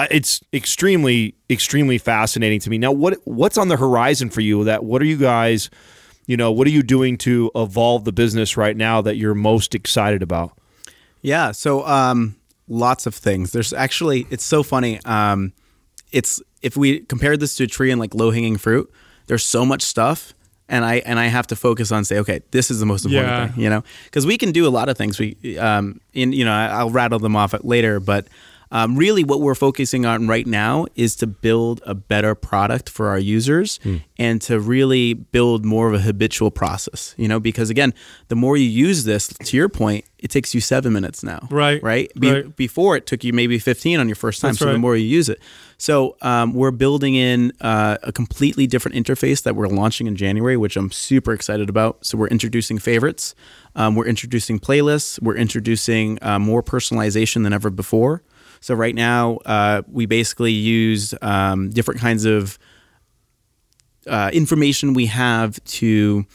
Uh, 0.00 0.08
It's 0.10 0.40
extremely, 0.52 1.34
extremely 1.48 1.98
fascinating 1.98 2.58
to 2.60 2.70
me. 2.70 2.78
Now, 2.78 2.90
what 2.90 3.18
what's 3.24 3.56
on 3.56 3.68
the 3.68 3.76
horizon 3.76 4.30
for 4.30 4.40
you? 4.40 4.64
That 4.64 4.82
what 4.82 5.00
are 5.00 5.04
you 5.04 5.16
guys, 5.16 5.70
you 6.30 6.36
know, 6.36 6.52
what 6.52 6.66
are 6.68 6.70
you 6.78 6.82
doing 6.84 7.18
to 7.18 7.50
evolve 7.54 8.04
the 8.04 8.12
business 8.12 8.56
right 8.56 8.76
now 8.76 9.00
that 9.02 9.16
you're 9.16 9.34
most 9.34 9.74
excited 9.74 10.22
about? 10.22 10.50
Yeah. 11.22 11.50
So 11.52 11.84
um, 11.86 12.36
lots 12.68 13.04
of 13.06 13.14
things. 13.14 13.50
There's 13.52 13.72
actually 13.72 14.26
it's 14.30 14.44
so 14.44 14.62
funny. 14.62 15.00
Um, 15.04 15.52
it's 16.12 16.40
if 16.62 16.76
we 16.76 17.00
compare 17.00 17.36
this 17.36 17.56
to 17.56 17.64
a 17.64 17.66
tree 17.66 17.90
and 17.90 18.00
like 18.00 18.14
low 18.14 18.30
hanging 18.30 18.58
fruit, 18.58 18.86
there's 19.26 19.44
so 19.44 19.64
much 19.64 19.82
stuff. 19.82 20.32
And 20.68 20.84
I 20.84 20.94
and 21.04 21.18
I 21.18 21.26
have 21.26 21.46
to 21.48 21.56
focus 21.56 21.90
on 21.90 22.04
say, 22.04 22.18
okay, 22.20 22.42
this 22.52 22.70
is 22.70 22.78
the 22.78 22.86
most 22.86 23.04
important 23.04 23.32
Yeah. 23.32 23.48
thing, 23.48 23.62
you 23.64 23.68
know, 23.70 23.82
because 24.04 24.24
we 24.24 24.38
can 24.38 24.52
do 24.52 24.68
a 24.68 24.72
lot 24.78 24.88
of 24.88 24.96
things. 24.96 25.18
We, 25.18 25.36
um, 25.58 26.00
in 26.12 26.32
you 26.32 26.44
know, 26.44 26.52
I- 26.52 26.68
I'll 26.78 26.90
rattle 26.90 27.18
them 27.18 27.34
off 27.34 27.54
later, 27.64 27.98
but 27.98 28.28
um, 28.72 28.96
really, 28.96 29.24
what 29.24 29.40
we're 29.40 29.54
focusing 29.56 30.06
on 30.06 30.28
right 30.28 30.46
now 30.46 30.86
is 30.94 31.16
to 31.16 31.26
build 31.26 31.82
a 31.84 31.94
better 31.94 32.34
product 32.34 32.88
for 32.88 33.08
our 33.08 33.18
users 33.18 33.80
and 34.18 34.40
to 34.42 34.60
really 34.60 35.14
build 35.14 35.64
more 35.64 35.88
of 35.88 35.94
a 35.94 35.98
habitual 35.98 36.50
process. 36.50 37.14
You 37.18 37.26
know, 37.26 37.40
because 37.40 37.68
again, 37.70 37.92
the 38.28 38.36
more 38.36 38.56
you 38.56 38.68
use 38.68 39.04
this, 39.04 39.28
to 39.28 39.56
your 39.56 39.68
point, 39.68 40.04
it 40.18 40.30
takes 40.30 40.54
you 40.54 40.60
seven 40.60 40.92
minutes 40.92 41.22
now, 41.22 41.48
Right, 41.50 41.82
Right. 41.82 42.12
Be- 42.18 42.30
right. 42.30 42.56
Before 42.56 42.94
it 42.96 43.06
took 43.06 43.24
you 43.24 43.32
maybe 43.32 43.58
fifteen 43.58 43.98
on 43.98 44.08
your 44.08 44.16
first 44.16 44.40
time. 44.40 44.50
That's 44.50 44.58
so 44.58 44.72
the 44.72 44.78
more 44.78 44.94
you 44.94 45.06
use 45.06 45.28
it, 45.28 45.40
so 45.78 46.16
um, 46.22 46.52
we're 46.54 46.70
building 46.70 47.14
in 47.14 47.52
uh, 47.60 47.96
a 48.02 48.12
completely 48.12 48.66
different 48.66 48.96
interface 48.96 49.42
that 49.44 49.56
we're 49.56 49.66
launching 49.66 50.06
in 50.06 50.14
January, 50.14 50.56
which 50.56 50.76
I'm 50.76 50.90
super 50.92 51.32
excited 51.32 51.68
about. 51.70 52.04
So 52.04 52.18
we're 52.18 52.28
introducing 52.28 52.78
favorites, 52.78 53.34
um, 53.74 53.96
we're 53.96 54.06
introducing 54.06 54.60
playlists, 54.60 55.20
we're 55.22 55.36
introducing 55.36 56.18
uh, 56.22 56.38
more 56.38 56.62
personalization 56.62 57.42
than 57.42 57.52
ever 57.52 57.70
before. 57.70 58.22
So 58.60 58.74
right 58.74 58.94
now, 58.94 59.36
uh, 59.46 59.82
we 59.90 60.06
basically 60.06 60.52
use 60.52 61.14
um, 61.22 61.70
different 61.70 62.00
kinds 62.00 62.24
of 62.24 62.58
uh, 64.06 64.30
information 64.32 64.94
we 64.94 65.06
have 65.06 65.62
to 65.64 66.26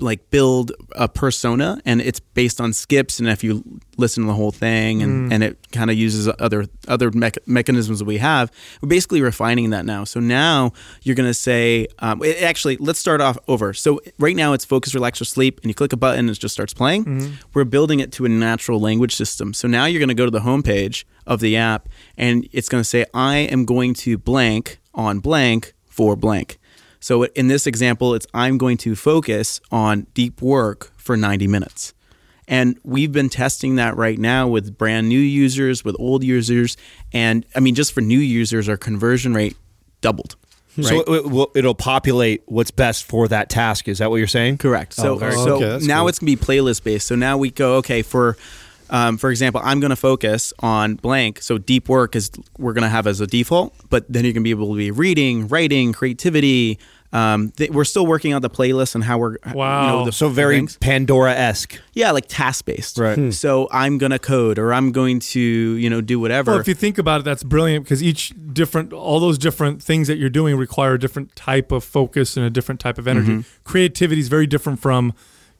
like 0.00 0.30
build 0.30 0.72
a 0.92 1.08
persona 1.08 1.80
and 1.84 2.00
it's 2.00 2.20
based 2.20 2.60
on 2.60 2.72
skips 2.72 3.18
and 3.18 3.28
if 3.28 3.42
you 3.42 3.62
listen 3.96 4.22
to 4.24 4.26
the 4.28 4.34
whole 4.34 4.52
thing 4.52 5.02
and, 5.02 5.32
and 5.32 5.42
it 5.42 5.58
kind 5.72 5.90
of 5.90 5.96
uses 5.96 6.28
other 6.38 6.66
other 6.86 7.10
mech- 7.10 7.46
mechanisms 7.48 7.98
that 7.98 8.04
we 8.04 8.18
have 8.18 8.50
we're 8.80 8.88
basically 8.88 9.20
refining 9.22 9.70
that 9.70 9.84
now. 9.86 10.04
So 10.04 10.20
now 10.20 10.72
you're 11.02 11.14
going 11.16 11.28
to 11.28 11.34
say 11.34 11.86
um, 12.00 12.22
it- 12.22 12.42
actually 12.42 12.76
let's 12.78 12.98
start 12.98 13.20
off 13.20 13.38
over. 13.48 13.72
So 13.74 14.00
right 14.18 14.36
now 14.36 14.52
it's 14.52 14.64
focus 14.64 14.94
relax 14.94 15.20
or 15.20 15.24
sleep 15.24 15.58
and 15.62 15.70
you 15.70 15.74
click 15.74 15.92
a 15.92 15.96
button 15.96 16.20
and 16.20 16.30
it 16.30 16.38
just 16.38 16.52
starts 16.54 16.74
playing. 16.74 17.32
We're 17.54 17.64
building 17.64 18.00
it 18.00 18.12
to 18.12 18.24
a 18.24 18.28
natural 18.28 18.80
language 18.80 19.14
system. 19.14 19.52
So 19.54 19.66
now 19.68 19.86
you're 19.86 20.00
going 20.00 20.08
to 20.08 20.14
go 20.14 20.24
to 20.24 20.30
the 20.30 20.40
homepage 20.40 21.04
of 21.26 21.40
the 21.40 21.56
app 21.56 21.88
and 22.16 22.48
it's 22.52 22.68
going 22.68 22.80
to 22.80 22.88
say 22.88 23.04
i 23.12 23.36
am 23.36 23.64
going 23.66 23.92
to 23.92 24.16
blank 24.16 24.78
on 24.94 25.18
blank 25.20 25.74
for 25.86 26.16
blank 26.16 26.57
so 27.00 27.24
in 27.24 27.48
this 27.48 27.66
example, 27.66 28.14
it's 28.14 28.26
I'm 28.34 28.58
going 28.58 28.76
to 28.78 28.96
focus 28.96 29.60
on 29.70 30.06
deep 30.14 30.42
work 30.42 30.92
for 30.96 31.16
90 31.16 31.46
minutes. 31.46 31.94
And 32.48 32.78
we've 32.82 33.12
been 33.12 33.28
testing 33.28 33.76
that 33.76 33.96
right 33.96 34.18
now 34.18 34.48
with 34.48 34.78
brand 34.78 35.08
new 35.08 35.18
users, 35.18 35.84
with 35.84 35.94
old 35.98 36.24
users. 36.24 36.76
And 37.12 37.44
I 37.54 37.60
mean, 37.60 37.74
just 37.74 37.92
for 37.92 38.00
new 38.00 38.18
users, 38.18 38.68
our 38.68 38.78
conversion 38.78 39.34
rate 39.34 39.56
doubled. 40.00 40.36
So 40.80 40.98
right? 40.98 41.08
it, 41.08 41.30
will 41.30 41.50
it'll 41.54 41.74
populate 41.74 42.42
what's 42.46 42.70
best 42.70 43.04
for 43.04 43.26
that 43.28 43.50
task. 43.50 43.88
Is 43.88 43.98
that 43.98 44.10
what 44.10 44.16
you're 44.16 44.26
saying? 44.26 44.58
Correct. 44.58 44.94
So, 44.94 45.14
oh, 45.14 45.18
very 45.18 45.32
so. 45.32 45.56
Okay, 45.56 45.84
now 45.86 46.00
cool. 46.00 46.08
it's 46.08 46.20
gonna 46.20 46.30
be 46.30 46.36
playlist 46.36 46.84
based. 46.84 47.06
So 47.06 47.16
now 47.16 47.36
we 47.36 47.50
go 47.50 47.76
okay 47.76 48.02
for, 48.02 48.36
um, 48.90 49.18
for 49.18 49.30
example, 49.30 49.60
I'm 49.64 49.80
gonna 49.80 49.96
focus 49.96 50.52
on 50.60 50.94
blank. 50.96 51.42
So 51.42 51.58
deep 51.58 51.88
work 51.88 52.16
is 52.16 52.30
we're 52.58 52.72
gonna 52.72 52.88
have 52.88 53.06
as 53.06 53.20
a 53.20 53.26
default, 53.26 53.74
but 53.90 54.04
then 54.08 54.24
you're 54.24 54.32
gonna 54.32 54.44
be 54.44 54.50
able 54.50 54.72
to 54.72 54.76
be 54.78 54.90
reading, 54.90 55.48
writing, 55.48 55.92
creativity. 55.92 56.78
Um, 57.10 57.52
th- 57.52 57.70
we're 57.70 57.84
still 57.86 58.06
working 58.06 58.34
on 58.34 58.42
the 58.42 58.50
playlist 58.50 58.94
and 58.94 59.02
how 59.02 59.16
we're 59.16 59.36
You 59.46 59.54
Wow. 59.54 59.88
know, 60.00 60.04
the, 60.04 60.12
So 60.12 60.28
the 60.28 60.34
very. 60.34 60.66
Pandora 60.80 61.32
esque. 61.32 61.78
yeah, 61.94 62.10
like 62.10 62.26
task 62.28 62.66
based. 62.66 62.98
Right. 62.98 63.16
Hmm. 63.16 63.30
So 63.30 63.66
I'm 63.72 63.96
gonna 63.96 64.18
code 64.18 64.58
or 64.58 64.74
I'm 64.74 64.92
going 64.92 65.20
to 65.20 65.40
you 65.40 65.88
know 65.88 66.02
do 66.02 66.20
whatever. 66.20 66.50
Well, 66.50 66.60
if 66.60 66.68
you 66.68 66.74
think 66.74 66.98
about 66.98 67.20
it, 67.22 67.24
that's 67.24 67.42
brilliant 67.42 67.84
because 67.86 68.02
each 68.02 68.34
different, 68.52 68.92
all 68.92 69.20
those 69.20 69.38
different 69.38 69.82
things 69.82 70.06
that 70.08 70.18
you're 70.18 70.28
doing 70.28 70.56
require 70.56 70.94
a 70.94 70.98
different 70.98 71.34
type 71.34 71.72
of 71.72 71.82
focus 71.82 72.36
and 72.36 72.44
a 72.44 72.50
different 72.50 72.78
type 72.78 72.98
of 72.98 73.08
energy. 73.08 73.30
Mm-hmm. 73.32 73.62
Creativity 73.64 74.20
is 74.20 74.28
very 74.28 74.46
different 74.46 74.78
from 74.78 75.14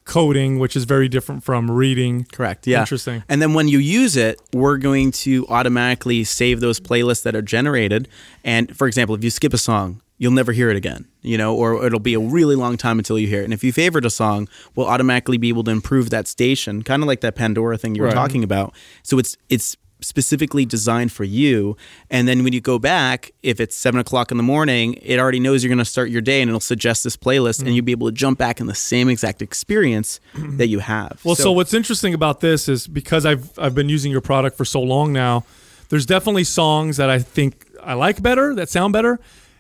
coding, 0.08 0.58
which 0.58 0.74
is 0.74 0.84
very 0.84 1.08
different 1.08 1.44
from 1.44 1.70
reading. 1.70 2.24
Correct. 2.32 2.66
Yeah. 2.66 2.80
Interesting. 2.80 3.22
And 3.28 3.40
then 3.40 3.54
when 3.54 3.68
you 3.68 3.78
use 3.78 4.16
it, 4.16 4.40
we're 4.52 4.78
going 4.78 5.12
to 5.12 5.46
automatically 5.48 6.24
save 6.24 6.60
those 6.60 6.80
playlists 6.80 7.22
that 7.22 7.36
are 7.36 7.42
generated. 7.42 8.08
And 8.42 8.76
for 8.76 8.88
example, 8.88 9.14
if 9.14 9.22
you 9.22 9.30
skip 9.30 9.54
a 9.54 9.58
song, 9.58 10.02
you'll 10.20 10.32
never 10.32 10.50
hear 10.50 10.68
it 10.68 10.76
again, 10.76 11.06
you 11.22 11.38
know, 11.38 11.54
or 11.54 11.86
it'll 11.86 12.00
be 12.00 12.14
a 12.14 12.18
really 12.20 12.56
long 12.56 12.76
time 12.76 12.98
until 12.98 13.18
you 13.20 13.28
hear 13.28 13.42
it. 13.42 13.44
And 13.44 13.52
if 13.52 13.62
you 13.62 13.72
favorite 13.72 14.04
a 14.04 14.10
song, 14.10 14.48
we'll 14.74 14.86
automatically 14.88 15.38
be 15.38 15.48
able 15.48 15.62
to 15.64 15.70
improve 15.70 16.10
that 16.10 16.26
station, 16.26 16.82
kind 16.82 17.02
of 17.04 17.06
like 17.06 17.20
that 17.20 17.36
Pandora 17.36 17.78
thing 17.78 17.94
you 17.94 18.02
were 18.02 18.08
Right. 18.08 18.14
talking 18.14 18.42
about. 18.42 18.74
So 19.04 19.18
it's 19.20 19.36
it's 19.48 19.76
specifically 20.00 20.64
designed 20.64 21.12
for 21.12 21.24
you. 21.24 21.76
And 22.10 22.28
then 22.28 22.44
when 22.44 22.52
you 22.52 22.60
go 22.60 22.78
back, 22.78 23.32
if 23.42 23.60
it's 23.60 23.76
seven 23.76 24.00
o'clock 24.00 24.30
in 24.30 24.36
the 24.36 24.42
morning, 24.42 24.94
it 25.02 25.18
already 25.18 25.40
knows 25.40 25.62
you're 25.62 25.68
going 25.68 25.78
to 25.78 25.84
start 25.84 26.10
your 26.10 26.20
day 26.20 26.40
and 26.40 26.48
it'll 26.48 26.60
suggest 26.60 27.04
this 27.04 27.16
playlist, 27.16 27.60
and 27.60 27.68
mm. 27.68 27.74
you'll 27.74 27.84
be 27.84 27.92
able 27.92 28.08
to 28.08 28.14
jump 28.14 28.38
back 28.38 28.60
in 28.60 28.66
the 28.66 28.74
same 28.74 29.08
exact 29.08 29.42
experience 29.42 30.20
that 30.34 30.68
you 30.68 30.80
have. 30.80 31.20
Well, 31.24 31.34
so, 31.34 31.52
what's 31.52 31.74
interesting 31.74 32.14
about 32.14 32.40
this 32.40 32.68
is 32.68 32.86
because 32.86 33.26
I've 33.26 33.58
I've 33.58 33.74
been 33.74 33.88
using 33.88 34.12
your 34.12 34.20
product 34.20 34.56
for 34.56 34.64
so 34.64 34.80
long 34.80 35.12
now, 35.12 35.44
there's 35.88 36.06
definitely 36.06 36.44
songs 36.44 36.96
that 36.98 37.10
I 37.10 37.18
think 37.18 37.66
I 37.82 37.94
like 37.94 38.22
better, 38.22 38.54
that 38.54 38.68
sound 38.68 38.92
better. 38.92 39.18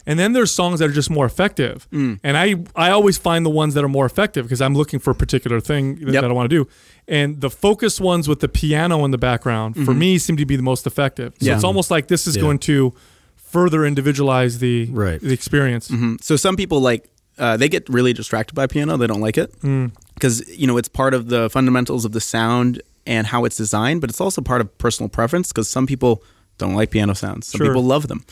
And 0.08 0.18
then 0.18 0.32
there's 0.32 0.50
songs 0.50 0.80
that 0.80 0.88
are 0.90 0.92
just 1.02 1.10
more 1.10 1.26
effective. 1.26 1.86
Mm. 1.92 2.18
And 2.24 2.36
I, 2.36 2.54
I 2.74 2.90
always 2.90 3.16
find 3.18 3.44
the 3.46 3.50
ones 3.62 3.74
that 3.74 3.84
are 3.84 3.88
more 3.98 4.06
effective 4.06 4.44
because 4.46 4.60
I'm 4.60 4.74
looking 4.74 4.98
for 5.00 5.10
a 5.10 5.14
particular 5.14 5.60
thing 5.60 5.96
that, 5.96 6.12
Yep. 6.14 6.22
that 6.22 6.30
I 6.30 6.32
want 6.32 6.50
to 6.50 6.56
do. 6.64 6.68
And 7.06 7.40
the 7.40 7.50
focus 7.50 8.00
ones 8.00 8.26
with 8.26 8.40
the 8.40 8.48
piano 8.48 9.04
in 9.04 9.10
the 9.10 9.18
background 9.18 9.76
for 9.84 9.94
me 9.94 10.18
seem 10.18 10.36
to 10.38 10.46
be 10.46 10.56
the 10.56 10.62
most 10.72 10.86
effective. 10.86 11.30
So 11.34 11.36
Mm-hmm. 11.36 11.46
Yeah. 11.46 11.54
it's 11.56 11.64
almost 11.64 11.90
like 11.90 12.08
this 12.08 12.26
is 12.26 12.34
Yeah. 12.36 12.42
going 12.42 12.58
to 12.60 12.94
further 13.36 13.84
individualize 13.86 14.58
the 14.58 14.86
Right. 14.92 15.20
the 15.20 15.32
experience. 15.32 15.90
So 16.22 16.36
some 16.36 16.56
people 16.56 16.80
like 16.80 17.02
uh, 17.38 17.56
they 17.56 17.68
get 17.68 17.88
really 17.88 18.12
distracted 18.12 18.54
by 18.54 18.66
piano. 18.66 18.96
They 18.96 19.06
don't 19.06 19.20
like 19.28 19.38
it 19.38 19.50
Mm. 19.62 19.92
because 20.14 20.36
you 20.48 20.66
know 20.66 20.76
it's 20.76 20.88
part 20.88 21.14
of 21.14 21.28
the 21.28 21.48
fundamentals 21.50 22.04
of 22.04 22.12
the 22.12 22.20
sound 22.20 22.82
and 23.06 23.26
how 23.28 23.44
it's 23.46 23.56
designed, 23.56 24.00
but 24.00 24.10
it's 24.10 24.20
also 24.20 24.40
part 24.42 24.60
of 24.60 24.66
personal 24.78 25.08
preference 25.08 25.48
because 25.52 25.70
some 25.70 25.86
people 25.86 26.22
don't 26.58 26.74
like 26.74 26.90
piano 26.90 27.14
sounds. 27.14 27.46
Some 27.46 27.58
Sure. 27.58 27.66
people 27.68 27.84
love 27.84 28.08
them, 28.08 28.24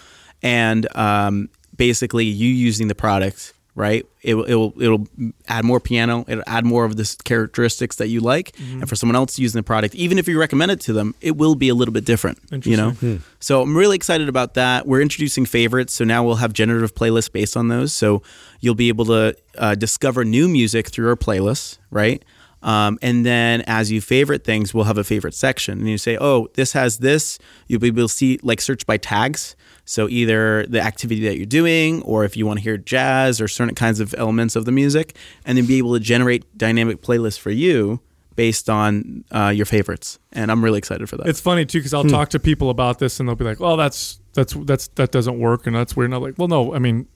and 0.42 0.86
um, 0.96 1.48
basically 1.76 2.24
you 2.24 2.48
using 2.48 2.88
the 2.88 2.94
product. 2.94 3.52
Right, 3.78 4.06
it 4.22 4.32
will 4.36 4.46
it'll 4.48 4.82
it'll 4.82 5.06
add 5.48 5.66
more 5.66 5.80
piano. 5.80 6.24
It'll 6.26 6.42
add 6.46 6.64
more 6.64 6.86
of 6.86 6.96
the 6.96 7.14
characteristics 7.24 7.96
that 7.96 8.08
you 8.08 8.20
like, 8.20 8.52
Mm-hmm. 8.52 8.80
and 8.80 8.88
for 8.88 8.96
someone 8.96 9.16
else 9.16 9.38
using 9.38 9.58
the 9.58 9.62
product, 9.62 9.94
even 9.94 10.16
if 10.16 10.26
you 10.26 10.40
recommend 10.40 10.70
it 10.72 10.80
to 10.80 10.94
them, 10.94 11.14
it 11.20 11.36
will 11.36 11.54
be 11.56 11.68
a 11.68 11.74
little 11.74 11.92
bit 11.92 12.06
different. 12.06 12.38
You 12.64 12.74
know, 12.78 12.88
Interesting. 12.88 13.22
so 13.38 13.60
I'm 13.60 13.76
really 13.76 13.94
excited 13.96 14.30
about 14.30 14.54
that. 14.54 14.86
We're 14.86 15.02
introducing 15.02 15.44
favorites, 15.44 15.92
so 15.92 16.04
now 16.04 16.24
we'll 16.24 16.36
have 16.36 16.54
generative 16.54 16.94
playlists 16.94 17.30
based 17.30 17.54
on 17.54 17.68
those. 17.68 17.92
So 17.92 18.22
you'll 18.60 18.74
be 18.76 18.88
able 18.88 19.04
to 19.06 19.36
uh, 19.58 19.74
discover 19.74 20.24
new 20.24 20.48
music 20.48 20.88
through 20.88 21.10
our 21.10 21.16
playlists, 21.16 21.76
right? 21.90 22.24
Um, 22.62 22.98
and 23.02 23.26
then 23.26 23.60
as 23.66 23.92
you 23.92 24.00
favorite 24.00 24.42
things, 24.42 24.72
we'll 24.72 24.84
have 24.84 24.96
a 24.96 25.04
favorite 25.04 25.34
section, 25.34 25.80
and 25.80 25.86
you 25.90 25.98
say, 25.98 26.16
"Oh, 26.18 26.48
this 26.54 26.72
has 26.72 26.96
this." 27.00 27.38
You'll 27.68 27.80
be 27.80 27.88
able 27.88 28.08
to 28.08 28.14
see 28.14 28.38
like 28.42 28.62
search 28.62 28.86
by 28.86 28.96
tags. 28.96 29.54
So 29.86 30.08
either 30.08 30.66
the 30.66 30.80
activity 30.80 31.22
that 31.22 31.36
you're 31.36 31.46
doing, 31.46 32.02
or 32.02 32.24
if 32.24 32.36
you 32.36 32.44
want 32.44 32.58
to 32.58 32.62
hear 32.62 32.76
jazz 32.76 33.40
or 33.40 33.48
certain 33.48 33.74
kinds 33.74 34.00
of 34.00 34.14
elements 34.18 34.56
of 34.56 34.64
the 34.64 34.72
music, 34.72 35.16
and 35.44 35.56
then 35.56 35.64
be 35.64 35.78
able 35.78 35.94
to 35.94 36.00
generate 36.00 36.58
dynamic 36.58 37.00
playlists 37.00 37.38
for 37.38 37.50
you 37.50 38.00
based 38.34 38.68
on 38.68 39.24
uh, 39.30 39.48
your 39.48 39.64
favorites. 39.64 40.18
And 40.32 40.50
I'm 40.50 40.62
really 40.62 40.78
excited 40.78 41.08
for 41.08 41.16
that. 41.16 41.26
It's 41.28 41.40
funny 41.40 41.64
too 41.64 41.78
because 41.78 41.94
I'll 41.94 42.04
talk 42.04 42.30
to 42.30 42.40
people 42.40 42.68
about 42.68 42.98
this 42.98 43.18
and 43.20 43.28
they'll 43.28 43.36
be 43.36 43.44
like, 43.44 43.60
"Oh, 43.60 43.76
that's 43.76 44.20
that's 44.34 44.52
that's 44.52 44.88
that 44.88 45.12
doesn't 45.12 45.38
work 45.38 45.66
and 45.66 45.74
that's 45.74 45.96
weird." 45.96 46.10
And 46.10 46.16
I'm 46.16 46.22
like, 46.22 46.34
"Well, 46.36 46.48
no. 46.48 46.74
I 46.74 46.80
mean, 46.80 47.06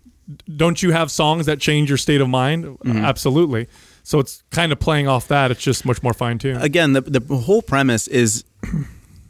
don't 0.56 0.80
you 0.80 0.92
have 0.92 1.10
songs 1.10 1.46
that 1.46 1.58
change 1.60 1.90
your 1.90 1.98
state 1.98 2.20
of 2.20 2.28
mind? 2.28 2.64
Mm-hmm. 2.64 2.98
Absolutely." 2.98 3.66
So 4.04 4.20
it's 4.20 4.42
kind 4.50 4.70
of 4.72 4.78
playing 4.78 5.08
off 5.08 5.28
that. 5.28 5.50
It's 5.50 5.60
just 5.60 5.84
much 5.84 6.02
more 6.02 6.14
fine 6.14 6.38
tuned. 6.38 6.62
again 6.62 6.94
the, 6.94 7.00
the 7.02 7.36
whole 7.36 7.62
premise 7.62 8.08
is 8.08 8.44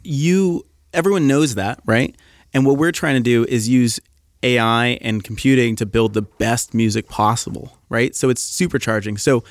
you 0.03 0.65
everyone 0.93 1.27
knows 1.27 1.55
that 1.55 1.81
right 1.85 2.15
and 2.53 2.65
what 2.65 2.77
we're 2.77 2.91
trying 2.91 3.15
to 3.15 3.21
do 3.21 3.45
is 3.45 3.67
use 3.69 3.99
ai 4.43 4.97
and 5.01 5.23
computing 5.23 5.75
to 5.75 5.85
build 5.85 6.13
the 6.13 6.21
best 6.21 6.73
music 6.73 7.07
possible 7.07 7.77
right? 7.89 8.15
So 8.15 8.29
it's 8.29 8.41
supercharging. 8.41 9.19
So 9.19 9.43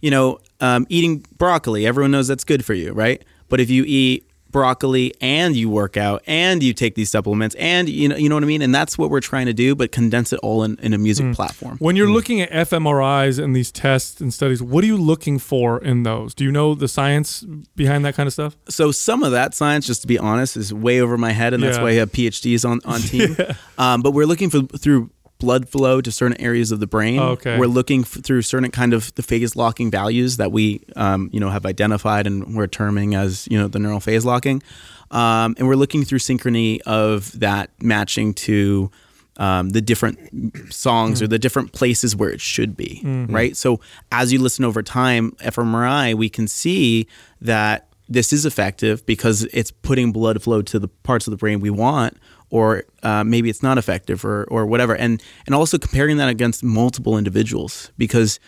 you 0.00 0.10
know 0.10 0.38
um, 0.60 0.86
eating 0.88 1.24
broccoli 1.36 1.86
everyone 1.86 2.12
knows 2.12 2.28
that's 2.28 2.44
good 2.44 2.64
for 2.64 2.74
you 2.74 2.92
right? 2.92 3.22
But 3.48 3.60
if 3.60 3.70
you 3.70 3.84
eat 3.86 4.27
broccoli 4.50 5.12
and 5.20 5.54
you 5.56 5.68
work 5.68 5.96
out 5.96 6.22
and 6.26 6.62
you 6.62 6.72
take 6.72 6.94
these 6.94 7.10
supplements 7.10 7.54
and 7.56 7.88
you 7.88 8.08
know 8.08 8.16
you 8.16 8.28
know 8.28 8.34
what 8.36 8.44
I 8.44 8.46
mean 8.46 8.62
and 8.62 8.74
that's 8.74 8.96
what 8.96 9.10
we're 9.10 9.20
trying 9.20 9.46
to 9.46 9.52
do 9.52 9.74
but 9.74 9.92
condense 9.92 10.32
it 10.32 10.40
all 10.42 10.62
in, 10.64 10.78
in 10.82 10.92
a 10.94 10.98
music 10.98 11.34
platform 11.34 11.76
When 11.78 11.96
you're 11.96 12.10
looking 12.10 12.40
at 12.40 12.50
fMRIs 12.50 13.42
and 13.42 13.54
these 13.54 13.70
tests 13.70 14.20
and 14.20 14.32
studies, 14.32 14.62
what 14.62 14.82
are 14.84 14.86
you 14.86 14.96
looking 14.96 15.38
for 15.38 15.78
in 15.82 16.02
those? 16.02 16.34
Do 16.34 16.44
you 16.44 16.52
know 16.52 16.74
the 16.74 16.88
science 16.88 17.44
behind 17.76 18.04
that 18.04 18.14
kind 18.14 18.26
of 18.26 18.32
stuff? 18.32 18.56
so 18.68 18.90
some 18.92 19.22
of 19.22 19.32
that 19.32 19.54
science, 19.54 19.86
just 19.86 20.00
to 20.02 20.06
be 20.06 20.18
honest, 20.18 20.56
is 20.56 20.72
way 20.72 21.00
over 21.00 21.16
my 21.18 21.32
head, 21.32 21.54
and 21.54 21.62
that's 21.62 21.78
why 21.78 21.90
I 21.90 21.94
have 21.94 22.10
PhDs 22.12 22.68
on 22.68 22.80
on 22.84 23.00
team. 23.12 23.36
um, 23.78 24.02
but 24.02 24.12
we're 24.12 24.26
looking 24.26 24.50
for 24.50 24.62
through 24.62 25.10
blood 25.38 25.68
flow 25.68 26.00
to 26.00 26.10
certain 26.10 26.40
areas 26.40 26.72
of 26.72 26.80
the 26.80 26.86
brain. 26.86 27.18
Oh, 27.18 27.28
okay. 27.30 27.58
We're 27.58 27.66
looking 27.66 28.00
f- 28.02 28.22
through 28.24 28.42
certain 28.42 28.70
kind 28.70 28.92
of 28.92 29.14
the 29.14 29.22
phase 29.22 29.54
locking 29.56 29.90
values 29.90 30.36
that 30.36 30.50
we 30.52 30.80
um, 30.96 31.30
you 31.32 31.40
know 31.40 31.50
have 31.50 31.64
identified 31.66 32.26
and 32.26 32.56
we're 32.56 32.66
terming 32.66 33.14
as 33.14 33.46
you 33.50 33.58
know 33.58 33.68
the 33.68 33.78
neural 33.78 34.00
phase 34.00 34.24
locking, 34.24 34.62
um, 35.10 35.54
and 35.58 35.68
we're 35.68 35.76
looking 35.76 36.04
through 36.04 36.18
synchrony 36.18 36.80
of 36.82 37.38
that 37.40 37.70
matching 37.82 38.34
to. 38.34 38.90
Um, 39.40 39.70
the 39.70 39.80
different 39.80 40.18
songs 40.72 41.22
or 41.22 41.28
the 41.28 41.38
different 41.38 41.70
places 41.72 42.16
where 42.16 42.28
it 42.28 42.40
should 42.40 42.76
be, 42.76 43.02
right? 43.30 43.56
So 43.56 43.78
as 44.10 44.32
you 44.32 44.40
listen 44.40 44.64
over 44.64 44.82
time, 44.82 45.30
fMRI, 45.40 46.14
we 46.16 46.28
can 46.28 46.48
see 46.48 47.06
that 47.40 47.86
this 48.08 48.32
is 48.32 48.44
effective 48.44 49.06
because 49.06 49.44
it's 49.52 49.70
putting 49.70 50.10
blood 50.10 50.42
flow 50.42 50.60
to 50.62 50.80
the 50.80 50.88
parts 50.88 51.28
of 51.28 51.30
the 51.30 51.36
brain 51.36 51.60
we 51.60 51.70
want, 51.70 52.16
or 52.50 52.84
uh, 53.02 53.24
maybe 53.24 53.50
it's 53.50 53.62
not 53.62 53.78
effective, 53.78 54.24
or 54.24 54.44
or 54.44 54.66
whatever. 54.66 54.94
And 54.94 55.22
and 55.46 55.54
also 55.54 55.78
comparing 55.78 56.16
that 56.18 56.28
against 56.28 56.62
multiple 56.62 57.18
individuals 57.18 57.92
because 57.98 58.40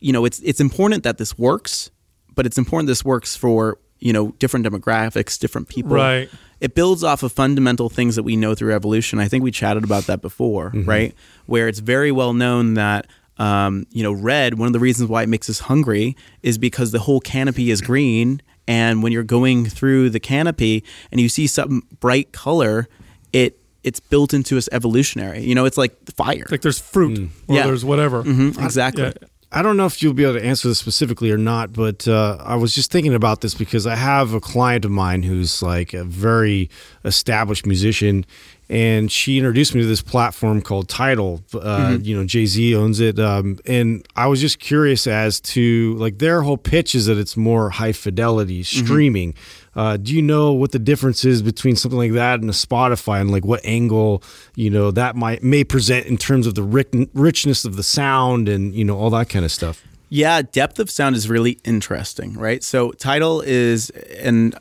you 0.00 0.12
know 0.12 0.24
it's 0.24 0.40
it's 0.40 0.60
important 0.60 1.02
that 1.04 1.18
this 1.18 1.36
works, 1.38 1.90
but 2.34 2.46
it's 2.46 2.58
important 2.58 2.86
this 2.86 3.04
works 3.04 3.36
for 3.36 3.78
you 3.98 4.12
know 4.12 4.32
different 4.38 4.66
demographics, 4.66 5.38
different 5.38 5.68
people. 5.68 5.92
Right. 5.96 6.28
It 6.60 6.74
builds 6.74 7.04
off 7.04 7.22
of 7.22 7.30
fundamental 7.30 7.88
things 7.88 8.16
that 8.16 8.24
we 8.24 8.34
know 8.34 8.54
through 8.54 8.74
evolution. 8.74 9.20
I 9.20 9.28
think 9.28 9.44
we 9.44 9.52
chatted 9.52 9.84
about 9.84 10.04
that 10.06 10.20
before, 10.20 10.72
right? 10.74 11.14
Where 11.46 11.68
it's 11.68 11.78
very 11.78 12.10
well 12.10 12.32
known 12.32 12.74
that 12.74 13.06
um, 13.38 13.86
you 13.90 14.02
know 14.02 14.12
red. 14.12 14.58
One 14.58 14.66
of 14.66 14.72
the 14.72 14.80
reasons 14.80 15.08
why 15.08 15.22
it 15.22 15.28
makes 15.28 15.48
us 15.48 15.60
hungry 15.60 16.16
is 16.42 16.58
because 16.58 16.90
the 16.90 16.98
whole 16.98 17.20
canopy 17.20 17.70
is 17.70 17.80
green, 17.80 18.42
and 18.66 19.02
when 19.02 19.12
you're 19.12 19.22
going 19.22 19.66
through 19.66 20.10
the 20.10 20.20
canopy 20.20 20.84
and 21.10 21.20
you 21.20 21.28
see 21.28 21.46
some 21.46 21.82
bright 22.00 22.32
color, 22.32 22.88
it 23.32 23.58
it's 23.84 24.00
built 24.00 24.34
into 24.34 24.58
us 24.58 24.68
evolutionary. 24.72 25.40
You 25.42 25.54
know, 25.54 25.64
it's 25.64 25.78
like 25.78 25.94
fire. 26.16 26.46
Like 26.50 26.62
there's 26.62 26.78
fruit 26.80 27.30
or 27.48 27.56
Yeah. 27.56 27.66
there's 27.66 27.84
whatever. 27.84 28.22
Mhm, 28.24 28.62
exactly. 28.62 29.04
Yeah. 29.04 29.12
I 29.50 29.62
don't 29.62 29.78
know 29.78 29.86
if 29.86 30.02
you'll 30.02 30.12
be 30.12 30.24
able 30.24 30.34
to 30.34 30.44
answer 30.44 30.68
this 30.68 30.78
specifically 30.78 31.30
or 31.30 31.38
not, 31.38 31.72
but 31.72 32.06
uh, 32.06 32.36
I 32.40 32.56
was 32.56 32.74
just 32.74 32.90
thinking 32.90 33.14
about 33.14 33.40
this 33.40 33.54
because 33.54 33.86
I 33.86 33.94
have 33.94 34.34
a 34.34 34.40
client 34.40 34.84
of 34.84 34.90
mine 34.90 35.22
who's 35.22 35.62
like 35.62 35.94
a 35.94 36.04
very 36.04 36.68
established 37.02 37.64
musician, 37.64 38.26
and 38.68 39.10
she 39.10 39.38
introduced 39.38 39.74
me 39.74 39.80
to 39.80 39.86
this 39.86 40.02
platform 40.02 40.60
called 40.60 40.90
Tidal. 40.90 41.40
Uh, 41.54 41.96
You 42.02 42.14
know, 42.14 42.24
Jay 42.26 42.44
Z 42.44 42.74
owns 42.76 43.00
it, 43.00 43.18
um, 43.18 43.56
and 43.64 44.06
I 44.16 44.26
was 44.26 44.42
just 44.42 44.58
curious 44.58 45.06
as 45.06 45.40
to 45.40 45.94
like 45.98 46.18
their 46.18 46.42
whole 46.42 46.58
pitch 46.58 46.94
is 46.94 47.06
that 47.06 47.16
it's 47.16 47.34
more 47.34 47.70
high 47.70 47.92
fidelity 47.92 48.62
streaming. 48.62 49.32
Uh, 49.78 49.96
do 49.96 50.12
you 50.12 50.20
know 50.20 50.52
what 50.52 50.72
the 50.72 50.78
difference 50.80 51.24
is 51.24 51.40
between 51.40 51.76
something 51.76 52.00
like 52.00 52.10
that 52.10 52.40
and 52.40 52.50
a 52.50 52.52
Spotify, 52.52 53.20
and 53.20 53.30
like 53.30 53.44
what 53.44 53.60
angle 53.64 54.24
you 54.56 54.70
know 54.70 54.90
that 54.90 55.14
might 55.14 55.40
may 55.40 55.62
present 55.62 56.04
in 56.06 56.16
terms 56.16 56.48
of 56.48 56.56
the 56.56 56.64
ric- 56.64 56.92
richness 57.14 57.64
of 57.64 57.76
the 57.76 57.84
sound 57.84 58.48
and 58.48 58.74
you 58.74 58.84
know 58.84 58.98
all 58.98 59.08
that 59.10 59.28
kind 59.28 59.44
of 59.44 59.52
stuff? 59.52 59.86
Yeah, 60.08 60.42
depth 60.42 60.80
of 60.80 60.90
sound 60.90 61.14
is 61.14 61.28
really 61.28 61.60
interesting, 61.62 62.32
right? 62.34 62.64
So 62.64 62.90
Tidal 62.90 63.42
is, 63.42 63.90
and 63.90 64.58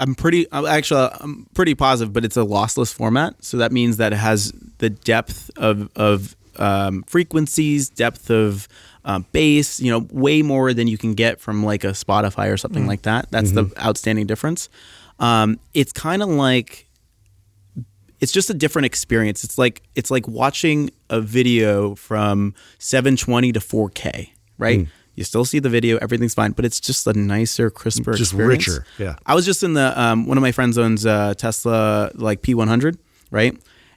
I'm 0.00 0.16
pretty, 0.16 0.50
actually, 0.50 1.10
I'm 1.20 1.46
pretty 1.54 1.76
positive, 1.76 2.12
but 2.12 2.24
it's 2.24 2.36
a 2.36 2.40
lossless 2.40 2.92
format. 2.92 3.44
So 3.44 3.56
that 3.58 3.70
means 3.70 3.98
that 3.98 4.12
it 4.12 4.16
has 4.16 4.52
the 4.78 4.90
depth 4.90 5.52
of 5.58 5.88
of 5.94 6.34
um, 6.56 7.04
frequencies, 7.04 7.88
depth 7.88 8.30
of 8.30 8.66
um, 9.10 9.26
bass, 9.32 9.80
you 9.80 9.90
know, 9.90 10.06
way 10.10 10.42
more 10.42 10.72
than 10.72 10.86
you 10.88 10.98
can 10.98 11.14
get 11.14 11.40
from 11.40 11.64
like 11.64 11.84
a 11.84 11.88
Spotify 11.88 12.52
or 12.52 12.56
something 12.56 12.86
like 12.86 13.02
that. 13.02 13.30
That's 13.30 13.52
the 13.52 13.72
outstanding 13.78 14.26
difference. 14.26 14.68
Um, 15.18 15.58
it's 15.74 15.92
kind 15.92 16.22
of 16.22 16.28
like 16.28 16.86
it's 18.20 18.32
just 18.32 18.50
a 18.50 18.54
different 18.54 18.86
experience. 18.86 19.44
It's 19.44 19.58
like 19.58 19.82
it's 19.94 20.10
like 20.10 20.28
watching 20.28 20.90
a 21.08 21.20
video 21.20 21.94
from 21.94 22.54
720 22.78 23.52
to 23.52 23.60
4K, 23.60 24.30
right? 24.58 24.86
You 25.16 25.24
still 25.24 25.44
see 25.44 25.58
the 25.58 25.68
video, 25.68 25.98
everything's 25.98 26.34
fine, 26.34 26.52
but 26.52 26.64
it's 26.64 26.80
just 26.80 27.06
a 27.06 27.12
nicer, 27.12 27.68
crisper 27.68 28.12
Just 28.12 28.32
experience. 28.32 28.68
richer, 28.68 28.86
yeah. 28.98 29.16
I 29.26 29.34
was 29.34 29.44
just 29.44 29.62
in 29.62 29.74
the 29.74 30.00
um, 30.00 30.26
one 30.26 30.38
of 30.38 30.42
my 30.42 30.52
friends 30.52 30.78
owns 30.78 31.04
a 31.04 31.34
Tesla 31.36 32.10
like 32.14 32.40
P100, 32.42 32.96
right? 33.30 33.54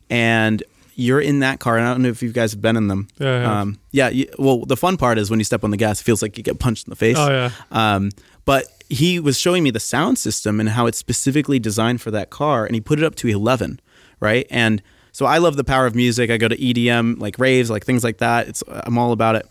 And 0.09 0.61
you're 0.95 1.21
in 1.21 1.39
that 1.39 1.59
car. 1.59 1.77
And 1.77 1.87
I 1.87 1.91
don't 1.91 2.01
know 2.01 2.09
if 2.09 2.21
you 2.21 2.31
guys 2.31 2.51
have 2.51 2.61
been 2.61 2.77
in 2.77 2.87
them. 2.87 3.07
Yeah, 3.19 3.39
have. 3.39 3.51
Um, 3.51 3.79
yeah. 3.91 4.09
You, 4.09 4.27
well, 4.37 4.65
the 4.65 4.77
fun 4.77 4.97
part 4.97 5.17
is 5.17 5.29
when 5.29 5.39
you 5.39 5.43
step 5.45 5.63
on 5.63 5.71
the 5.71 5.77
gas, 5.77 6.01
it 6.01 6.03
feels 6.03 6.21
like 6.21 6.37
you 6.37 6.43
get 6.43 6.59
punched 6.59 6.87
in 6.87 6.91
the 6.91 6.95
face. 6.95 7.17
Oh, 7.17 7.29
yeah. 7.29 7.51
Um, 7.71 8.11
but 8.45 8.67
he 8.89 9.19
was 9.19 9.39
showing 9.39 9.63
me 9.63 9.71
the 9.71 9.79
sound 9.79 10.17
system 10.17 10.59
and 10.59 10.69
how 10.69 10.85
it's 10.85 10.97
specifically 10.97 11.59
designed 11.59 12.01
for 12.01 12.11
that 12.11 12.29
car, 12.29 12.65
and 12.65 12.75
he 12.75 12.81
put 12.81 12.99
it 12.99 13.05
up 13.05 13.15
to 13.15 13.27
11, 13.27 13.79
right? 14.19 14.45
And 14.49 14.81
so 15.11 15.25
I 15.25 15.37
love 15.37 15.55
the 15.55 15.63
power 15.63 15.85
of 15.85 15.95
music. 15.95 16.29
I 16.29 16.37
go 16.37 16.47
to 16.47 16.57
EDM, 16.57 17.19
like 17.19 17.39
raves, 17.39 17.69
like 17.69 17.85
things 17.85 18.03
like 18.03 18.17
that. 18.17 18.47
It's 18.47 18.63
I'm 18.67 18.97
all 18.97 19.11
about 19.11 19.35
it. 19.35 19.47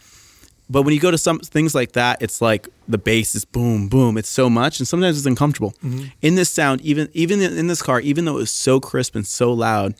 But 0.70 0.83
when 0.83 0.94
you 0.94 1.00
go 1.00 1.11
to 1.11 1.18
some 1.18 1.38
things 1.40 1.74
like 1.74 1.92
that, 1.92 2.22
it's 2.22 2.40
like 2.40 2.68
the 2.88 2.98
bass 2.98 3.35
is 3.35 3.44
boom, 3.44 3.88
boom. 3.88 4.16
It's 4.16 4.28
so 4.28 4.48
much, 4.48 4.78
and 4.78 4.88
sometimes 4.88 5.18
it's 5.18 5.26
uncomfortable. 5.26 5.74
In 6.22 6.35
this 6.35 6.50
sound, 6.50 6.81
even 6.81 7.09
even 7.12 7.42
in 7.42 7.66
this 7.66 7.83
car, 7.83 8.00
even 8.00 8.24
though 8.24 8.37
it 8.37 8.40
was 8.40 8.50
so 8.50 8.81
crisp 8.81 9.14
and 9.14 9.26
so 9.26 9.52
loud, 9.52 9.94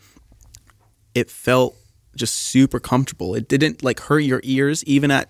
it 1.15 1.29
felt 1.29 1.75
just 2.15 2.33
super 2.35 2.79
comfortable. 2.79 3.35
It 3.35 3.47
didn't 3.47 3.83
like 3.83 3.99
hurt 4.01 4.19
your 4.19 4.41
ears, 4.43 4.83
even 4.85 5.11
at 5.11 5.29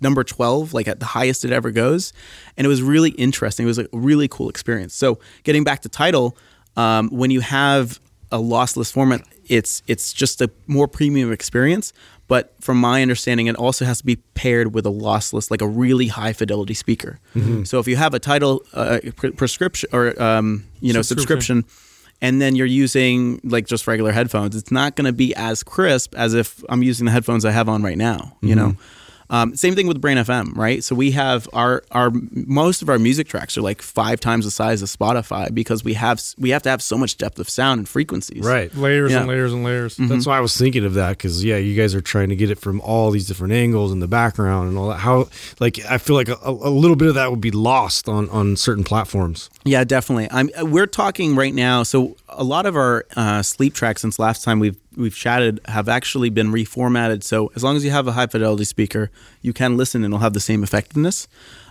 number 0.00 0.24
12 0.24 0.72
like 0.72 0.88
at 0.88 0.98
the 0.98 1.04
highest 1.04 1.44
it 1.44 1.52
ever 1.52 1.70
goes 1.70 2.14
and 2.56 2.64
it 2.64 2.68
was 2.68 2.80
really 2.80 3.10
interesting 3.10 3.64
it 3.64 3.66
was 3.66 3.78
a 3.78 3.86
really 3.92 4.26
cool 4.28 4.48
experience 4.48 4.94
so 4.94 5.18
getting 5.42 5.62
back 5.62 5.82
to 5.82 5.90
Tidal 5.90 6.34
Um, 6.74 7.10
when 7.10 7.30
you 7.30 7.40
have 7.40 8.00
a 8.32 8.38
lossless 8.38 8.90
format, 8.90 9.22
it's 9.46 9.82
it's 9.86 10.12
just 10.12 10.40
a 10.40 10.50
more 10.66 10.88
premium 10.88 11.30
experience. 11.32 11.92
But 12.26 12.54
from 12.60 12.78
my 12.78 13.02
understanding, 13.02 13.46
it 13.48 13.56
also 13.56 13.84
has 13.84 13.98
to 13.98 14.04
be 14.04 14.16
paired 14.16 14.74
with 14.74 14.86
a 14.86 14.90
lossless, 14.90 15.50
like 15.50 15.60
a 15.60 15.68
really 15.68 16.06
high 16.08 16.32
fidelity 16.32 16.72
speaker. 16.74 17.20
So 17.64 17.78
if 17.78 17.86
you 17.86 17.96
have 17.96 18.14
a 18.14 18.18
Tidal 18.18 18.62
uh, 18.72 18.98
pre- 19.14 19.32
prescription 19.32 19.90
or 19.92 20.20
um, 20.20 20.64
you 20.80 20.92
know 20.94 21.02
Subscription. 21.02 21.62
subscription 21.62 21.83
and 22.20 22.40
then 22.40 22.56
you're 22.56 22.66
using 22.66 23.40
like 23.44 23.66
just 23.66 23.86
regular 23.86 24.12
headphones, 24.12 24.56
it's 24.56 24.70
not 24.70 24.96
going 24.96 25.06
to 25.06 25.12
be 25.12 25.34
as 25.34 25.62
crisp 25.62 26.14
as 26.14 26.34
if 26.34 26.64
I'm 26.68 26.82
using 26.82 27.06
the 27.06 27.12
headphones 27.12 27.44
I 27.44 27.50
have 27.50 27.68
on 27.68 27.82
right 27.82 27.98
now. 27.98 28.36
You 28.40 28.54
know, 28.54 28.76
um, 29.30 29.56
same 29.56 29.74
thing 29.74 29.86
with 29.86 30.00
Brain 30.00 30.16
FM, 30.18 30.56
right? 30.56 30.84
So 30.84 30.94
we 30.94 31.12
have 31.12 31.48
our 31.52 31.82
our 31.90 32.12
most 32.30 32.82
of 32.82 32.88
our 32.88 32.98
music 32.98 33.26
tracks 33.26 33.56
are 33.56 33.62
like 33.62 33.80
five 33.82 34.20
times 34.20 34.44
the 34.44 34.50
size 34.50 34.82
of 34.82 34.88
Spotify 34.88 35.52
because 35.52 35.82
we 35.82 35.94
have 35.94 36.22
we 36.38 36.50
have 36.50 36.62
to 36.64 36.70
have 36.70 36.82
so 36.82 36.96
much 36.98 37.16
depth 37.16 37.38
of 37.38 37.48
sound 37.48 37.78
and 37.78 37.88
frequencies. 37.88 38.44
Right. 38.44 38.74
layers 38.74 39.12
and 39.12 39.28
layers 39.28 39.52
and 39.52 39.64
layers. 39.64 39.96
That's 39.96 40.26
why 40.26 40.36
I 40.36 40.40
was 40.40 40.56
thinking 40.56 40.84
of 40.84 40.94
that 40.94 41.10
because 41.10 41.42
yeah, 41.42 41.56
you 41.56 41.74
guys 41.74 41.94
are 41.94 42.00
trying 42.00 42.28
to 42.28 42.36
get 42.36 42.50
it 42.50 42.58
from 42.58 42.80
all 42.82 43.10
these 43.10 43.26
different 43.26 43.54
angles 43.54 43.92
in 43.92 44.00
the 44.00 44.08
background 44.08 44.68
and 44.68 44.78
all 44.78 44.88
that. 44.88 44.98
How 44.98 45.28
like 45.58 45.84
I 45.84 45.98
feel 45.98 46.16
like 46.16 46.28
a, 46.28 46.38
a 46.44 46.70
little 46.70 46.96
bit 46.96 47.08
of 47.08 47.14
that 47.14 47.30
would 47.30 47.40
be 47.40 47.50
lost 47.50 48.08
on 48.08 48.28
on 48.30 48.56
certain 48.56 48.84
platforms. 48.84 49.50
Yeah, 49.64 49.82
definitely. 49.84 50.28
I'm. 50.30 50.50
We're 50.70 50.86
talking 50.86 51.36
right 51.36 51.54
now. 51.54 51.84
So 51.84 52.16
a 52.28 52.44
lot 52.44 52.66
of 52.66 52.76
our 52.76 53.06
uh, 53.16 53.42
sleep 53.42 53.72
tracks 53.74 54.02
since 54.02 54.18
last 54.18 54.44
time 54.44 54.60
we've 54.60 54.76
we've 54.94 55.14
chatted 55.16 55.60
have 55.66 55.88
actually 55.88 56.28
been 56.28 56.48
reformatted. 56.52 57.22
So 57.22 57.50
as 57.56 57.64
long 57.64 57.74
as 57.76 57.84
you 57.84 57.90
have 57.90 58.06
a 58.06 58.12
high 58.12 58.26
fidelity 58.26 58.64
speaker, 58.64 59.10
you 59.40 59.52
can 59.54 59.76
listen 59.78 60.04
and 60.04 60.12
it'll 60.12 60.20
have 60.22 60.34
the 60.34 60.40
same 60.40 60.62
effectiveness. 60.62 61.28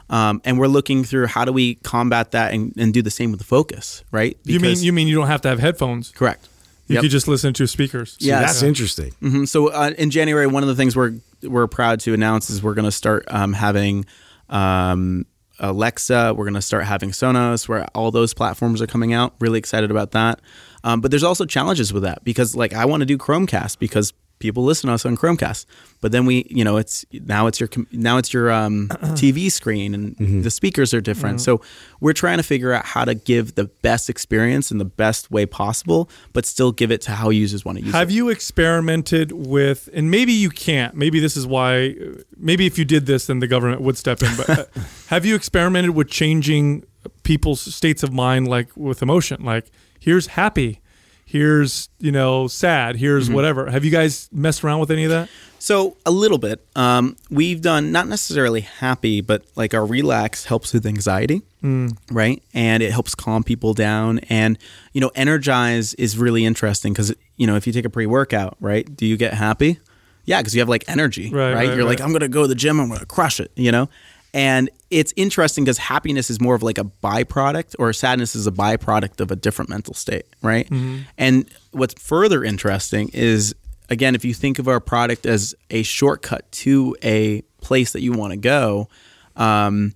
Um, 0.09 0.41
and 0.43 0.59
we're 0.59 0.67
looking 0.67 1.03
through 1.03 1.27
how 1.27 1.45
do 1.45 1.53
we 1.53 1.75
combat 1.75 2.31
that 2.31 2.53
and, 2.53 2.73
and 2.77 2.93
do 2.93 3.01
the 3.01 3.09
same 3.11 3.31
with 3.31 3.39
the 3.39 3.45
focus, 3.45 4.03
right? 4.11 4.37
you 4.43 4.59
mean 4.59 4.77
you 4.79 4.91
mean 4.91 5.07
you 5.07 5.15
don't 5.15 5.27
have 5.27 5.41
to 5.41 5.47
have 5.49 5.59
headphones? 5.59 6.09
correct? 6.11 6.49
You 6.87 6.95
Yep. 6.95 7.03
could 7.03 7.11
just 7.11 7.27
listen 7.29 7.53
to 7.53 7.65
speakers. 7.67 8.17
Yeah. 8.19 8.39
That's 8.41 8.61
interesting. 8.61 9.13
Mhm. 9.21 9.47
So 9.47 9.67
uh, 9.67 9.91
in 9.97 10.09
January, 10.09 10.47
one 10.47 10.61
of 10.63 10.67
the 10.67 10.75
things 10.75 10.95
we're 10.95 11.13
we're 11.43 11.67
proud 11.67 11.99
to 12.01 12.13
announce 12.13 12.49
is 12.49 12.61
we're 12.63 12.73
going 12.73 12.85
to 12.85 12.91
start 12.91 13.23
um, 13.29 13.53
having 13.53 14.05
um, 14.49 15.25
Alexa. 15.59 16.33
We're 16.35 16.45
going 16.45 16.53
to 16.55 16.61
start 16.61 16.85
having 16.85 17.11
Sonos, 17.11 17.67
where 17.67 17.85
all 17.95 18.11
those 18.11 18.33
platforms 18.33 18.81
are 18.81 18.87
coming 18.87 19.13
out. 19.13 19.33
Really 19.39 19.59
excited 19.59 19.91
about 19.91 20.11
that. 20.11 20.39
Um, 20.83 21.01
but 21.01 21.11
there's 21.11 21.23
also 21.23 21.45
challenges 21.45 21.93
with 21.93 22.03
that 22.03 22.23
because, 22.23 22.55
like, 22.55 22.73
I 22.73 22.85
want 22.85 23.01
to 23.01 23.05
do 23.05 23.17
Chromecast 23.17 23.79
because 23.79 24.13
people 24.43 24.63
listen 24.63 24.89
to 24.89 24.93
us 24.93 25.05
on 25.05 25.15
Chromecast. 25.15 25.65
But 26.01 26.11
then 26.11 26.25
we, 26.25 26.45
you 26.49 26.65
know, 26.65 26.75
it's 26.75 27.05
now 27.13 27.47
it's 27.47 27.61
your 27.61 27.69
now 27.91 28.17
it's 28.17 28.33
your 28.33 28.51
um, 28.51 28.89
TV 28.91 29.49
screen 29.49 29.95
and 29.95 30.43
the 30.43 30.51
speakers 30.51 30.93
are 30.93 30.99
different. 30.99 31.39
So 31.39 31.61
we're 32.01 32.13
trying 32.13 32.37
to 32.37 32.43
figure 32.43 32.73
out 32.73 32.85
how 32.85 33.05
to 33.05 33.15
give 33.15 33.55
the 33.55 33.65
best 33.81 34.09
experience 34.09 34.69
in 34.69 34.79
the 34.79 34.85
best 34.85 35.31
way 35.31 35.45
possible, 35.45 36.09
but 36.33 36.45
still 36.45 36.73
give 36.73 36.91
it 36.91 36.99
to 37.03 37.11
how 37.11 37.29
users 37.29 37.63
want 37.63 37.77
to 37.77 37.85
use 37.85 37.93
it. 37.93 37.97
Have 37.97 38.11
you 38.11 38.27
experimented 38.27 39.31
with, 39.31 39.87
and 39.93 40.11
maybe 40.11 40.33
you 40.33 40.49
can't, 40.49 40.93
maybe 40.93 41.21
this 41.21 41.37
is 41.37 41.47
why, 41.47 41.95
maybe 42.35 42.65
if 42.65 42.77
you 42.77 42.83
did 42.83 43.05
this, 43.05 43.27
then 43.27 43.39
the 43.39 43.47
government 43.47 43.81
would 43.81 43.97
step 43.97 44.21
in, 44.21 44.35
but 44.35 44.49
uh, 44.49 44.65
have 45.07 45.25
you 45.25 45.35
experimented 45.35 45.91
with 45.91 46.09
changing 46.09 46.83
people's 47.23 47.61
states 47.73 48.03
of 48.03 48.11
mind, 48.11 48.49
like 48.49 48.75
with 48.75 49.01
emotion? 49.01 49.41
Like, 49.45 49.71
here's 50.01 50.27
happy, 50.27 50.81
here's, 51.33 51.89
you 51.99 52.11
know, 52.11 52.47
sad, 52.47 52.95
here's 52.95 53.25
Mm-hmm. 53.25 53.33
whatever. 53.35 53.69
Have 53.71 53.83
you 53.83 53.91
guys 53.91 54.29
messed 54.31 54.63
around 54.63 54.79
with 54.79 54.91
any 54.91 55.03
of 55.03 55.09
that? 55.09 55.27
So 55.59 55.97
a 56.05 56.11
little 56.11 56.37
bit. 56.37 56.63
Um, 56.75 57.15
we've 57.31 57.59
done 57.61 57.91
not 57.91 58.07
necessarily 58.07 58.61
happy, 58.61 59.21
but 59.21 59.43
like 59.55 59.73
our 59.73 59.85
relax 59.85 60.45
helps 60.45 60.73
with 60.73 60.85
anxiety, 60.85 61.41
right? 62.11 62.43
And 62.53 62.83
it 62.83 62.91
helps 62.91 63.15
calm 63.15 63.43
people 63.43 63.73
down. 63.73 64.19
And 64.29 64.57
you 64.93 65.01
know, 65.01 65.09
energize 65.15 65.93
is 65.95 66.17
really 66.17 66.45
interesting 66.45 66.93
because 66.93 67.13
you 67.37 67.47
know 67.47 67.55
if 67.55 67.65
you 67.65 67.73
take 67.73 67.85
a 67.85 67.89
pre-workout, 67.89 68.57
right? 68.59 68.85
Do 68.95 69.05
you 69.05 69.17
get 69.17 69.33
happy? 69.33 69.79
Yeah, 70.25 70.39
because 70.41 70.53
you 70.55 70.61
have 70.61 70.69
like 70.69 70.83
energy, 70.87 71.29
Right, 71.31 71.53
right? 71.53 71.67
right, 71.67 71.75
You're 71.75 71.85
like. 71.85 71.99
I'm 71.99 72.11
gonna 72.13 72.27
go 72.29 72.43
to 72.43 72.47
the 72.47 72.55
gym. 72.55 72.79
I'm 72.79 72.89
gonna 72.89 73.05
crush 73.05 73.39
it, 73.39 73.51
you 73.55 73.71
know. 73.71 73.89
And 74.33 74.69
it's 74.89 75.13
interesting 75.15 75.63
because 75.63 75.77
happiness 75.77 76.29
is 76.29 76.41
more 76.41 76.55
of 76.55 76.63
like 76.63 76.77
a 76.79 76.85
byproduct, 76.85 77.75
or 77.77 77.93
sadness 77.93 78.35
is 78.35 78.47
a 78.47 78.51
byproduct 78.51 79.19
of 79.19 79.29
a 79.31 79.35
different 79.35 79.69
mental 79.69 79.93
state, 79.93 80.25
right? 80.41 80.67
And 81.17 81.47
what's 81.71 81.93
further 82.01 82.43
interesting 82.43 83.09
is, 83.13 83.53
again, 83.89 84.15
if 84.15 84.25
you 84.25 84.33
think 84.33 84.57
of 84.59 84.67
our 84.67 84.79
product 84.79 85.25
as 85.27 85.53
a 85.69 85.83
shortcut 85.83 86.51
to 86.53 86.95
a 87.03 87.41
place 87.61 87.91
that 87.93 88.01
you 88.01 88.11
want 88.11 88.31
to 88.31 88.37
go, 88.37 88.87
um, 89.35 89.93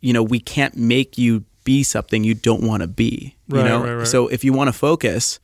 you 0.00 0.12
know, 0.12 0.22
we 0.22 0.40
can't 0.40 0.76
make 0.76 1.18
you 1.18 1.44
be 1.64 1.82
something 1.82 2.24
you 2.24 2.34
don't 2.34 2.62
want 2.66 2.80
to 2.82 2.88
be. 2.88 3.36
You 3.48 3.58
Right, 3.58 3.64
know, 3.68 3.82
right, 3.84 3.92
right. 3.94 4.06
so 4.06 4.28
if 4.28 4.44
you 4.44 4.52
want 4.52 4.68
to 4.68 4.72
focus 4.72 5.38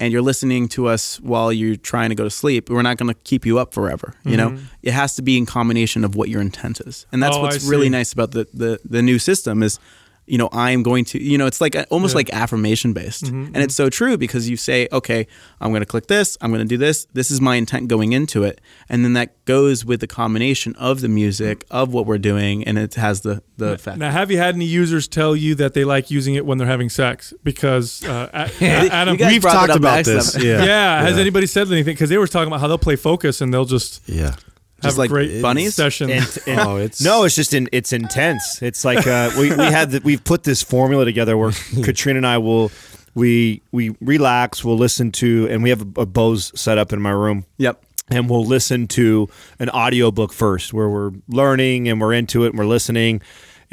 and 0.00 0.12
you're 0.12 0.22
listening 0.22 0.68
to 0.68 0.86
us 0.88 1.20
while 1.20 1.52
you're 1.52 1.76
trying 1.76 2.08
to 2.10 2.14
go 2.14 2.24
to 2.24 2.30
sleep, 2.30 2.68
we're 2.68 2.82
not 2.82 2.96
going 2.96 3.08
to 3.14 3.20
keep 3.24 3.46
you 3.46 3.58
up 3.58 3.72
forever. 3.72 4.14
You 4.24 4.36
know, 4.36 4.58
it 4.82 4.92
has 4.92 5.14
to 5.16 5.22
be 5.22 5.36
in 5.38 5.46
combination 5.46 6.04
of 6.04 6.14
what 6.16 6.28
your 6.28 6.40
intent 6.40 6.80
is, 6.80 7.06
and 7.12 7.22
that's 7.22 7.36
Mm-hmm. 7.36 7.44
Oh, 7.44 7.48
what's 7.48 7.64
really 7.64 7.88
nice 7.88 8.12
about 8.12 8.32
the, 8.32 8.46
the 8.52 8.80
the 8.84 9.02
new 9.02 9.18
system 9.18 9.62
is. 9.62 9.78
You 10.26 10.38
know, 10.38 10.48
I 10.52 10.70
am 10.70 10.82
going 10.82 11.04
to. 11.06 11.22
You 11.22 11.36
know, 11.38 11.46
it's 11.46 11.60
like 11.60 11.76
almost 11.90 12.12
Yeah. 12.14 12.16
like 12.18 12.30
affirmation 12.32 12.92
based, 12.94 13.24
Mm-hmm, 13.24 13.54
and 13.54 13.58
it's 13.58 13.74
so 13.74 13.90
true 13.90 14.16
because 14.16 14.48
you 14.48 14.56
say, 14.56 14.88
"Okay, 14.90 15.26
I'm 15.60 15.70
going 15.70 15.82
to 15.82 15.86
click 15.86 16.06
this. 16.06 16.38
I'm 16.40 16.50
going 16.50 16.62
to 16.62 16.68
do 16.68 16.78
this. 16.78 17.06
This 17.12 17.30
is 17.30 17.40
my 17.40 17.56
intent 17.56 17.88
going 17.88 18.12
into 18.12 18.42
it," 18.42 18.60
and 18.88 19.04
then 19.04 19.12
that 19.14 19.44
goes 19.44 19.84
with 19.84 20.00
the 20.00 20.06
combination 20.06 20.74
of 20.76 21.00
the 21.02 21.08
music 21.08 21.64
of 21.70 21.92
what 21.92 22.06
we're 22.06 22.18
doing, 22.18 22.64
and 22.64 22.78
it 22.78 22.94
has 22.94 23.20
the 23.20 23.42
the 23.58 23.72
effect. 23.74 23.98
Now, 23.98 24.10
have 24.10 24.30
you 24.30 24.38
had 24.38 24.54
any 24.54 24.64
users 24.64 25.06
tell 25.08 25.36
you 25.36 25.54
that 25.56 25.74
they 25.74 25.84
like 25.84 26.10
using 26.10 26.34
it 26.34 26.46
when 26.46 26.56
they're 26.58 26.66
having 26.66 26.88
sex? 26.88 27.34
Because 27.44 28.02
uh, 28.04 28.28
A- 28.32 28.50
A- 28.64 28.88
Adam, 28.90 29.16
We've 29.18 29.42
talked 29.42 29.74
about 29.76 29.96
next 29.96 30.08
this. 30.08 30.32
time. 30.32 30.42
Yeah. 30.46 30.64
yeah, 30.64 31.02
has 31.02 31.18
anybody 31.18 31.46
said 31.46 31.70
anything? 31.70 31.94
Because 31.94 32.08
they 32.10 32.18
were 32.18 32.26
talking 32.26 32.48
about 32.48 32.60
how 32.60 32.68
they'll 32.68 32.78
play 32.78 32.96
focus 32.96 33.40
and 33.40 33.52
they'll 33.52 33.64
just 33.66 34.00
Yeah. 34.08 34.34
Have 34.82 34.98
like 34.98 35.08
a 35.10 35.12
great 35.12 35.42
bunnies? 35.42 35.74
session. 35.74 36.10
And, 36.10 36.38
and- 36.46 36.60
Oh, 36.60 36.76
it's- 36.76 37.00
no, 37.02 37.24
it's 37.24 37.34
just 37.34 37.54
in, 37.54 37.68
it's 37.72 37.92
intense. 37.92 38.60
It's 38.62 38.84
like 38.84 39.06
uh, 39.06 39.30
we 39.38 39.50
we 39.50 39.64
had 39.64 39.90
the, 39.92 40.00
we've 40.04 40.22
put 40.24 40.42
this 40.44 40.62
formula 40.62 41.04
together 41.04 41.36
where 41.36 41.52
Katrina 41.82 42.18
and 42.18 42.26
I 42.26 42.38
will 42.38 42.70
we 43.14 43.62
we 43.72 43.94
relax, 44.00 44.64
we'll 44.64 44.76
listen 44.78 45.12
to, 45.12 45.46
and 45.50 45.62
we 45.62 45.70
have 45.70 45.82
a, 45.96 46.02
a 46.02 46.06
Bose 46.06 46.52
set 46.58 46.78
up 46.78 46.92
in 46.92 47.00
my 47.00 47.10
room. 47.12 47.44
Yep. 47.58 47.82
and 48.10 48.28
we'll 48.28 48.44
listen 48.44 48.86
to 48.88 49.28
an 49.58 49.70
audiobook 49.70 50.32
first 50.32 50.74
where 50.74 50.88
we're 50.90 51.12
learning 51.28 51.88
and 51.88 52.00
we're 52.00 52.12
into 52.12 52.44
it 52.44 52.48
and 52.50 52.58
we're 52.58 52.66
listening 52.66 53.22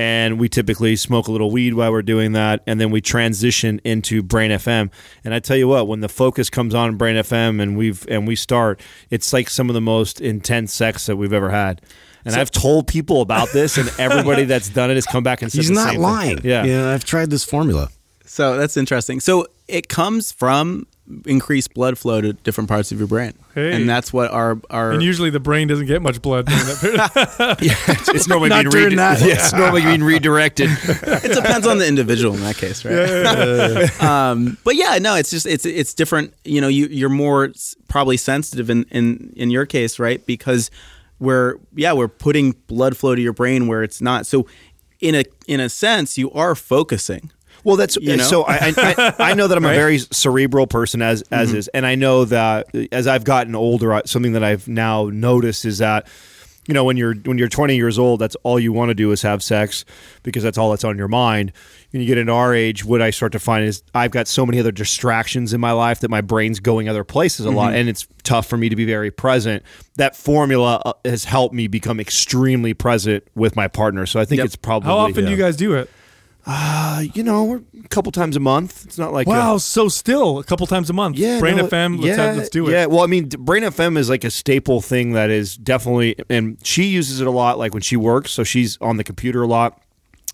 and 0.02 0.40
we 0.40 0.50
typically 0.50 0.96
smoke 0.96 1.28
a 1.28 1.32
little 1.32 1.52
weed 1.52 1.74
while 1.76 1.92
we're 1.92 2.02
doing 2.02 2.32
that 2.32 2.62
and 2.66 2.80
then 2.82 2.90
we 2.92 3.00
transition 3.02 3.80
into 3.84 4.24
brain 4.24 4.50
fm 4.52 4.90
and 5.24 5.34
i 5.34 5.40
tell 5.40 5.58
you 5.58 5.68
what 5.68 5.88
when 5.88 6.00
the 6.02 6.10
focus 6.10 6.50
comes 6.50 6.74
on 6.74 6.98
brain 6.98 7.16
fm 7.18 7.62
and 7.62 7.78
we've 7.78 8.06
and 8.10 8.28
we 8.28 8.36
start 8.36 8.80
it's 9.10 9.32
like 9.34 9.50
some 9.50 9.70
of 9.70 9.74
the 9.74 9.82
most 9.82 10.20
intense 10.22 10.74
sex 10.74 11.06
that 11.06 11.16
we've 11.18 11.34
ever 11.34 11.50
had 11.52 11.82
and 12.26 12.34
i've 12.36 12.52
told 12.52 12.88
people 12.88 13.22
about 13.22 13.50
this 13.52 13.78
and 13.78 13.92
everybody 14.00 14.44
that's 14.52 14.70
done 14.70 14.90
it 14.90 14.96
has 14.96 15.06
come 15.06 15.24
back 15.24 15.42
and 15.42 15.52
said 15.52 15.60
He's 15.60 15.68
the 15.70 15.76
not 15.76 15.84
same 15.86 15.94
thing. 15.94 16.02
lying. 16.02 16.40
yeah 16.44 16.64
Yeah, 16.64 16.90
I've 16.92 17.06
tried 17.06 17.30
this 17.30 17.44
formula. 17.46 17.90
So 18.26 18.56
that's 18.56 18.78
interesting. 18.78 19.20
So 19.20 19.46
it 19.68 19.90
comes 19.90 20.32
from 20.32 20.88
increased 21.26 21.74
blood 21.74 21.98
flow 21.98 22.22
to 22.22 22.32
different 22.34 22.70
parts 22.70 22.92
of 22.92 22.98
your 23.00 23.08
brain, 23.08 23.34
Hey. 23.54 23.74
and 23.74 23.90
that's 23.90 24.14
what 24.14 24.32
our 24.32 24.60
our 24.70 24.92
and 24.92 25.04
usually 25.04 25.30
the 25.30 25.40
brain 25.40 25.68
doesn't 25.68 25.88
get 25.88 26.02
much 26.02 26.22
blood 26.22 26.46
during 26.46 26.66
that 26.66 27.58
period. 27.60 28.08
it's 28.16 28.28
normally 28.28 28.50
Not 28.50 28.62
being 28.64 28.70
during 28.72 28.84
redi- 28.86 28.96
that. 28.96 29.20
yeah, 29.20 29.34
it's 29.34 29.52
normally 29.54 29.82
being 29.82 30.04
redirected 30.04 30.70
it 30.84 31.34
depends 31.36 31.68
on 31.68 31.80
the 31.80 31.88
individual 31.88 32.34
in 32.36 32.40
that 32.42 32.56
case, 32.56 32.86
right? 32.86 34.02
um, 34.02 34.58
but 34.64 34.76
yeah, 34.76 35.00
no, 35.00 35.16
it's 35.16 35.30
just 35.32 35.46
it's 35.46 35.66
it's 35.66 35.94
different. 35.94 36.34
You 36.46 36.62
know, 36.62 36.68
you 36.70 36.88
you're 36.88 37.10
more 37.10 37.50
probably 37.90 38.18
sensitive 38.18 38.70
in 38.70 38.84
in 38.92 39.34
in 39.36 39.50
your 39.50 39.66
case, 39.66 40.00
right? 40.00 40.26
Because 40.26 40.72
we're 41.20 41.56
yeah 41.76 41.94
we're 41.94 42.08
putting 42.08 42.52
blood 42.68 42.96
flow 42.96 43.16
to 43.16 43.22
your 43.22 43.34
brain 43.34 43.68
where 43.68 43.84
it's 43.84 44.02
not. 44.02 44.26
So 44.28 44.48
in 45.02 45.16
a 45.16 45.24
in 45.48 45.60
a 45.60 45.68
sense, 45.68 46.18
you 46.18 46.32
are 46.32 46.56
focusing. 46.56 47.32
Well, 47.64 47.76
that's 47.76 47.98
You 47.98 48.18
know? 48.18 48.24
so. 48.24 48.44
I, 48.44 48.74
I 48.78 49.14
I 49.20 49.34
know 49.34 49.48
that 49.48 49.58
I'm 49.58 49.66
a 49.66 49.70
very 49.74 50.00
cerebral 50.00 50.68
person 50.68 51.02
as 51.02 51.22
as 51.32 51.54
is, 51.54 51.68
and 51.70 51.86
I 51.86 51.96
know 51.96 52.26
that 52.26 52.68
as 52.92 53.08
I've 53.08 53.24
gotten 53.24 53.56
older, 53.56 54.02
something 54.06 54.34
that 54.34 54.44
I've 54.44 54.68
now 54.68 55.10
noticed 55.12 55.66
is 55.66 55.78
that 55.80 56.08
you 56.68 56.74
know 56.76 56.84
when 56.84 56.96
you're 56.96 57.16
when 57.16 57.38
you're 57.40 57.50
20 57.50 57.76
years 57.76 57.98
old, 57.98 58.20
that's 58.22 58.36
all 58.44 58.60
you 58.60 58.72
want 58.72 58.90
to 58.90 58.96
do 58.96 59.12
is 59.12 59.22
have 59.24 59.42
sex 59.42 59.84
because 60.24 60.44
that's 60.44 60.58
all 60.58 60.70
that's 60.70 60.84
on 60.84 60.98
your 60.98 61.08
mind. 61.08 61.52
When 61.92 62.02
you 62.02 62.08
get 62.08 62.18
into 62.18 62.32
our 62.32 62.54
age, 62.54 62.86
what 62.86 63.02
I 63.02 63.10
start 63.10 63.32
to 63.34 63.40
find 63.40 63.66
is 63.66 63.84
I've 63.94 64.12
got 64.12 64.28
so 64.28 64.46
many 64.46 64.60
other 64.60 64.72
distractions 64.72 65.54
in 65.54 65.60
my 65.60 65.72
life 65.74 66.00
that 66.02 66.10
my 66.10 66.22
brain's 66.22 66.60
going 66.62 66.88
other 66.88 67.04
places 67.04 67.46
a 67.46 67.52
lot, 67.52 67.74
and 67.74 67.90
it's 67.90 68.08
tough 68.24 68.46
for 68.46 68.56
me 68.58 68.70
to 68.70 68.76
be 68.76 68.86
very 68.86 69.12
present. 69.12 69.64
That 69.98 70.16
formula 70.16 70.82
uh, 70.86 70.94
has 71.04 71.26
helped 71.26 71.54
me 71.54 71.68
become 71.68 72.00
extremely 72.00 72.74
present 72.74 73.26
with 73.36 73.56
my 73.56 73.68
partner. 73.68 74.06
So 74.06 74.20
I 74.22 74.26
think 74.26 74.38
Yep. 74.38 74.46
it's 74.46 74.56
probably 74.56 74.88
How 74.88 74.98
often 75.00 75.26
do 75.26 75.32
you 75.32 75.38
guys 75.38 75.58
do 75.58 75.74
it? 75.74 75.90
Uh, 76.46 77.04
you 77.14 77.24
know, 77.24 77.44
we're 77.44 77.62
a 77.84 77.88
couple 77.90 78.12
times 78.12 78.36
a 78.36 78.40
month. 78.40 78.86
It's 78.86 78.98
not 78.98 79.14
like 79.14 79.28
a- 79.28 79.30
Wow, 79.30 79.58
so 79.58 79.88
still 79.90 80.40
a 80.40 80.44
couple 80.44 80.66
times 80.68 80.90
a 80.90 80.94
month. 80.94 81.18
yeah, 81.18 81.40
Brain 81.40 81.58
no, 81.58 81.68
FM. 81.68 81.96
Let's, 82.02 82.06
yeah, 82.08 82.16
have, 82.26 82.38
let's 82.38 82.50
do 82.50 82.68
it. 82.68 82.72
Yeah, 82.72 82.86
well, 82.88 83.02
I 83.02 83.08
mean, 83.08 83.30
Brain 83.30 83.64
FM 83.64 83.98
is 83.98 84.10
like 84.10 84.24
a 84.24 84.32
staple 84.32 84.82
thing 84.82 85.14
that 85.14 85.30
is 85.30 85.56
definitely, 85.56 86.16
and 86.30 86.58
she 86.66 86.86
uses 86.86 87.22
it 87.22 87.28
a 87.28 87.32
lot, 87.32 87.58
like 87.60 87.74
when 87.74 87.82
she 87.84 87.96
works. 87.96 88.32
So 88.32 88.44
she's 88.44 88.78
on 88.82 88.98
the 88.98 89.04
computer 89.04 89.44
a 89.44 89.48
lot, 89.48 89.82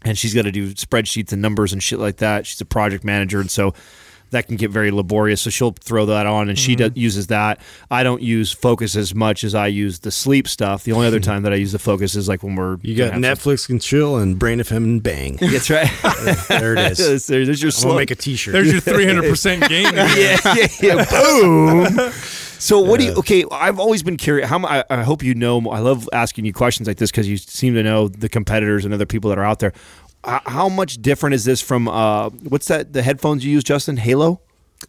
and 0.04 0.18
she's 0.18 0.34
got 0.34 0.44
to 0.44 0.52
do 0.52 0.74
spreadsheets 0.74 1.32
and 1.34 1.42
numbers 1.42 1.74
and 1.74 1.82
shit 1.84 2.00
like 2.00 2.18
that. 2.18 2.46
She's 2.46 2.62
a 2.62 2.66
project 2.66 3.04
manager, 3.04 3.40
and 3.42 3.52
so 3.52 3.74
that 4.32 4.48
can 4.48 4.56
get 4.58 4.72
very 4.72 4.92
laborious. 4.92 5.42
So 5.42 5.50
she'll 5.50 5.72
throw 5.72 6.06
that 6.08 6.26
on, 6.26 6.50
and 6.50 6.58
she 6.58 6.76
Mm-hmm. 6.76 6.94
do, 6.94 7.00
uses 7.00 7.28
that. 7.28 7.62
I 7.90 8.04
don't 8.04 8.22
use 8.22 8.52
Focus 8.52 8.96
as 8.96 9.16
much 9.16 9.44
as 9.44 9.56
I 9.56 9.68
use 9.68 10.00
the 10.00 10.12
sleep 10.12 10.48
stuff. 10.48 10.84
The 10.84 10.92
only 10.92 11.08
other 11.08 11.20
time 11.20 11.44
that 11.44 11.54
I 11.54 11.56
use 11.56 11.72
the 11.72 11.80
Focus 11.80 12.16
is 12.16 12.28
like 12.28 12.44
when 12.44 12.56
we're 12.56 12.78
You 12.82 12.96
got 12.96 13.12
gonna 13.14 13.36
some- 13.36 13.54
Netflix 13.54 13.70
and 13.70 13.82
chill 13.82 14.18
and 14.18 14.38
Brain 14.38 14.60
FM 14.60 14.78
and 14.78 15.04
bang. 15.04 15.36
That's 15.42 15.70
right. 15.70 15.90
there 16.50 16.76
it 16.76 16.92
is. 16.92 16.98
there's, 17.28 17.48
there's 17.48 17.62
your 17.62 17.70
I'm 17.70 17.72
slow. 17.72 17.90
gonna 17.92 18.00
make 18.02 18.12
a 18.12 18.16
T-shirt. 18.16 18.54
There's 18.54 18.72
your 18.72 18.82
300% 18.82 19.68
gain. 19.70 19.94
yeah, 19.96 20.38
yeah, 20.56 20.68
yeah. 20.82 21.06
Boom. 21.10 22.12
So 22.60 22.80
what 22.80 23.00
do 23.00 23.06
you? 23.06 23.14
Okay, 23.14 23.46
I've 23.52 23.80
always 23.80 24.02
been 24.02 24.18
curious. 24.18 24.50
How 24.50 24.58
mu- 24.58 24.68
I, 24.68 24.84
I 24.90 25.04
hope 25.04 25.22
you 25.24 25.36
know. 25.36 25.60
I 25.70 25.78
love 25.80 26.10
asking 26.12 26.46
you 26.46 26.54
questions 26.54 26.88
like 26.88 26.98
this 26.98 27.12
because 27.12 27.28
you 27.28 27.38
seem 27.38 27.76
to 27.76 27.84
know 27.84 28.08
the 28.08 28.28
competitors 28.30 28.84
and 28.84 28.94
other 28.96 29.06
people 29.06 29.30
that 29.30 29.38
are 29.38 29.44
out 29.46 29.60
there. 29.60 29.74
How 30.28 30.68
much 30.70 31.02
different 31.02 31.36
is 31.36 31.46
this 31.46 31.62
from 31.62 31.88
uh, 31.88 32.30
what's 32.30 32.68
that? 32.68 32.94
The 32.94 33.02
headphones 33.02 33.46
you 33.46 33.52
use, 33.52 33.64
Justin? 33.64 33.98
Halo. 33.98 34.42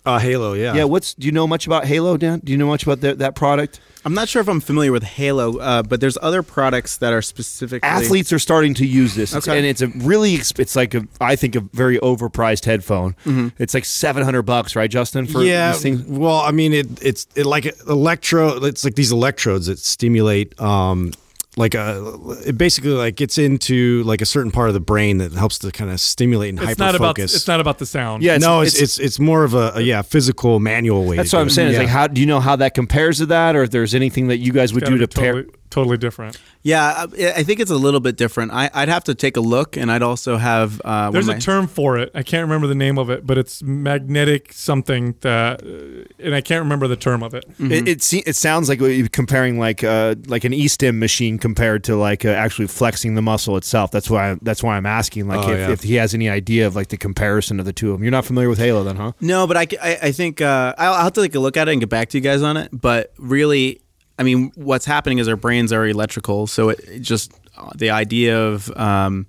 uh, 0.05 0.19
Halo, 0.19 0.53
yeah. 0.55 0.75
Yeah. 0.75 0.85
What's? 0.85 1.15
Do 1.15 1.27
you 1.27 1.33
know 1.33 1.47
much 1.47 1.67
about 1.67 1.85
Halo, 1.87 2.17
Dan? 2.17 2.41
Do 2.43 2.51
you 2.53 2.59
know 2.59 2.67
much 2.67 2.83
about 2.83 3.01
that 3.03 3.19
that 3.19 3.35
product? 3.35 3.81
I'm 4.05 4.15
not 4.15 4.29
sure 4.29 4.41
if 4.41 4.49
I'm 4.49 4.61
familiar 4.61 4.91
with 4.93 5.03
Halo, 5.03 5.59
uh, 5.59 5.83
but 5.83 6.01
there's 6.01 6.17
other 6.23 6.43
products 6.43 6.97
that 6.99 7.13
are 7.13 7.21
specifically 7.21 7.87
Athletes 7.89 8.33
are 8.33 8.39
starting 8.39 8.73
to 8.75 8.87
use 8.87 9.15
this, 9.15 9.35
Okay. 9.35 9.57
and 9.59 9.67
it's 9.67 9.83
a 9.83 9.89
really. 9.89 10.35
It's 10.35 10.75
like 10.77 10.95
a, 10.95 11.07
I 11.21 11.37
think 11.37 11.55
a 11.57 11.61
very 11.61 11.99
overpriced 11.99 12.65
headphone. 12.65 13.15
It's 13.59 13.75
like 13.75 13.85
seven 13.85 14.23
hundred 14.25 14.43
bucks, 14.43 14.75
right, 14.77 14.91
Justin? 14.91 15.27
For 15.27 15.43
yeah. 15.43 15.73
these 15.73 15.83
things? 15.83 16.03
Well, 16.03 16.37
I 16.41 16.51
mean, 16.53 16.73
it, 16.73 16.87
it's 17.03 17.27
it 17.37 17.47
like 17.47 17.67
electro. 17.89 18.65
It's 18.65 18.85
like 18.85 18.95
these 18.95 19.13
electrodes 19.13 19.67
that 19.67 19.79
stimulate, 19.79 20.59
um, 20.61 21.13
like 21.59 21.75
a. 21.75 22.17
It 22.47 22.57
basically 22.57 22.91
like 22.93 23.17
gets 23.17 23.37
into 23.37 24.03
like 24.05 24.21
a 24.23 24.27
certain 24.27 24.51
part 24.51 24.69
of 24.69 24.75
the 24.75 24.81
brain 24.81 25.19
that 25.19 25.33
helps 25.33 25.59
to 25.59 25.71
kind 25.73 25.91
of 25.91 26.01
stimulate 26.01 26.51
and 26.51 26.59
It's 26.63 26.81
hyper 26.81 26.99
focus. 26.99 27.35
it's 27.35 27.47
not 27.49 27.61
about 27.61 27.79
the 27.79 27.87
sound. 27.87 28.23
Yeah, 28.23 28.39
no, 28.39 28.61
it's, 28.61 28.81
it's 28.81 28.99
it's 28.99 29.19
more 29.19 29.45
of 29.45 29.55
a, 29.55 29.73
a 29.75 29.81
yeah 29.81 30.03
physical 30.03 30.61
manual 30.61 31.05
way. 31.05 31.17
That's 31.17 31.31
to 31.31 31.37
what 31.37 31.41
do 31.41 31.43
I'm 31.43 31.49
it. 31.49 31.51
saying. 31.53 31.69
It's 31.71 31.79
like, 31.79 31.89
how 31.89 32.07
do 32.07 32.21
you 32.21 32.27
know 32.27 32.41
how 32.41 32.57
that 32.57 32.75
compares 32.75 33.19
to 33.19 33.27
that, 33.27 33.57
or 33.57 33.63
if 33.65 33.71
there's 33.71 33.95
anything 33.95 34.29
that 34.29 34.39
you 34.39 34.53
guys 34.53 34.73
would 34.73 34.85
Gotta 34.85 34.97
do 34.99 35.07
to 35.07 35.09
pair? 35.09 35.45
Totally, 35.71 35.97
totally 35.97 35.97
different. 35.99 36.39
Yeah, 36.63 37.07
I, 37.09 37.33
I 37.37 37.43
think 37.45 37.61
it's 37.61 37.71
a 37.71 37.77
little 37.77 38.01
bit 38.01 38.17
different. 38.17 38.53
I, 38.53 38.69
I'd 38.75 38.89
have 38.89 39.05
to 39.05 39.15
take 39.15 39.37
a 39.37 39.41
look, 39.41 39.77
and 39.77 39.91
I'd 39.91 40.03
also 40.03 40.37
have. 40.37 40.81
Uh, 40.85 41.11
There's 41.11 41.27
of 41.29 41.31
a 41.31 41.35
my- 41.37 41.41
term 41.41 41.67
for 41.67 41.99
it. 41.99 42.11
I 42.15 42.23
can't 42.23 42.43
remember 42.43 42.67
the 42.67 42.75
name 42.75 42.99
of 42.99 43.11
it, 43.11 43.27
but 43.27 43.39
it's 43.39 43.63
magnetic 43.63 44.53
something 44.53 45.15
that, 45.21 45.63
uh, 45.63 46.13
and 46.25 46.35
I 46.35 46.41
can't 46.41 46.63
remember 46.63 46.89
the 46.89 46.97
term 46.97 47.23
of 47.23 47.35
it. 47.35 47.45
It 47.59 47.89
it, 47.89 48.03
se- 48.03 48.25
it 48.27 48.37
sounds 48.37 48.69
like 48.69 48.81
you're 48.81 49.09
comparing 49.09 49.59
like 49.59 49.83
uh, 49.85 50.17
like 50.27 50.45
an 50.45 50.53
e-stim 50.53 50.99
machine 50.99 51.39
compared 51.39 51.85
to 51.85 51.97
like 51.97 52.25
uh, 52.25 52.29
actually 52.31 52.67
flexing 52.69 53.15
the 53.15 53.23
muscle 53.23 53.57
itself. 53.57 53.91
That's 53.91 54.11
why 54.11 54.37
that's 54.43 54.63
why 54.63 54.77
I'm 54.77 54.87
asking 54.87 55.29
like 55.29 55.47
Oh, 55.47 55.53
if, 55.53 55.59
yeah. 55.59 55.71
if 55.71 55.83
he 55.83 55.95
has 55.95 56.15
any 56.15 56.29
idea 56.29 56.67
of 56.67 56.75
like 56.77 56.89
the 56.89 56.97
comparison 56.97 57.61
of 57.61 57.67
the 57.67 57.73
two 57.73 57.93
of 57.93 57.95
them. 57.99 58.05
You're 58.05 58.11
not 58.11 58.25
familiar 58.25 58.49
with 58.49 58.59
Halo, 58.59 58.85
then, 58.85 58.97
huh? 58.97 59.13
No, 59.21 59.47
but 59.47 59.57
I, 59.57 59.67
I, 59.83 59.99
I 60.05 60.13
think 60.13 60.41
uh, 60.41 60.75
I'll, 60.77 60.95
I'll 60.95 61.05
have 61.05 61.13
to 61.15 61.23
take 61.23 61.35
a 61.35 61.41
look 61.41 61.57
at 61.57 61.69
it 61.69 61.73
and 61.73 61.81
get 61.81 61.89
back 61.89 62.09
to 62.11 62.19
you 62.19 62.23
guys 62.23 62.43
on 62.43 62.57
it. 62.57 62.69
But 62.73 63.13
really, 63.19 63.81
I 64.19 64.23
mean, 64.23 64.53
what's 64.57 64.85
happening 64.85 65.19
is 65.19 65.29
our 65.29 65.37
brains 65.37 65.73
are 65.73 65.87
electrical, 65.87 66.47
so 66.47 66.71
it, 66.71 66.81
it 66.81 67.01
just 67.01 67.33
uh, 67.57 67.71
the 67.75 67.91
idea 67.91 68.39
of 68.39 68.71
um, 68.77 69.27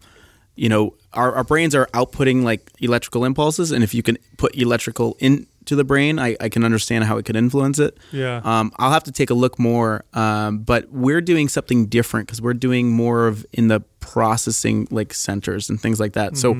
you 0.56 0.70
know 0.70 0.96
our, 1.14 1.34
our 1.36 1.44
brains 1.44 1.76
are 1.76 1.88
outputting 1.88 2.44
like 2.44 2.72
electrical 2.80 3.26
impulses, 3.26 3.72
and 3.72 3.84
if 3.84 3.94
you 3.94 4.04
can 4.04 4.18
put 4.38 4.56
electrical 4.56 5.16
into 5.20 5.76
the 5.76 5.84
brain, 5.84 6.20
I, 6.20 6.36
I 6.40 6.50
can 6.50 6.64
understand 6.64 7.04
how 7.04 7.18
it 7.18 7.26
could 7.26 7.36
influence 7.36 7.80
it. 7.80 7.98
Yeah. 8.12 8.42
Um, 8.44 8.72
I'll 8.78 8.92
have 8.92 9.04
to 9.04 9.12
take 9.12 9.30
a 9.30 9.34
look 9.34 9.60
more, 9.60 10.06
um, 10.14 10.60
but 10.60 10.92
we're 10.92 11.22
doing 11.22 11.48
something 11.48 11.86
different 11.88 12.28
because 12.28 12.42
we're 12.42 12.54
doing 12.54 12.92
more 12.92 13.28
of 13.28 13.46
in 13.54 13.68
the 13.68 13.82
processing 14.00 14.88
like 14.90 15.14
centers 15.14 15.70
and 15.70 15.80
things 15.80 16.00
like 16.00 16.14
that. 16.14 16.38
So 16.38 16.56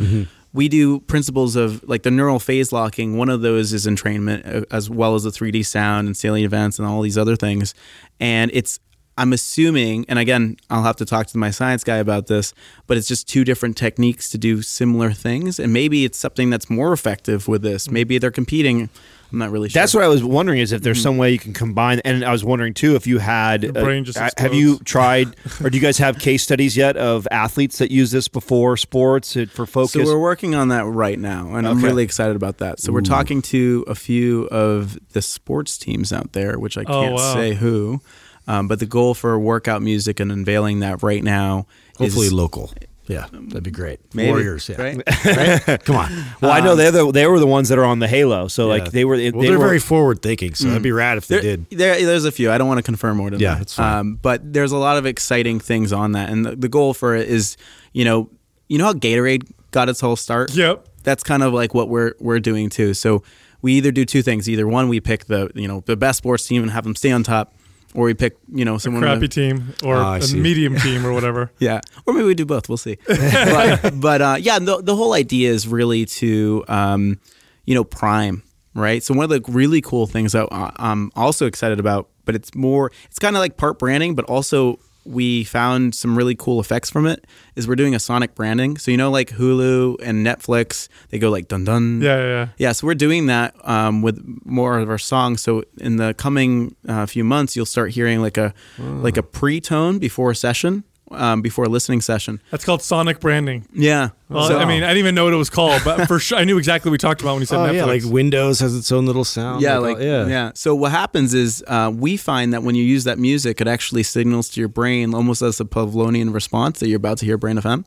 we 0.54 0.68
do 0.68 1.00
principles 1.02 1.56
of 1.56 1.84
like 1.88 2.04
the 2.04 2.12
neural 2.12 2.40
phase 2.40 2.72
locking. 2.72 3.18
One 3.18 3.30
of 3.30 3.42
those 3.42 3.74
is 3.74 3.86
entrainment, 3.86 4.64
uh, 4.64 4.66
as 4.72 4.90
well 4.90 5.16
as 5.16 5.24
the 5.24 5.30
3D 5.30 5.66
sound 5.66 6.08
and 6.08 6.18
salient 6.18 6.46
events 6.46 6.80
and 6.80 6.88
all 6.88 7.02
these 7.02 7.18
other 7.18 7.36
things. 7.36 7.74
And 8.20 8.50
it's 8.54 8.80
I'm 9.20 9.34
assuming, 9.34 10.06
and 10.08 10.18
again, 10.18 10.56
I'll 10.70 10.84
have 10.84 10.96
to 10.96 11.06
talk 11.06 11.28
to 11.28 11.38
my 11.38 11.52
science 11.52 11.84
guy 11.84 11.98
about 11.98 12.28
this, 12.28 12.54
but 12.88 12.96
it's 12.96 13.08
just 13.08 13.28
two 13.28 13.44
different 13.44 13.76
techniques 13.76 14.30
to 14.30 14.38
do 14.38 14.62
similar 14.62 15.12
things. 15.12 15.60
And 15.60 15.74
maybe 15.74 16.06
it's 16.06 16.18
something 16.18 16.50
that's 16.50 16.70
more 16.70 16.94
effective 16.94 17.50
with 17.50 17.62
this. 17.62 17.92
Maybe 17.92 18.18
they're 18.18 18.32
competing. 18.32 18.90
I'm 19.32 19.38
not 19.38 19.52
really 19.52 19.70
sure. 19.70 19.80
That's 19.80 19.94
what 19.94 20.04
I 20.04 20.08
was 20.08 20.24
wondering 20.24 20.60
is 20.60 20.72
if 20.72 20.82
there's 20.82 21.02
some 21.02 21.18
way 21.18 21.32
you 21.32 21.38
can 21.38 21.54
combine. 21.54 22.00
And 22.04 22.24
I 22.26 22.32
was 22.32 22.44
wondering 22.44 22.74
too 22.74 22.96
if 22.96 23.06
you 23.06 23.20
had. 23.20 23.64
Your 23.64 23.74
brain 23.74 24.04
just 24.04 24.18
uh, 24.18 24.30
have 24.38 24.54
you 24.56 24.80
tried, 24.80 25.36
or 25.64 25.70
do 25.70 25.78
you 25.78 25.82
guys 25.82 26.00
have 26.00 26.18
case 26.18 26.42
studies 26.44 26.76
yet 26.76 26.98
of 26.98 27.28
athletes 27.30 27.78
that 27.78 27.92
use 27.92 28.10
this 28.10 28.28
before 28.28 28.76
sports 28.78 29.38
uh, 29.38 29.46
for 29.52 29.66
focus? 29.68 29.92
So 29.92 30.04
we're 30.04 30.20
working 30.20 30.56
on 30.56 30.70
that 30.70 30.86
right 30.86 31.20
now, 31.20 31.54
and 31.54 31.68
I'm 31.68 31.84
really 31.84 32.04
excited 32.04 32.36
about 32.36 32.58
that. 32.58 32.80
So 32.80 32.92
we're 32.92 33.02
talking 33.02 33.42
to 33.44 33.86
a 33.88 33.96
few 33.96 34.48
of 34.48 34.98
the 35.14 35.22
sports 35.22 35.78
teams 35.78 36.12
out 36.12 36.34
there, 36.34 36.58
which 36.58 36.78
I 36.78 36.82
Oh, 36.88 37.02
can't 37.02 37.14
wow. 37.16 37.34
say 37.36 37.54
who. 37.54 38.02
Um, 38.48 38.68
but 38.68 38.80
the 38.80 38.88
goal 38.88 39.14
for 39.14 39.38
workout 39.38 39.84
music 39.84 40.20
and 40.20 40.32
unveiling 40.32 40.80
that 40.80 41.04
right 41.04 41.24
now 41.24 41.68
hopefully 42.00 42.26
is 42.28 42.34
local. 42.34 42.72
Yeah, 43.10 43.26
um, 43.34 43.50
that'd 43.50 43.64
be 43.64 43.72
great. 43.72 44.00
maybe, 44.14 44.30
Warriors, 44.30 44.70
yeah. 44.70 44.80
right? 44.80 45.84
Come 45.84 45.96
on. 45.96 46.26
well, 46.42 46.52
I 46.52 46.60
know 46.60 46.74
um, 46.74 46.78
they're 46.78 46.92
the, 46.92 47.12
they 47.12 47.26
were 47.26 47.40
the 47.40 47.48
ones 47.48 47.70
that 47.70 47.80
are 47.80 47.84
on 47.84 47.98
the 47.98 48.08
Halo. 48.08 48.48
So 48.48 48.68
like 48.68 48.92
they 48.92 49.04
were. 49.04 49.18
They 49.18 49.32
well, 49.32 49.42
they're 49.42 49.58
were, 49.58 49.66
very 49.66 49.80
forward 49.80 50.22
thinking, 50.22 50.54
so 50.54 50.68
that'd 50.68 50.84
be 50.84 50.92
mm. 50.92 50.98
rad 50.98 51.18
if 51.18 51.28
they 51.28 51.42
did. 51.42 51.70
there- 51.72 52.06
there's 52.06 52.26
a 52.26 52.32
few. 52.32 52.52
I 52.52 52.60
don't 52.60 52.68
want 52.68 52.78
to 52.78 52.84
confirm 52.84 53.18
more 53.18 53.32
than 53.32 53.40
Yeah, 53.40 53.56
that. 53.56 53.64
it's 53.64 53.74
fine. 53.74 53.98
Um, 53.98 54.16
but 54.22 54.54
there's 54.54 54.72
a 54.72 54.78
lot 54.78 54.98
of 54.98 55.08
exciting 55.08 55.60
things 55.60 55.92
on 55.92 56.12
that, 56.12 56.30
and 56.30 56.46
the, 56.46 56.56
the 56.56 56.70
goal 56.70 56.94
for 56.94 57.16
it 57.16 57.28
is, 57.28 57.58
you 57.94 58.06
know, 58.06 58.30
you 58.68 58.78
know 58.78 58.86
how 58.86 58.94
Gatorade 58.94 59.52
got 59.72 59.90
its 59.90 60.02
whole 60.02 60.16
start. 60.16 60.54
Yep. 60.54 60.88
that's 61.04 61.24
kind 61.24 61.42
of 61.42 61.52
like 61.52 61.74
what 61.74 61.90
we're 61.90 62.14
we're 62.20 62.40
doing 62.40 62.70
too. 62.70 62.94
So 62.94 63.24
we 63.64 63.74
either 63.74 63.92
do 63.92 64.06
two 64.06 64.22
things. 64.22 64.48
Either 64.48 64.68
one, 64.68 64.88
we 64.88 65.00
pick 65.00 65.26
the 65.26 65.50
you 65.56 65.68
know 65.68 65.82
the 65.88 65.98
best 65.98 66.20
sports 66.20 66.48
team 66.48 66.62
and 66.62 66.72
have 66.72 66.84
them 66.84 66.96
stay 66.96 67.12
on 67.12 67.24
top, 67.24 67.56
or 67.96 68.06
we 68.06 68.14
pick 68.14 68.38
you 68.54 68.66
know 68.66 68.78
someone 68.78 69.02
Crappy 69.04 69.22
with- 69.22 69.32
team 69.32 69.74
or 69.84 69.96
I 69.98 70.18
a 70.18 70.22
see. 70.22 70.40
medium 70.40 70.76
team 70.78 71.06
or 71.06 71.14
whatever. 71.14 71.52
Yeah, 71.60 71.82
or 72.06 72.14
maybe 72.14 72.26
we 72.26 72.36
do 72.36 72.46
both. 72.46 72.70
We'll 72.70 72.78
see. 72.78 72.98
but 73.08 74.00
but 74.00 74.22
uh, 74.22 74.38
yeah, 74.40 74.60
the 74.60 74.82
the 74.82 74.96
whole 74.96 75.14
idea 75.14 75.52
is 75.52 75.68
really 75.68 76.06
to 76.06 76.64
um, 76.68 77.20
you 77.66 77.76
know 77.76 77.84
prime 77.84 78.44
right. 78.74 79.02
So 79.04 79.14
one 79.14 79.24
of 79.24 79.30
the 79.30 79.52
really 79.52 79.82
cool 79.82 80.08
things 80.08 80.32
that 80.34 80.48
I'm 80.52 81.12
also 81.16 81.46
excited 81.48 81.80
about, 81.80 82.10
but 82.26 82.36
it's 82.36 82.54
more 82.56 82.92
it's 83.06 83.20
kind 83.20 83.36
of 83.36 83.40
like 83.40 83.58
part 83.58 83.80
branding, 83.80 84.16
but 84.16 84.26
also 84.26 84.80
we 85.06 85.44
found 85.44 85.96
some 85.96 86.18
really 86.18 86.36
cool 86.36 86.60
effects 86.60 86.90
from 86.90 87.06
it. 87.08 87.26
Is 87.56 87.68
we're 87.68 87.76
doing 87.76 87.96
a 87.96 88.00
sonic 88.00 88.36
branding. 88.36 88.78
So 88.78 88.92
you 88.92 88.98
know, 88.98 89.12
like 89.12 89.30
Hulu 89.30 89.98
and 90.02 90.26
Netflix, 90.26 90.88
they 91.10 91.20
go 91.20 91.30
like 91.30 91.48
dun 91.48 91.64
dun. 91.66 92.02
Yeah, 92.02 92.18
yeah, 92.18 92.28
yeah. 92.28 92.48
Yeah, 92.58 92.72
so 92.74 92.88
we're 92.88 92.96
doing 92.96 93.28
that 93.28 93.56
um, 93.68 94.02
with 94.02 94.24
more 94.46 94.78
of 94.80 94.90
our 94.90 94.98
songs. 94.98 95.42
So 95.42 95.64
in 95.80 95.98
the 95.98 96.14
coming 96.14 96.76
uh, 96.88 97.06
few 97.06 97.24
months, 97.24 97.56
you'll 97.56 97.66
start 97.66 97.92
hearing 97.92 98.22
like 98.22 98.38
a 98.38 98.54
like 98.78 99.18
a 99.18 99.24
pre-tone 99.24 100.00
before 100.00 100.32
a 100.32 100.36
session, 100.36 100.84
um, 101.12 101.42
before 101.42 101.66
a 101.66 101.70
listening 101.70 102.02
session. 102.02 102.42
That's 102.52 102.64
called 102.66 102.82
sonic 102.82 103.20
branding. 103.20 103.68
Yeah. 103.74 104.10
Well, 104.30 104.48
So- 104.48 104.60
I 104.60 104.66
mean, 104.66 104.84
I 104.84 104.88
didn't 104.90 105.00
even 105.00 105.16
know 105.16 105.24
what 105.26 105.34
it 105.34 105.38
was 105.38 105.50
called, 105.50 105.82
but 105.84 106.08
for 106.08 106.20
sure, 106.20 106.38
I 106.38 106.44
knew 106.44 106.58
exactly 106.58 106.90
what 106.90 106.94
we 106.94 106.98
talked 107.00 107.22
about 107.22 107.34
when 107.34 107.42
you 107.42 107.46
said 107.48 107.58
Oh 107.58 107.68
Netflix. 107.72 107.76
yeah, 107.76 107.86
like 107.86 108.04
Windows 108.06 108.60
has 108.60 108.76
its 108.76 108.92
own 108.92 109.06
little 109.06 109.24
sound. 109.26 109.62
yeah, 109.62 109.76
all- 109.76 109.82
like 109.82 110.00
yeah, 110.00 110.28
yeah. 110.28 110.52
So 110.56 110.76
what 110.76 110.92
happens 110.92 111.34
is 111.34 111.64
uh, 111.68 111.92
we 111.94 112.16
find 112.18 112.54
that 112.54 112.64
when 112.64 112.76
you 112.76 112.84
use 112.84 113.04
that 113.06 113.18
music, 113.18 113.60
it 113.62 113.68
actually 113.68 114.04
signals 114.04 114.50
to 114.50 114.60
your 114.60 114.70
brain 114.70 115.14
almost 115.16 115.42
as 115.42 115.60
a 115.60 115.66
Pavlovian 115.66 116.34
response 116.34 116.80
that 116.80 116.88
you're 116.90 116.98
about 116.98 117.18
to 117.20 117.26
hear 117.26 117.38
Brain 117.38 117.58
FM. 117.58 117.86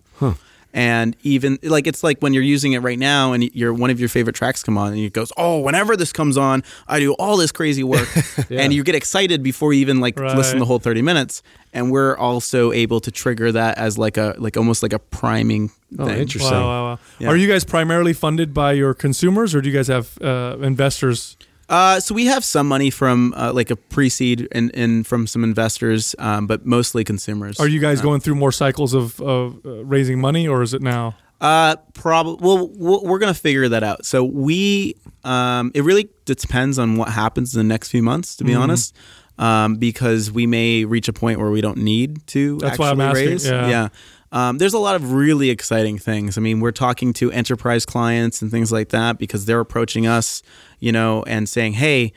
And 0.75 1.15
even 1.23 1.59
like 1.63 1.87
it's 1.87 2.03
like 2.03 2.21
when 2.21 2.33
you're 2.33 2.43
using 2.43 2.73
it 2.73 2.79
right 2.79 2.99
now, 2.99 3.33
and 3.35 3.45
your 3.55 3.75
one 3.75 3.91
of 3.91 4.01
your 4.01 4.09
favorite 4.09 4.35
tracks 4.35 4.63
come 4.63 4.79
on, 4.79 4.93
and 4.95 4.99
it 4.99 5.13
goes, 5.13 5.31
"Oh, 5.37 5.59
whenever 5.61 5.97
this 5.99 6.13
comes 6.13 6.39
on, 6.39 6.63
I 6.89 6.99
do 6.99 7.13
all 7.15 7.37
this 7.37 7.53
crazy 7.53 7.85
work," 7.85 8.09
and 8.51 8.73
you 8.73 8.83
get 8.83 8.95
excited 8.95 9.43
before 9.43 9.75
you 9.75 9.81
even 9.81 10.01
like 10.01 10.19
listen 10.19 10.59
the 10.59 10.65
whole 10.65 10.79
30 10.79 11.03
minutes. 11.03 11.43
And 11.75 11.91
we're 11.91 12.17
also 12.17 12.73
able 12.73 13.01
to 13.01 13.11
trigger 13.11 13.53
that 13.53 13.77
as 13.77 13.99
like 13.99 14.17
a 14.17 14.35
like 14.39 14.57
almost 14.57 14.83
like 14.83 14.95
a 14.95 14.99
priming 14.99 15.71
Oh, 15.99 16.07
thing. 16.07 16.21
interesting. 16.21 16.53
Wow, 16.55 16.67
wow, 16.67 16.85
wow. 16.95 16.99
Yeah. 17.19 17.29
Are 17.29 17.37
you 17.37 17.47
guys 17.49 17.65
primarily 17.65 18.15
funded 18.15 18.55
by 18.55 18.73
your 18.73 18.95
consumers, 18.95 19.55
or 19.55 19.61
do 19.61 19.69
you 19.69 19.77
guys 19.77 19.89
have 19.89 20.17
uh, 20.23 20.57
investors? 20.63 21.37
Uh, 21.69 21.99
so 22.01 22.15
we 22.15 22.27
have 22.27 22.45
some 22.45 22.69
money 22.69 22.91
from 22.91 23.33
uh, 23.37 23.53
like 23.55 23.71
a 23.71 23.77
pre-seed 23.77 24.47
and, 24.53 24.71
and 24.75 25.07
from 25.07 25.27
some 25.27 25.43
investors, 25.45 26.15
um, 26.19 26.47
but 26.47 26.67
mostly 26.67 27.05
consumers. 27.05 27.59
Are 27.61 27.69
you 27.69 27.81
guys 27.81 28.01
going 28.03 28.21
through 28.21 28.35
more 28.35 28.53
cycles 28.53 28.93
of, 28.95 29.21
of 29.21 29.65
uh, 29.65 29.85
raising 29.85 30.21
money, 30.21 30.47
or 30.47 30.63
is 30.63 30.75
it 30.75 30.83
now? 30.83 31.15
Uh, 31.41 31.77
probably. 31.95 32.37
Well, 32.47 32.69
we're 32.69 33.19
gonna 33.19 33.33
figure 33.35 33.69
that 33.71 33.83
out. 33.83 34.05
So 34.05 34.23
we, 34.23 34.97
um, 35.25 35.73
it 35.75 35.83
really 35.83 36.09
depends 36.25 36.79
on 36.79 36.97
what 36.97 37.09
happens 37.09 37.55
in 37.55 37.59
the 37.59 37.65
next 37.65 37.89
few 37.91 38.03
months, 38.03 38.37
to 38.37 38.45
be 38.45 38.53
Mm-hmm. 38.53 38.61
honest, 38.63 38.95
um, 39.39 39.77
because 39.77 40.31
we 40.31 40.47
may 40.47 40.85
reach 40.85 41.09
a 41.09 41.13
point 41.13 41.41
where 41.41 41.51
we 41.51 41.61
don't 41.61 41.79
need 41.79 42.27
to. 42.29 42.59
That's 42.59 42.79
why 42.79 42.91
actually 42.91 43.05
I'm 43.05 43.11
asking, 43.11 43.29
Raise. 43.29 43.47
yeah. 43.47 43.89
Um, 44.33 44.59
there's 44.59 44.75
a 44.75 44.79
lot 44.79 44.97
of 44.97 45.13
really 45.13 45.51
exciting 45.51 45.99
things. 45.99 46.37
I 46.39 46.41
mean, 46.41 46.61
we're 46.61 46.73
talking 46.73 47.13
to 47.15 47.31
enterprise 47.31 47.85
clients 47.87 48.43
and 48.43 48.51
things 48.51 48.73
like 48.73 48.89
that 48.89 49.19
because 49.19 49.45
they're 49.45 49.61
approaching 49.61 50.07
us, 50.07 50.43
you 50.81 50.91
know, 50.91 51.23
and 51.25 51.49
saying, 51.49 51.75
"Hey, 51.75 52.13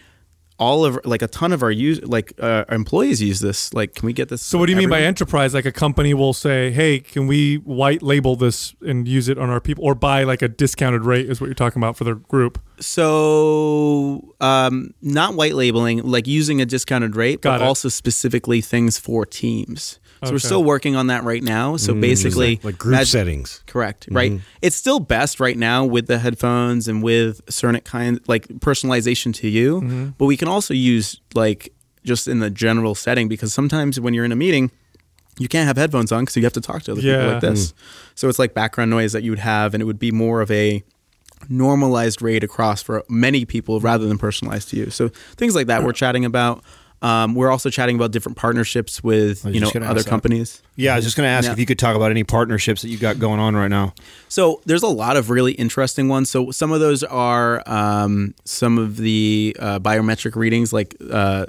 all 0.57 0.85
of 0.85 0.97
like 1.03 1.21
a 1.21 1.27
ton 1.27 1.51
of 1.51 1.61
our 1.61 1.71
use 1.71 2.01
like 2.03 2.31
uh, 2.41 2.63
our 2.69 2.75
employees 2.75 3.21
use 3.21 3.39
this. 3.41 3.73
Like, 3.73 3.95
can 3.95 4.05
we 4.05 4.13
get 4.13 4.29
this? 4.29 4.41
So 4.41 4.57
what 4.57 4.67
do 4.67 4.71
you 4.71 4.77
mean 4.77 4.89
by 4.89 5.01
enterprise? 5.01 5.53
Like 5.53 5.65
a 5.65 5.71
company 5.71 6.13
will 6.13 6.33
say, 6.33 6.71
"Hey, 6.71 6.99
can 6.99 7.27
we 7.27 7.57
white 7.57 8.01
label 8.01 8.35
this 8.35 8.73
and 8.81 9.07
use 9.07 9.27
it 9.27 9.37
on 9.37 9.49
our 9.49 9.59
people, 9.59 9.83
or 9.83 9.95
buy 9.95 10.23
like 10.23 10.41
a 10.41 10.47
discounted 10.47 11.03
rate?" 11.03 11.29
Is 11.29 11.41
what 11.41 11.47
you're 11.47 11.53
talking 11.55 11.81
about 11.81 11.97
for 11.97 12.05
their 12.05 12.15
group? 12.15 12.59
So, 12.79 14.35
um, 14.39 14.93
not 15.01 15.35
white 15.35 15.55
labeling, 15.55 16.03
like 16.03 16.27
using 16.27 16.61
a 16.61 16.65
discounted 16.65 17.15
rate, 17.15 17.41
Got 17.41 17.59
but 17.59 17.63
it. 17.63 17.67
also 17.67 17.89
specifically 17.89 18.61
things 18.61 18.97
for 18.97 19.25
teams. 19.25 19.99
So 20.25 20.31
we're 20.33 20.39
still 20.39 20.63
working 20.63 20.95
on 20.95 21.07
that 21.07 21.23
right 21.23 21.43
now. 21.43 21.77
So 21.77 21.93
mm, 21.93 22.01
basically, 22.01 22.59
like 22.63 22.77
group 22.77 23.05
settings. 23.05 23.63
Correct. 23.67 24.07
Right. 24.11 24.33
Mm-hmm. 24.33 24.43
It's 24.61 24.75
still 24.75 24.99
best 24.99 25.39
right 25.39 25.57
now 25.57 25.85
with 25.85 26.07
the 26.07 26.19
headphones 26.19 26.87
and 26.87 27.03
with 27.03 27.41
certain 27.49 27.81
kind 27.81 28.19
like 28.27 28.47
personalization 28.47 29.33
to 29.35 29.49
you. 29.49 29.81
Mm-hmm. 29.81 30.09
But 30.17 30.25
we 30.25 30.37
can 30.37 30.47
also 30.47 30.73
use 30.73 31.19
like 31.33 31.73
just 32.03 32.27
in 32.27 32.39
the 32.39 32.49
general 32.49 32.95
setting 32.95 33.27
because 33.27 33.53
sometimes 33.53 33.99
when 33.99 34.13
you're 34.13 34.25
in 34.25 34.31
a 34.31 34.35
meeting, 34.35 34.71
you 35.37 35.47
can't 35.47 35.67
have 35.67 35.77
headphones 35.77 36.11
on 36.11 36.23
because 36.23 36.37
you 36.37 36.43
have 36.43 36.53
to 36.53 36.61
talk 36.61 36.83
to 36.83 36.93
other 36.93 37.01
people 37.01 37.27
like 37.27 37.41
this. 37.41 37.71
Mm. 37.71 37.75
So 38.15 38.29
it's 38.29 38.39
like 38.39 38.53
background 38.53 38.91
noise 38.91 39.11
that 39.11 39.23
you 39.23 39.31
would 39.31 39.39
have, 39.39 39.73
and 39.73 39.81
it 39.81 39.85
would 39.85 39.99
be 39.99 40.11
more 40.11 40.41
of 40.41 40.49
a 40.51 40.83
normalized 41.49 42.21
rate 42.21 42.43
across 42.43 42.81
for 42.81 43.03
many 43.09 43.45
people 43.45 43.79
rather 43.79 44.07
than 44.07 44.17
personalized 44.17 44.69
to 44.69 44.77
you. 44.77 44.89
So 44.89 45.09
things 45.35 45.55
like 45.55 45.67
that 45.67 45.83
we're 45.83 45.93
chatting 45.93 46.25
about. 46.25 46.63
Um, 47.01 47.35
we're 47.35 47.51
also 47.51 47.69
chatting 47.69 47.95
about 47.95 48.11
different 48.11 48.37
partnerships 48.37 49.03
with 49.03 49.45
you 49.45 49.59
know 49.59 49.67
other 49.67 49.83
ask 49.85 49.95
that. 50.05 50.07
companies. 50.09 50.61
Yeah, 50.75 50.93
I 50.93 50.95
was 50.95 51.05
just 51.05 51.15
going 51.17 51.27
to 51.27 51.31
ask 51.31 51.45
Yeah. 51.45 51.51
if 51.51 51.59
you 51.59 51.65
could 51.65 51.77
talk 51.77 51.95
about 51.95 52.09
any 52.11 52.23
partnerships 52.23 52.81
that 52.81 52.89
you 52.89 52.97
got 52.97 53.19
going 53.19 53.39
on 53.39 53.55
right 53.55 53.67
now. 53.67 53.93
So 54.27 54.61
there's 54.65 54.83
a 54.83 54.87
lot 54.87 55.17
of 55.17 55.29
really 55.29 55.51
interesting 55.53 56.07
ones. 56.07 56.29
So 56.31 56.51
some 56.51 56.71
of 56.71 56.79
those 56.79 57.03
are 57.03 57.61
um, 57.67 58.33
some 58.45 58.77
of 58.77 58.97
the 58.97 59.55
uh, 59.59 59.79
biometric 59.79 60.35
readings, 60.35 60.73
like 60.73 60.95
uh, 61.11 61.45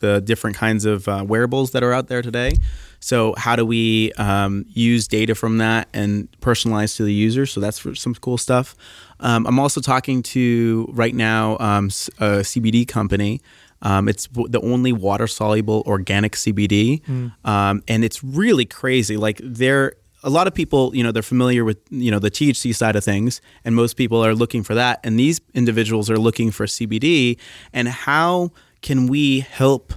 the 0.00 0.20
different 0.20 0.56
kinds 0.56 0.84
of 0.84 1.06
uh, 1.08 1.24
wearables 1.26 1.70
that 1.72 1.82
are 1.82 1.92
out 1.92 2.08
there 2.08 2.22
today. 2.22 2.52
So 2.98 3.34
how 3.36 3.54
do 3.54 3.64
we 3.64 4.12
um, 4.14 4.64
use 4.68 5.06
data 5.06 5.34
from 5.34 5.58
that 5.58 5.88
and 5.94 6.28
personalize 6.40 6.96
to 6.96 7.04
the 7.04 7.12
user? 7.12 7.46
So 7.46 7.60
that's 7.60 7.78
for 7.78 7.94
some 7.94 8.14
cool 8.14 8.38
stuff. 8.38 8.74
Um, 9.20 9.46
I'm 9.46 9.58
also 9.58 9.80
talking 9.80 10.22
to 10.24 10.88
right 10.92 11.14
now 11.14 11.56
um, 11.60 11.86
a 12.18 12.40
CBD 12.42 12.88
company. 12.88 13.40
Um, 13.88 14.08
it's 14.08 14.26
w- 14.36 14.48
the 14.48 14.60
only 14.72 14.92
water 14.92 15.26
soluble 15.28 15.82
organic 15.86 16.32
CBD, 16.42 17.00
um, 17.44 17.82
and 17.86 18.04
it's 18.04 18.20
really 18.24 18.66
crazy. 18.80 19.16
Like 19.16 19.38
they're 19.60 19.92
a 20.22 20.30
lot 20.30 20.46
of 20.48 20.54
people, 20.54 20.82
you 20.96 21.04
know, 21.04 21.12
they're 21.12 21.30
familiar 21.34 21.62
with 21.64 21.78
you 21.90 22.10
know 22.10 22.18
the 22.26 22.30
THC 22.30 22.74
side 22.74 22.96
of 22.96 23.04
things, 23.04 23.40
and 23.64 23.74
most 23.74 23.94
people 23.96 24.18
are 24.26 24.34
looking 24.34 24.62
for 24.64 24.74
that. 24.74 24.94
And 25.04 25.18
these 25.18 25.40
individuals 25.54 26.10
are 26.10 26.18
looking 26.18 26.50
for 26.50 26.66
CBD. 26.66 27.38
And 27.72 27.86
how 27.88 28.50
can 28.82 29.06
we 29.06 29.40
help, 29.60 29.92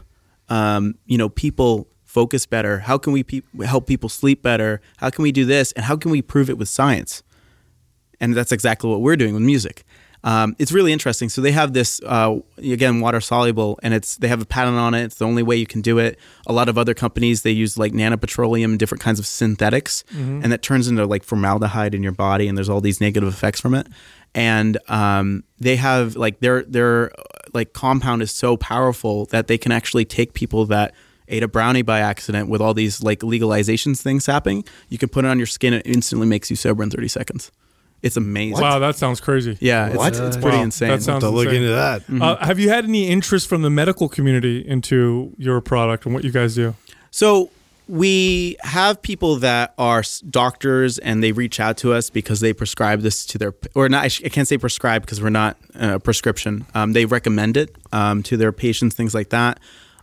um, 0.49 0.83
you 1.11 1.17
know, 1.17 1.29
people 1.29 1.87
focus 2.05 2.45
better? 2.45 2.79
How 2.79 2.97
can 2.99 3.11
we 3.13 3.23
pe- 3.23 3.65
help 3.65 3.87
people 3.87 4.09
sleep 4.09 4.41
better? 4.43 4.81
How 4.97 5.09
can 5.09 5.23
we 5.23 5.31
do 5.31 5.45
this? 5.45 5.71
And 5.73 5.85
how 5.85 5.95
can 5.97 6.11
we 6.11 6.21
prove 6.21 6.49
it 6.49 6.57
with 6.59 6.69
science? 6.69 7.23
and 8.21 8.35
that's 8.35 8.51
exactly 8.51 8.89
what 8.89 8.99
we're 9.01 9.15
doing 9.15 9.33
with 9.33 9.43
music. 9.43 9.85
Um, 10.23 10.55
it's 10.59 10.71
really 10.71 10.91
interesting. 10.91 11.29
So 11.29 11.41
they 11.41 11.51
have 11.51 11.73
this 11.73 12.01
uh, 12.05 12.37
again 12.57 12.99
water 12.99 13.21
soluble, 13.21 13.79
and 13.81 13.93
it's 13.93 14.17
they 14.17 14.27
have 14.27 14.41
a 14.41 14.45
patent 14.45 14.77
on 14.77 14.93
it. 14.93 15.03
It's 15.03 15.15
the 15.15 15.25
only 15.25 15.43
way 15.43 15.55
you 15.55 15.65
can 15.65 15.81
do 15.81 15.97
it. 15.97 16.19
A 16.47 16.53
lot 16.53 16.67
of 16.69 16.77
other 16.77 16.93
companies 16.93 17.43
they 17.43 17.51
use 17.51 17.77
like 17.77 17.93
nanopetroleum, 17.93 18.77
different 18.77 19.01
kinds 19.01 19.19
of 19.19 19.25
synthetics, 19.25 20.03
and 20.43 20.51
that 20.51 20.61
turns 20.61 20.87
into 20.87 21.05
like 21.05 21.23
formaldehyde 21.23 21.95
in 21.95 22.03
your 22.03 22.11
body, 22.11 22.47
and 22.47 22.57
there's 22.57 22.69
all 22.69 22.81
these 22.81 22.99
negative 22.99 23.29
effects 23.29 23.61
from 23.61 23.73
it. 23.75 23.87
And 24.35 24.77
um, 24.89 25.43
they 25.59 25.75
have 25.77 26.15
like 26.15 26.39
their 26.39 26.63
their 26.63 27.11
uh, 27.17 27.23
like 27.53 27.73
compound 27.73 28.21
is 28.21 28.31
so 28.31 28.57
powerful 28.57 29.25
that 29.27 29.47
they 29.47 29.57
can 29.57 29.71
actually 29.71 30.05
take 30.05 30.33
people 30.33 30.65
that 30.67 30.93
ate 31.29 31.43
a 31.43 31.47
brownie 31.47 31.83
by 31.83 31.99
accident 31.99 32.49
with 32.49 32.59
all 32.61 32.73
these 32.73 33.01
like 33.01 33.19
legalizations 33.19 34.01
things 34.01 34.25
happening. 34.25 34.65
You 34.89 34.97
can 34.97 35.09
put 35.09 35.25
it 35.25 35.27
on 35.29 35.37
your 35.37 35.47
skin, 35.47 35.73
it 35.73 35.83
instantly 35.85 36.27
makes 36.27 36.49
you 36.49 36.55
sober 36.55 36.83
in 36.83 36.89
30 36.89 37.07
seconds. 37.07 37.51
It's 38.01 38.17
amazing. 38.17 38.61
Wow, 38.61 38.79
that 38.79 38.95
sounds 38.95 39.19
crazy. 39.19 39.57
Yeah, 39.59 39.87
it's, 39.87 39.97
What? 39.97 40.15
it's 40.17 40.37
pretty 40.37 40.57
Wow, 40.57 40.63
insane. 40.63 40.89
that 40.89 41.01
sounds- 41.03 41.23
To 41.23 41.29
look 41.29 41.47
insane. 41.47 41.63
into 41.63 41.75
that. 41.75 42.03
Uh, 42.21 42.45
have 42.45 42.59
you 42.59 42.69
had 42.69 42.85
any 42.85 43.07
interest 43.07 43.47
from 43.47 43.61
the 43.61 43.69
medical 43.69 44.07
community 44.07 44.59
into 44.65 45.33
your 45.37 45.59
product 45.61 46.05
and 46.05 46.13
what 46.13 46.23
you 46.23 46.31
guys 46.31 46.55
do? 46.55 46.75
so 47.11 47.49
we 47.87 48.55
have 48.61 49.01
people 49.01 49.37
that 49.37 49.73
are 49.79 50.03
doctors 50.29 50.99
and 50.99 51.23
they 51.23 51.31
reach 51.31 51.59
out 51.59 51.75
to 51.77 51.91
us 51.91 52.11
because 52.11 52.39
they 52.39 52.53
prescribe 52.53 53.01
this 53.01 53.25
to 53.25 53.37
their 53.39 53.53
or 53.73 53.89
not. 53.89 54.05
I, 54.05 54.09
can't 54.29 54.47
say 54.47 54.59
prescribe 54.59 55.01
because 55.01 55.19
we're 55.21 55.31
not 55.31 55.57
uh, 55.73 55.95
a 55.95 55.99
prescription. 55.99 56.67
Um, 56.75 56.93
they 56.93 57.05
recommend 57.05 57.57
it 57.57 57.75
um, 57.91 58.21
to 58.23 58.37
their 58.37 58.51
patients, 58.51 58.95
things 58.95 59.15
like 59.15 59.29
that. 59.29 59.59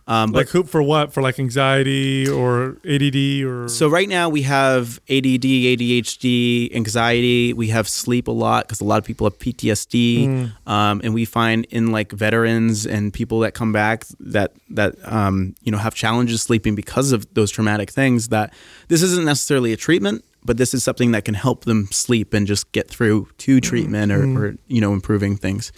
Um, 0.07 0.31
but 0.31 0.39
Like 0.39 0.49
hoop 0.49 0.69
for 0.69 0.81
what? 0.81 1.11
For 1.11 1.21
like 1.21 1.37
anxiety 1.37 2.29
or 2.29 2.77
ADD 2.87 3.43
or 3.43 3.67
So 3.67 3.89
right 3.89 4.07
now 4.07 4.29
we 4.29 4.43
have 4.43 5.01
ADD, 5.09 5.43
ADHD, 5.43 6.73
anxiety. 6.73 7.51
We 7.53 7.67
have 7.67 7.89
sleep 7.89 8.29
a 8.29 8.31
lot 8.31 8.65
because 8.65 8.79
a 8.79 8.85
lot 8.85 8.99
of 8.99 9.05
people 9.05 9.27
have 9.27 9.37
PTSD, 9.37 10.51
um, 10.65 11.01
and 11.03 11.13
we 11.13 11.25
find 11.25 11.65
in 11.65 11.91
like 11.91 12.13
veterans 12.13 12.85
and 12.85 13.13
people 13.13 13.41
that 13.41 13.53
come 13.53 13.73
back 13.73 14.05
that 14.21 14.53
that 14.69 14.95
um, 15.03 15.55
you 15.63 15.71
know 15.73 15.77
have 15.77 15.93
challenges 15.93 16.41
sleeping 16.41 16.73
because 16.73 17.11
of 17.11 17.31
those 17.33 17.51
traumatic 17.51 17.89
things. 17.89 18.29
That 18.29 18.53
this 18.87 19.01
isn't 19.01 19.25
necessarily 19.25 19.73
a 19.73 19.77
treatment, 19.77 20.23
but 20.45 20.55
this 20.57 20.73
is 20.73 20.83
something 20.83 21.11
that 21.11 21.25
can 21.25 21.33
help 21.33 21.65
them 21.65 21.87
sleep 21.91 22.33
and 22.33 22.47
just 22.47 22.71
get 22.71 22.87
through 22.87 23.27
to 23.39 23.59
treatment 23.59 24.13
or, 24.13 24.23
or 24.37 24.55
you 24.67 24.79
know 24.79 24.93
improving 24.93 25.35
things. 25.35 25.73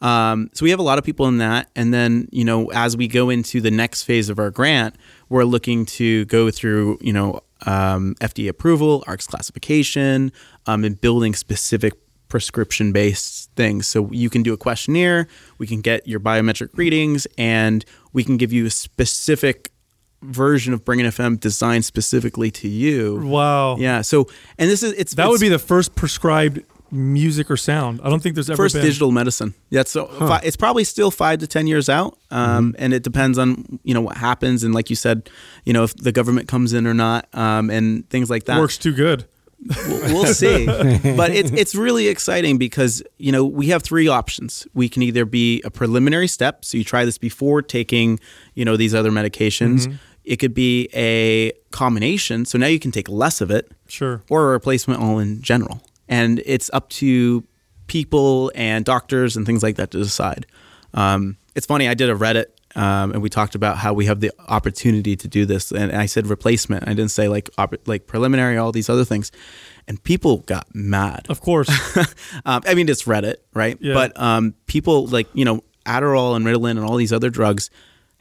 Um, 0.00 0.50
so 0.52 0.64
we 0.64 0.70
have 0.70 0.78
a 0.78 0.84
lot 0.84 0.98
of 0.98 1.04
people 1.04 1.26
in 1.26 1.38
that, 1.38 1.70
and 1.74 1.94
then 1.94 2.28
you 2.30 2.44
know 2.44 2.70
as 2.72 2.96
we 2.96 3.08
go 3.08 3.30
into 3.30 3.60
the 3.60 3.70
next 3.70 4.04
phase 4.04 4.28
of 4.28 4.38
our 4.38 4.50
grant, 4.50 4.96
we're 5.28 5.44
looking 5.44 5.86
to 5.86 6.24
go 6.26 6.50
through 6.50 6.98
you 7.00 7.12
know 7.12 7.40
um, 7.66 8.14
FDA 8.20 8.48
approval, 8.48 9.04
ARCS 9.06 9.26
classification, 9.26 10.32
um, 10.66 10.84
and 10.84 11.00
building 11.00 11.34
specific 11.34 11.94
prescription 12.28 12.92
based 12.92 13.50
things. 13.54 13.86
So 13.86 14.10
you 14.10 14.28
can 14.28 14.42
do 14.42 14.52
a 14.52 14.56
questionnaire, 14.56 15.28
we 15.58 15.66
can 15.66 15.80
get 15.80 16.06
your 16.06 16.20
biometric 16.20 16.76
readings, 16.76 17.26
and 17.38 17.84
we 18.12 18.24
can 18.24 18.36
give 18.36 18.52
you 18.52 18.66
a 18.66 18.70
specific 18.70 19.70
version 20.20 20.72
of 20.72 20.84
Brain.fm 20.84 21.38
designed 21.38 21.84
specifically 21.84 22.50
to 22.50 22.68
you. 22.68 23.20
wow. 23.26 23.76
Yeah. 23.76 24.02
So 24.02 24.26
and 24.58 24.70
this 24.70 24.82
is 24.82 24.92
it's 24.94 25.14
That 25.14 25.28
would 25.28 25.40
be 25.40 25.48
the 25.48 25.58
first 25.58 25.94
prescribed 25.94 26.62
music 26.94 27.50
or 27.50 27.56
sound. 27.56 28.00
I 28.02 28.08
don't 28.08 28.22
think 28.22 28.34
there's 28.36 28.48
ever 28.48 28.56
first 28.56 28.74
been. 28.74 28.84
digital 28.84 29.10
medicine. 29.10 29.54
Yeah, 29.70 29.82
so 29.84 30.06
fi- 30.06 30.40
it's 30.44 30.56
probably 30.56 30.84
still 30.84 31.10
five 31.10 31.40
to 31.40 31.46
ten 31.46 31.66
years 31.66 31.88
out, 31.88 32.16
um, 32.30 32.72
Mm-hmm. 32.72 32.82
and 32.82 32.94
it 32.94 33.02
depends 33.02 33.36
on 33.38 33.78
you 33.82 33.92
know 33.94 34.00
what 34.00 34.16
happens 34.16 34.64
and 34.64 34.72
like 34.74 34.88
you 34.90 34.96
said, 34.96 35.28
you 35.64 35.72
know 35.72 35.82
if 35.84 35.94
the 35.96 36.12
government 36.12 36.48
comes 36.48 36.72
in 36.72 36.86
or 36.86 36.94
not, 36.94 37.26
um, 37.34 37.68
and 37.70 38.08
things 38.10 38.30
like 38.30 38.44
that. 38.44 38.58
Works 38.58 38.78
too 38.78 38.92
good. 38.92 39.26
We'll, 39.88 40.14
we'll 40.14 40.34
see, 40.44 40.66
but 40.66 41.30
it's 41.30 41.50
it's 41.62 41.74
really 41.74 42.08
exciting 42.08 42.58
because 42.58 43.02
you 43.18 43.32
know 43.32 43.44
we 43.44 43.66
have 43.68 43.82
three 43.82 44.08
options. 44.08 44.66
We 44.74 44.88
can 44.88 45.02
either 45.02 45.24
be 45.24 45.62
a 45.64 45.70
preliminary 45.70 46.28
step, 46.28 46.64
so 46.64 46.76
you 46.78 46.84
try 46.84 47.04
this 47.04 47.18
before 47.18 47.62
taking 47.62 48.20
you 48.54 48.64
know 48.64 48.76
these 48.76 48.94
other 48.94 49.10
medications. 49.10 49.86
Mm-hmm. 49.86 49.96
It 50.24 50.36
could 50.36 50.54
be 50.54 50.88
a 50.94 51.52
combination, 51.70 52.44
so 52.46 52.56
now 52.58 52.66
you 52.66 52.78
can 52.78 52.90
take 52.90 53.08
less 53.10 53.40
of 53.42 53.50
it, 53.50 53.70
Sure. 53.88 54.22
or 54.30 54.48
a 54.48 54.52
replacement 54.52 55.00
all 55.00 55.18
in 55.18 55.42
general. 55.42 55.82
And 56.08 56.42
it's 56.44 56.70
up 56.72 56.88
to 56.90 57.44
people 57.86 58.52
and 58.54 58.84
doctors 58.84 59.36
and 59.36 59.46
things 59.46 59.62
like 59.62 59.76
that 59.76 59.90
to 59.92 59.98
decide. 59.98 60.46
Um, 60.92 61.36
it's 61.54 61.66
funny, 61.66 61.88
I 61.88 61.94
did 61.94 62.10
a 62.10 62.14
Reddit 62.14 62.46
um, 62.76 63.12
and 63.12 63.22
we 63.22 63.28
talked 63.28 63.54
about 63.54 63.78
how 63.78 63.92
we 63.92 64.06
have 64.06 64.20
the 64.20 64.32
opportunity 64.48 65.16
to 65.16 65.28
do 65.28 65.46
this. 65.46 65.70
And 65.70 65.92
I 65.92 66.06
said 66.06 66.26
replacement. 66.26 66.88
I 66.88 66.94
didn't 66.94 67.10
say 67.10 67.28
like 67.28 67.48
opp- 67.56 67.86
like 67.86 68.06
preliminary, 68.06 68.56
all 68.56 68.72
these 68.72 68.88
other 68.88 69.04
things. 69.04 69.30
And 69.86 70.02
people 70.02 70.38
got 70.38 70.74
mad. 70.74 71.26
Of 71.28 71.40
course. 71.40 71.70
Um, 72.46 72.62
I 72.66 72.74
mean, 72.74 72.88
it's 72.88 73.04
Reddit, 73.04 73.36
right? 73.54 73.78
Yeah. 73.80 73.94
But 73.94 74.20
um, 74.20 74.54
people 74.66 75.06
like 75.06 75.28
you 75.34 75.44
know 75.44 75.62
Adderall 75.86 76.36
and 76.36 76.44
Ritalin 76.44 76.72
and 76.72 76.80
all 76.80 76.96
these 76.96 77.12
other 77.12 77.30
drugs 77.30 77.70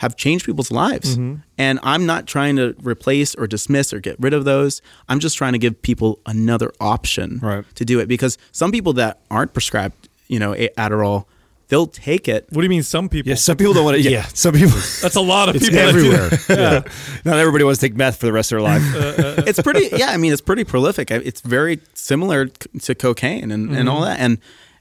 have 0.03 0.15
changed 0.15 0.45
people's 0.45 0.69
lives. 0.71 1.09
Mm-hmm. 1.17 1.35
And 1.57 1.79
I'm 1.81 2.05
not 2.05 2.27
trying 2.27 2.55
to 2.57 2.75
replace 2.83 3.33
or 3.35 3.47
dismiss 3.47 3.93
or 3.93 3.99
get 3.99 4.15
rid 4.19 4.33
of 4.33 4.43
those. 4.45 4.81
I'm 5.09 5.19
just 5.19 5.35
trying 5.37 5.53
to 5.53 5.59
give 5.59 5.81
people 5.81 6.19
another 6.25 6.71
option 6.79 7.39
Right. 7.41 7.65
to 7.75 7.83
do 7.85 7.99
it 8.01 8.07
because 8.07 8.37
some 8.51 8.71
people 8.71 8.93
that 8.93 9.19
aren't 9.31 9.53
prescribed, 9.53 10.09
you 10.27 10.39
know, 10.39 10.53
Adderall, 10.77 11.25
they'll 11.69 11.87
take 11.87 12.27
it. 12.27 12.45
what 12.51 12.61
do 12.61 12.63
you 12.63 12.69
mean 12.69 12.83
some 12.83 13.07
people? 13.09 13.29
Yeah, 13.29 13.35
some 13.35 13.57
people 13.57 13.73
don't 13.73 13.85
want 13.85 13.97
to. 13.97 14.03
Yeah, 14.17 14.25
some 14.33 14.53
people. 14.53 14.77
That's 15.01 15.15
a 15.15 15.21
lot 15.21 15.49
of 15.49 15.55
It's 15.55 15.69
people. 15.69 15.85
that 15.85 15.93
do 15.93 16.11
that. 16.11 16.31
everywhere. 16.49 16.83
Not 17.25 17.37
everybody 17.39 17.63
wants 17.63 17.79
to 17.79 17.87
take 17.87 17.95
meth 17.97 18.17
for 18.19 18.25
the 18.25 18.33
rest 18.33 18.51
of 18.51 18.57
their 18.57 18.67
life. 18.71 18.83
it's 19.49 19.61
pretty 19.61 19.85
yeah 19.97 20.09
i 20.11 20.17
mean 20.17 20.31
it's 20.33 20.41
pretty 20.41 20.63
prolific 20.65 21.09
it's 21.11 21.41
very 21.41 21.79
similar 21.93 22.47
to 22.87 22.93
cocaine 22.95 23.49
and, 23.51 23.63
and 23.77 23.87
all 23.89 24.01
that 24.01 24.19
and 24.19 24.37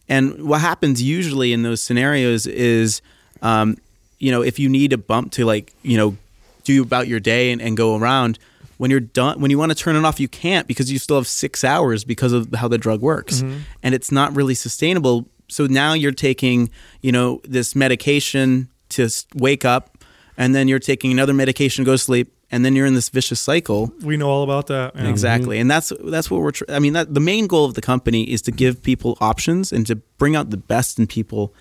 and 0.09 0.23
what 0.51 0.61
happens 0.61 1.01
usually 1.01 1.53
in 1.53 1.63
those 1.63 1.81
scenarios 1.83 2.47
is 2.47 3.01
um, 3.41 3.77
you 4.23 4.31
know 4.31 4.43
if 4.43 4.59
you 4.59 4.69
need 4.69 4.93
a 4.93 4.99
bump 4.99 5.33
to 5.33 5.45
like 5.45 5.73
you 5.83 5.97
know 5.97 6.17
do 6.65 6.83
about 6.83 7.09
your 7.09 7.21
day 7.21 7.51
and, 7.51 7.61
and 7.61 7.77
go 7.77 7.97
around 7.97 8.39
when 8.79 8.91
you're 8.91 9.01
done 9.01 9.41
when 9.41 9.51
you 9.51 9.59
want 9.59 9.71
to 9.71 9.77
turn 9.77 9.97
it 9.97 10.05
off 10.05 10.21
you 10.21 10.29
can't 10.29 10.67
because 10.67 10.91
you 10.93 10.99
still 10.99 11.17
have 11.17 11.27
six 11.27 11.65
hours 11.65 12.05
because 12.05 12.33
of 12.33 12.53
how 12.55 12.69
the 12.69 12.79
drug 12.79 13.01
works 13.01 13.43
mm-hmm. 13.43 13.59
and 13.83 13.95
it's 13.95 14.13
not 14.13 14.35
really 14.35 14.55
sustainable 14.55 15.27
so 15.49 15.67
now 15.67 15.93
you're 15.93 16.13
taking 16.13 16.71
you 17.03 17.13
know 17.13 17.41
this 17.45 17.77
medication 17.77 18.69
to 18.93 19.09
wake 19.35 19.65
up, 19.65 19.99
and 20.37 20.55
then 20.55 20.69
you're 20.69 20.79
taking 20.79 21.11
another 21.13 21.35
medication 21.35 21.85
to 21.85 21.87
go 21.87 21.93
to 21.93 21.99
sleep, 21.99 22.33
and 22.51 22.65
then 22.65 22.75
you're 22.75 22.87
in 22.87 22.95
this 22.95 23.09
vicious 23.09 23.41
cycle. 23.41 23.93
We 24.03 24.17
know 24.17 24.29
all 24.29 24.43
about 24.43 24.69
that. 24.69 24.95
yeah. 24.95 25.09
Exactly, 25.09 25.57
mm-hmm. 25.57 25.63
and 25.63 25.71
that's 25.71 25.93
that's 26.05 26.31
what 26.31 26.41
we're. 26.41 26.53
Tr- 26.53 26.65
I 26.69 26.79
mean, 26.79 26.93
that 26.93 27.13
the 27.13 27.21
main 27.21 27.47
goal 27.47 27.65
of 27.65 27.75
the 27.75 27.83
company 27.83 28.31
is 28.31 28.43
to 28.43 28.53
give 28.53 28.83
people 28.83 29.19
options 29.21 29.73
and 29.73 29.87
to 29.87 29.97
bring 29.97 30.37
out 30.37 30.51
the 30.51 30.57
best 30.57 30.99
in 30.99 31.07
people, 31.07 31.55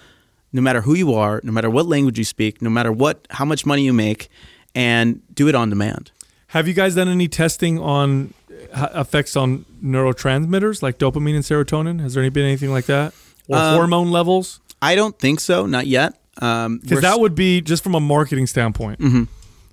no 0.53 0.61
matter 0.61 0.81
who 0.81 0.93
you 0.93 1.13
are, 1.13 1.41
no 1.43 1.51
matter 1.51 1.69
what 1.69 1.85
language 1.85 2.17
you 2.17 2.25
speak, 2.25 2.61
no 2.61 2.69
matter 2.69 2.91
what 2.91 3.27
how 3.31 3.45
much 3.45 3.65
money 3.65 3.83
you 3.83 3.93
make, 3.93 4.29
and 4.75 5.21
do 5.33 5.47
it 5.47 5.55
on 5.55 5.69
demand. 5.69 6.11
Have 6.47 6.67
you 6.67 6.73
guys 6.73 6.95
done 6.95 7.07
any 7.07 7.27
testing 7.27 7.79
on 7.79 8.33
uh, 8.73 8.89
effects 8.95 9.35
on 9.35 9.65
neurotransmitters 9.83 10.81
like 10.81 10.97
dopamine 10.97 11.35
and 11.35 11.43
serotonin? 11.43 12.01
Has 12.01 12.13
there 12.13 12.29
been 12.29 12.45
anything 12.45 12.71
like 12.71 12.85
that, 12.85 13.13
or 13.47 13.57
Um, 13.57 13.75
hormone 13.75 14.11
levels? 14.11 14.59
I 14.81 14.95
don't 14.95 15.17
think 15.17 15.39
so, 15.39 15.65
not 15.65 15.87
yet. 15.87 16.19
Um, 16.41 16.79
Because 16.79 16.95
we're 16.97 17.01
that 17.01 17.19
would 17.19 17.35
be 17.35 17.61
just 17.61 17.83
from 17.83 17.95
a 17.95 17.99
marketing 17.99 18.47
standpoint. 18.47 18.99
Mm-hmm. 18.99 19.23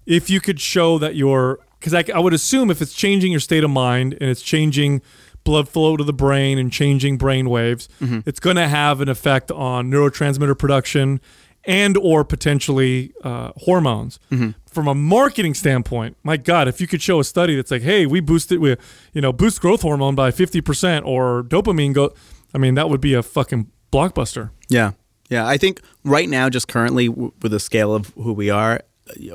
If 0.06 0.30
you 0.30 0.40
could 0.40 0.60
show 0.60 0.98
that 0.98 1.16
you're, 1.16 1.58
because 1.78 1.94
I, 1.94 2.04
I 2.14 2.18
would 2.18 2.34
assume 2.34 2.70
if 2.70 2.80
it's 2.82 2.94
changing 2.94 3.30
your 3.32 3.40
state 3.40 3.64
of 3.64 3.70
mind 3.70 4.16
and 4.20 4.30
it's 4.30 4.42
changing 4.42 5.02
blood 5.48 5.68
flow 5.68 5.96
to 5.96 6.04
the 6.04 6.12
brain 6.12 6.58
and 6.58 6.70
changing 6.70 7.16
brain 7.16 7.48
waves, 7.48 7.88
Mm-hmm. 8.00 8.20
it's 8.28 8.38
going 8.40 8.56
to 8.56 8.68
have 8.68 9.00
an 9.00 9.08
effect 9.08 9.50
on 9.50 9.90
neurotransmitter 9.90 10.56
production 10.58 11.20
and 11.64 11.96
or 11.96 12.22
potentially 12.24 13.12
uh, 13.24 13.50
hormones. 13.56 14.18
Mm-hmm. 14.30 14.50
From 14.70 14.86
a 14.88 14.94
marketing 14.94 15.54
standpoint, 15.54 16.16
my 16.22 16.36
God, 16.36 16.68
if 16.68 16.80
you 16.80 16.86
could 16.86 17.00
show 17.02 17.18
a 17.20 17.24
study 17.24 17.56
that's 17.56 17.70
like, 17.70 17.82
hey, 17.82 18.04
we 18.06 18.20
boosted, 18.20 18.58
we, 18.60 18.76
you 19.14 19.20
know, 19.22 19.32
boost 19.32 19.60
growth 19.60 19.82
hormone 19.82 20.14
by 20.14 20.30
fifty 20.30 20.60
percent 20.60 21.04
or 21.06 21.42
dopamine 21.42 21.94
go, 21.94 22.12
I 22.54 22.58
mean, 22.58 22.74
that 22.74 22.88
would 22.90 23.00
be 23.00 23.14
a 23.14 23.22
fucking 23.22 23.70
blockbuster. 23.90 24.50
Yeah, 24.68 24.92
yeah. 25.30 25.46
I 25.46 25.56
think 25.56 25.80
right 26.04 26.28
now, 26.28 26.48
just 26.50 26.68
currently 26.68 27.08
w- 27.08 27.32
with 27.42 27.52
the 27.52 27.60
scale 27.60 27.94
of 27.94 28.12
who 28.14 28.32
we 28.34 28.50
are, 28.50 28.82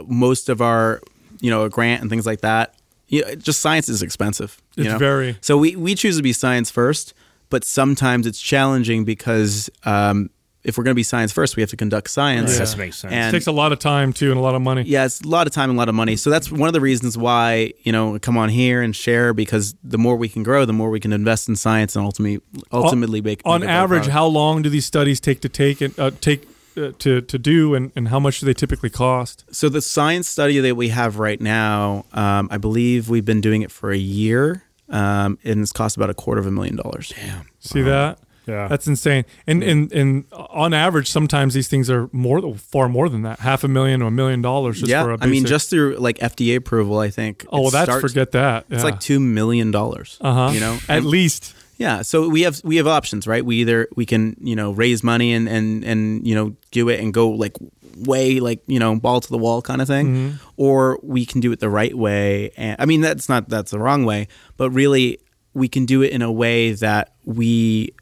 most 0.07 0.47
of 0.49 0.61
our, 0.61 1.01
you 1.41 1.49
know 1.49 1.63
a 1.65 1.69
grant 1.69 2.01
and 2.01 2.09
things 2.09 2.25
like 2.25 2.41
that, 2.41 2.72
you 3.13 3.21
know, 3.23 3.35
just 3.35 3.59
science 3.61 3.87
is 3.89 4.01
expensive. 4.01 4.61
you 4.75 4.83
It's 4.83 4.93
know? 4.93 4.97
very- 4.97 5.37
So 5.41 5.57
we 5.57 5.75
we 5.75 5.95
choose 5.95 6.17
to 6.17 6.23
be 6.23 6.33
science 6.33 6.69
first, 6.71 7.13
but 7.49 7.63
sometimes 7.63 8.25
it's 8.27 8.41
challenging 8.41 9.05
because 9.05 9.69
um, 9.85 10.29
if 10.63 10.77
we're 10.77 10.85
going 10.85 10.95
to 10.95 11.03
be 11.03 11.03
science 11.03 11.31
first, 11.33 11.55
we 11.57 11.61
have 11.61 11.69
to 11.71 11.75
conduct 11.77 12.09
science. 12.09 12.51
That 12.53 12.59
has 12.59 12.71
to 12.73 12.77
make 12.79 12.93
sense. 12.93 13.13
It 13.13 13.31
takes 13.31 13.47
a 13.47 13.51
lot 13.51 13.71
of 13.73 13.79
time 13.79 14.13
too 14.13 14.29
and 14.31 14.39
a 14.39 14.41
lot 14.41 14.55
of 14.55 14.61
money. 14.61 14.83
yeah, 14.83 15.03
it's 15.05 15.19
a 15.21 15.27
lot 15.27 15.45
of 15.45 15.51
time 15.53 15.69
and 15.69 15.77
a 15.77 15.81
lot 15.81 15.89
of 15.89 15.95
money. 15.95 16.15
So 16.15 16.29
that's 16.29 16.49
one 16.49 16.67
of 16.69 16.73
the 16.73 16.79
reasons 16.81 17.17
why 17.17 17.73
you 17.83 17.91
know 17.91 18.17
come 18.19 18.37
on 18.37 18.49
here 18.49 18.81
and 18.81 18.95
share 18.95 19.33
because 19.33 19.75
the 19.83 19.97
more 19.97 20.15
we 20.15 20.29
can 20.29 20.41
grow, 20.43 20.65
the 20.65 20.73
more 20.81 20.89
we 20.89 20.99
can 21.01 21.11
invest 21.13 21.49
in 21.49 21.55
science 21.57 21.95
and 21.97 22.05
ultimately 22.05 22.39
ultimately 22.71 23.21
make 23.21 23.41
on 23.45 23.59
make 23.61 23.69
average, 23.69 24.07
how 24.07 24.25
long 24.25 24.61
do 24.63 24.69
these 24.69 24.85
studies 24.85 25.19
take 25.19 25.41
to 25.41 25.49
take 25.49 25.81
and 25.81 25.99
uh, 25.99 26.11
take 26.21 26.47
uh, 26.77 26.91
to 26.99 27.21
to 27.21 27.37
do, 27.37 27.75
and, 27.75 27.91
and 27.95 28.07
how 28.09 28.19
much 28.19 28.39
do 28.39 28.45
they 28.45 28.53
typically 28.53 28.89
cost? 28.89 29.45
So 29.51 29.69
the 29.69 29.81
science 29.81 30.27
study 30.27 30.59
that 30.59 30.75
we 30.75 30.89
have 30.89 31.19
right 31.19 31.39
now, 31.41 32.05
um, 32.13 32.47
I 32.51 32.57
believe 32.57 33.09
we've 33.09 33.25
been 33.25 33.41
doing 33.41 33.61
it 33.61 33.71
for 33.71 33.91
a 33.91 33.97
year, 33.97 34.63
um, 34.89 35.37
and 35.43 35.61
it's 35.61 35.71
cost 35.71 35.95
about 35.97 36.09
a 36.09 36.13
quarter 36.13 36.39
of 36.41 36.47
a 36.47 36.51
million 36.51 36.75
dollars. 36.75 37.13
Damn. 37.15 37.47
See 37.59 37.81
that? 37.83 38.19
Yeah. 38.45 38.67
That's 38.67 38.87
insane. 38.87 39.23
And 39.47 39.63
and 39.63 39.89
and 39.93 40.25
on 40.33 40.73
average, 40.73 41.09
sometimes 41.09 41.53
these 41.53 41.69
things 41.69 41.89
are 41.89 42.09
more 42.11 42.55
far 42.55 42.89
more 42.89 43.07
than 43.07 43.21
that, 43.21 43.39
half 43.39 43.63
a 43.63 43.69
million 43.69 44.01
or 44.01 44.07
a 44.07 44.11
million 44.11 44.41
dollars 44.41 44.79
just 44.79 44.89
yeah, 44.89 45.01
for 45.03 45.13
a 45.13 45.17
I 45.21 45.27
mean, 45.27 45.45
just 45.45 45.69
through 45.69 45.95
like 45.95 46.17
FDA 46.17 46.57
approval, 46.57 46.99
I 46.99 47.09
think. 47.09 47.45
oh, 47.53 47.61
well, 47.61 47.69
that's 47.71 47.85
starts- 47.89 48.01
forget 48.11 48.31
that. 48.33 48.65
It's 48.69 48.83
like 48.83 48.99
two 48.99 49.21
million 49.21 49.71
dollars. 49.71 50.17
uh 50.19 50.33
huh. 50.33 50.51
You 50.53 50.59
know, 50.59 50.73
at 50.89 50.97
And- 50.97 51.05
least 51.05 51.55
Yeah, 51.77 52.01
so 52.03 52.29
we 52.29 52.41
have 52.43 52.61
we 52.63 52.77
have 52.77 52.87
options, 52.87 53.25
right? 53.27 53.43
We 53.43 53.57
either 53.57 53.87
we 53.95 54.05
can 54.05 54.35
you 54.41 54.55
know 54.55 54.71
raise 54.71 55.03
money 55.03 55.33
and 55.33 55.49
and 55.49 55.83
and 55.83 56.25
you 56.27 56.35
know 56.35 56.55
do 56.71 56.89
it 56.89 56.99
and 56.99 57.13
go 57.13 57.29
like 57.29 57.53
way 57.97 58.39
like 58.39 58.61
you 58.67 58.79
know 58.79 58.95
ball 58.99 59.21
to 59.21 59.29
the 59.29 59.37
wall 59.37 59.61
kind 59.61 59.81
of 59.81 59.87
thing, 59.87 60.07
Mm-hmm. 60.07 60.37
or 60.57 60.99
we 61.03 61.25
can 61.25 61.41
do 61.41 61.51
it 61.51 61.59
the 61.59 61.69
right 61.69 61.95
way. 61.97 62.51
And 62.57 62.75
I 62.79 62.85
mean 62.85 63.01
that's 63.01 63.27
not 63.27 63.49
that's 63.49 63.71
the 63.71 63.79
wrong 63.79 64.05
way, 64.05 64.27
but 64.57 64.69
really 64.71 65.19
we 65.53 65.67
can 65.67 65.85
do 65.85 66.01
it 66.03 66.11
in 66.11 66.21
a 66.21 66.31
way 66.31 66.71
that 66.73 67.13
we. 67.25 67.93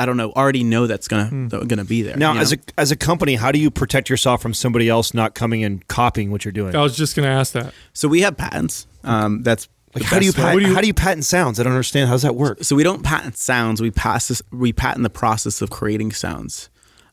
I 0.00 0.06
don't 0.06 0.16
know. 0.16 0.30
Already 0.30 0.62
know 0.62 0.86
that's 0.86 1.08
gonna 1.08 1.48
that 1.48 1.66
gonna 1.66 1.84
be 1.84 2.02
there. 2.02 2.16
Now, 2.16 2.34
you 2.34 2.38
as 2.40 2.52
know? 2.52 2.58
a 2.76 2.80
as 2.80 2.90
a 2.92 2.96
company, 2.96 3.34
how 3.34 3.50
do 3.50 3.58
you 3.58 3.68
protect 3.68 4.08
yourself 4.08 4.40
from 4.40 4.54
somebody 4.54 4.88
else 4.88 5.12
not 5.12 5.34
coming 5.34 5.64
and 5.64 5.86
copying 5.88 6.30
what 6.30 6.44
you're 6.44 6.52
doing? 6.52 6.76
I 6.76 6.82
was 6.82 6.96
just 6.96 7.16
gonna 7.16 7.26
ask 7.28 7.52
that. 7.54 7.74
so 7.94 8.06
we 8.06 8.20
have 8.20 8.36
patents. 8.36 8.86
Um, 9.02 9.42
that's 9.42 9.68
Like, 9.94 10.04
how 10.04 10.18
do 10.18 10.26
you, 10.26 10.32
pat- 10.32 10.54
do 10.54 10.60
you- 10.60 10.74
how 10.74 10.80
do 10.80 10.86
you 10.86 10.94
patent 10.94 11.24
sounds? 11.24 11.58
I 11.58 11.62
don't 11.62 11.72
understand. 11.72 12.08
How 12.08 12.14
does 12.14 12.22
that 12.22 12.34
work? 12.34 12.62
so 12.62 12.76
we 12.76 12.82
don't 12.84 13.02
patent 13.02 13.36
sounds. 13.36 13.80
We 13.80 13.90
pass 13.90 14.42
we 14.52 14.72
patent 14.72 15.02
the 15.02 15.10
process 15.10 15.60
of 15.62 15.70
creating 15.70 16.12
sounds. 16.12 16.68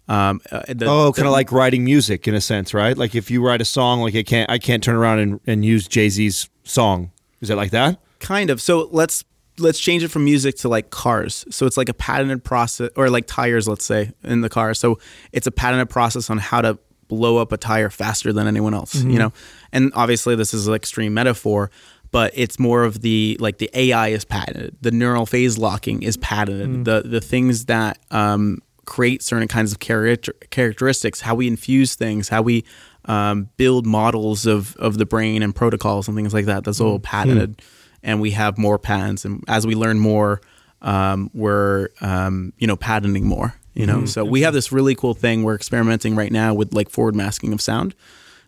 Um, 0.08 0.40
uh, 0.52 0.62
the- 0.68 0.86
Oh, 0.88 1.12
kind 1.14 1.26
of 1.28 1.32
like 1.32 1.52
writing 1.52 1.84
music 1.84 2.28
in 2.28 2.36
a 2.36 2.42
sense, 2.42 2.74
right? 2.74 2.96
Like 2.98 3.16
if 3.16 3.32
you 3.32 3.44
write 3.46 3.62
a 3.62 3.66
song, 3.66 4.02
like 4.02 4.16
I 4.16 4.24
can't 4.24 4.50
I 4.52 4.60
can't 4.60 4.84
turn 4.84 4.96
around 4.96 5.20
and, 5.20 5.40
and 5.48 5.66
use 5.66 5.88
Jay 5.88 6.10
Z's 6.10 6.50
song. 6.64 7.12
Is 7.42 7.50
it 7.50 7.56
like 7.56 7.72
that? 7.72 8.00
kind 8.20 8.50
of 8.50 8.60
so 8.62 8.88
let's 8.92 9.24
let's 9.60 9.78
change 9.80 10.02
it 10.04 10.08
from 10.08 10.24
music 10.26 10.56
to 10.56 10.68
like 10.70 10.90
cars 10.90 11.46
so 11.52 11.66
it's 11.68 11.78
like 11.78 11.90
a 11.90 11.94
patented 11.94 12.44
process 12.44 12.90
or 12.96 13.10
like 13.10 13.28
tires 13.28 13.68
let's 13.68 13.86
say 13.86 14.12
in 14.24 14.42
the 14.42 14.50
car 14.50 14.74
so 14.74 14.98
it's 15.32 15.46
a 15.46 15.52
patented 15.52 15.90
process 15.90 16.30
on 16.30 16.38
how 16.40 16.60
to 16.62 16.80
blow 17.08 17.38
up 17.38 17.52
a 17.52 17.58
tire 17.58 17.90
faster 17.90 18.34
than 18.34 18.48
anyone 18.48 18.74
else 18.74 18.96
you 18.96 19.20
know 19.20 19.32
and 19.72 19.92
obviously 19.96 20.34
this 20.36 20.54
is 20.56 20.66
an 20.68 20.74
extreme 20.74 21.14
metaphor 21.14 21.70
but 22.12 22.32
it's 22.36 22.60
more 22.60 22.84
of 22.84 23.02
the 23.02 23.38
like 23.40 23.58
the 23.58 23.70
ai 23.74 24.10
is 24.10 24.26
patented 24.26 24.76
the 24.82 24.92
neural 24.92 25.26
phase 25.26 25.58
locking 25.58 26.02
is 26.04 26.18
patented 26.18 26.86
the 26.86 27.02
the 27.08 27.22
things 27.22 27.66
that 27.66 27.98
um 28.12 28.60
create 28.86 29.24
certain 29.24 29.48
kinds 29.48 29.72
of 29.72 29.80
character 29.80 30.34
characteristics 30.52 31.22
how 31.22 31.34
we 31.36 31.48
infuse 31.48 31.96
things 31.96 32.30
how 32.30 32.42
we 32.42 32.64
um, 33.06 33.50
build 33.58 33.86
models 33.86 34.46
of 34.46 34.76
of 34.78 34.98
the 34.98 35.06
brain 35.06 35.44
and 35.44 35.56
protocols 35.56 36.08
and 36.08 36.16
things 36.18 36.34
like 36.34 36.46
that 36.46 36.64
that's 36.64 36.80
all 36.82 37.00
patented 37.00 37.62
and 38.06 38.22
we 38.22 38.32
have 38.32 38.58
more 38.58 38.78
patents. 38.80 39.26
And 39.26 39.44
as 39.48 39.68
we 39.68 39.76
learn 39.76 40.00
more, 40.00 40.40
um, 40.82 41.30
we're 41.34 41.90
um, 42.00 42.54
you 42.58 42.68
know 42.68 42.78
patenting 42.78 43.26
more. 43.26 43.56
You 43.74 43.86
know, 43.86 44.06
so 44.06 44.24
we 44.24 44.42
have 44.44 44.54
this 44.54 44.72
really 44.72 44.96
cool 44.96 45.14
thing 45.14 45.44
we're 45.44 45.56
experimenting 45.56 46.16
right 46.16 46.32
now 46.32 46.54
with 46.54 46.74
like 46.74 46.90
forward 46.90 47.14
masking 47.14 47.52
of 47.52 47.60
sound. 47.60 47.94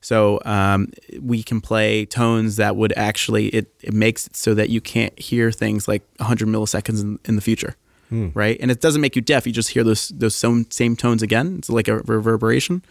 So 0.02 0.40
um, 0.46 0.92
we 1.20 1.44
can 1.44 1.60
play 1.62 2.06
tones 2.06 2.56
that 2.58 2.76
would 2.76 2.94
actually 2.96 3.48
it, 3.48 3.74
it 3.82 3.94
makes 3.94 4.28
it 4.28 4.36
so 4.36 4.54
that 4.54 4.70
you 4.70 4.80
can't 4.80 5.18
hear 5.20 5.52
things 5.52 5.88
like 5.88 6.04
100 6.18 6.48
milliseconds 6.48 7.02
in, 7.02 7.20
in 7.26 7.36
the 7.36 7.42
future, 7.42 7.76
right? 8.34 8.58
And 8.62 8.72
it 8.72 8.80
doesn't 8.80 9.02
make 9.02 9.16
you 9.16 9.22
deaf. 9.22 9.46
You 9.46 9.54
just 9.54 9.70
hear 9.70 9.84
those 9.84 10.10
those 10.10 10.36
same, 10.36 10.70
same 10.72 10.96
tones 10.96 11.22
again. 11.24 11.56
It's 11.58 11.70
like 11.70 11.88
a 11.88 11.98
reverberation, 11.98 12.84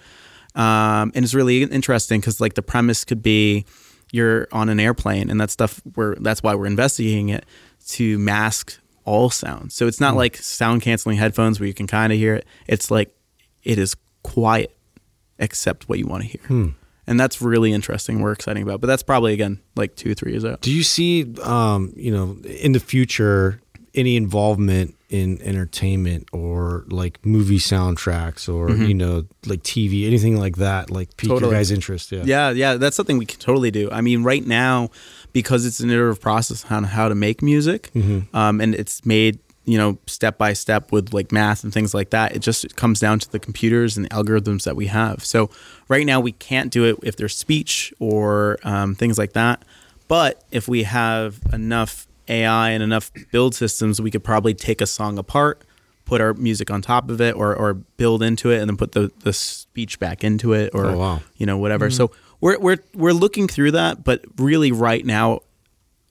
um, 0.54 1.12
and 1.14 1.24
it's 1.24 1.32
really 1.34 1.62
interesting 1.62 2.20
because 2.20 2.40
like 2.40 2.54
the 2.54 2.62
premise 2.62 3.04
could 3.04 3.22
be 3.22 3.64
you're 4.12 4.46
on 4.52 4.68
an 4.68 4.78
airplane 4.78 5.30
and 5.30 5.40
that 5.40 5.50
stuff 5.50 5.80
we're 5.96 6.14
that's 6.16 6.42
why 6.42 6.54
we're 6.54 6.66
investigating 6.66 7.30
it 7.30 7.44
to 7.88 8.18
mask 8.18 8.78
all 9.04 9.30
sounds. 9.30 9.74
So 9.74 9.86
it's 9.86 10.00
not 10.00 10.16
like 10.16 10.36
sound 10.36 10.82
canceling 10.82 11.16
headphones 11.16 11.60
where 11.60 11.66
you 11.66 11.74
can 11.74 11.86
kind 11.86 12.12
of 12.12 12.18
hear 12.18 12.34
it. 12.34 12.46
It's 12.66 12.90
like 12.90 13.14
it 13.62 13.78
is 13.78 13.96
quiet 14.22 14.76
except 15.38 15.88
what 15.88 15.98
you 15.98 16.06
want 16.06 16.24
to 16.24 16.28
hear 16.28 16.72
and 17.06 17.18
that's 17.20 17.40
really 17.40 17.72
interesting 17.72 18.20
we're 18.20 18.32
exciting 18.32 18.62
about 18.62 18.80
but 18.80 18.86
that's 18.86 19.02
probably 19.02 19.32
again 19.32 19.60
like 19.76 19.94
two 19.96 20.14
three 20.14 20.32
years 20.32 20.44
out 20.44 20.60
Do 20.60 20.72
you 20.72 20.82
see, 20.82 21.34
um, 21.42 21.92
you 21.96 22.10
know, 22.12 22.36
in 22.44 22.72
the 22.72 22.80
future, 22.80 23.60
any 23.94 24.16
involvement 24.16 24.94
in 25.08 25.40
entertainment 25.42 26.28
or 26.32 26.84
like 26.88 27.24
movie 27.24 27.58
soundtracks 27.58 28.52
or 28.52 28.70
you 28.70 28.92
know, 28.94 29.24
like 29.46 29.62
TV, 29.62 30.06
anything 30.06 30.36
like 30.36 30.56
that, 30.56 30.90
like 30.90 31.16
pique 31.16 31.30
Totally. 31.30 31.50
your 31.52 31.58
guys' 31.58 31.70
interest? 31.70 32.10
Yeah. 32.12 32.22
Yeah, 32.24 32.50
yeah, 32.50 32.74
that's 32.74 32.96
something 32.96 33.16
we 33.18 33.26
can 33.26 33.38
totally 33.38 33.70
do. 33.70 33.88
I 33.90 34.00
mean, 34.00 34.22
right 34.24 34.44
now, 34.44 34.90
because 35.32 35.64
it's 35.64 35.80
an 35.80 35.90
iterative 35.90 36.20
process 36.20 36.64
on 36.70 36.84
how 36.84 37.08
to 37.08 37.14
make 37.14 37.40
music, 37.42 37.90
um, 38.34 38.60
and 38.60 38.74
it's 38.74 39.06
made 39.06 39.38
you 39.66 39.76
know 39.76 39.98
step 40.06 40.38
by 40.38 40.52
step 40.54 40.92
with 40.92 41.12
like 41.12 41.30
math 41.32 41.62
and 41.64 41.72
things 41.72 41.92
like 41.92 42.10
that. 42.10 42.34
It 42.34 42.38
just 42.40 42.76
comes 42.76 42.98
down 43.00 43.18
to 43.18 43.30
the 43.30 43.38
computers 43.38 43.96
and 43.98 44.08
algorithms 44.10 44.62
that 44.64 44.76
we 44.76 44.86
have. 44.86 45.24
So 45.24 45.50
right 45.88 46.06
now, 46.06 46.20
we 46.20 46.32
can't 46.32 46.70
do 46.72 46.84
it 46.84 46.96
if 47.02 47.16
there's 47.16 47.36
speech 47.36 47.92
or 47.98 48.58
um, 48.64 48.94
things 48.94 49.18
like 49.18 49.32
that. 49.34 49.62
But 50.08 50.42
if 50.50 50.68
we 50.68 50.84
have 50.84 51.40
enough 51.52 52.06
AI 52.28 52.70
and 52.70 52.82
enough 52.82 53.10
build 53.32 53.54
systems, 53.54 54.00
we 54.00 54.10
could 54.10 54.22
probably 54.24 54.54
take 54.54 54.80
a 54.80 54.86
song 54.86 55.18
apart, 55.18 55.62
put 56.04 56.20
our 56.20 56.32
music 56.34 56.70
on 56.70 56.80
top 56.80 57.10
of 57.10 57.20
it, 57.20 57.34
or, 57.34 57.54
or 57.54 57.74
build 57.74 58.22
into 58.22 58.50
it, 58.52 58.60
and 58.60 58.68
then 58.70 58.76
put 58.76 58.92
the, 58.92 59.10
the 59.24 59.32
speech 59.32 59.98
back 59.98 60.22
into 60.24 60.52
it, 60.52 60.70
or 60.74 60.86
Oh, 60.86 60.98
wow. 60.98 61.22
you 61.36 61.44
know 61.46 61.58
whatever. 61.58 61.90
So 61.90 62.12
we're 62.40 62.58
we're 62.60 62.78
we're 62.94 63.12
looking 63.12 63.48
through 63.48 63.72
that, 63.72 64.04
but 64.04 64.24
really 64.38 64.70
right 64.70 65.04
now, 65.04 65.40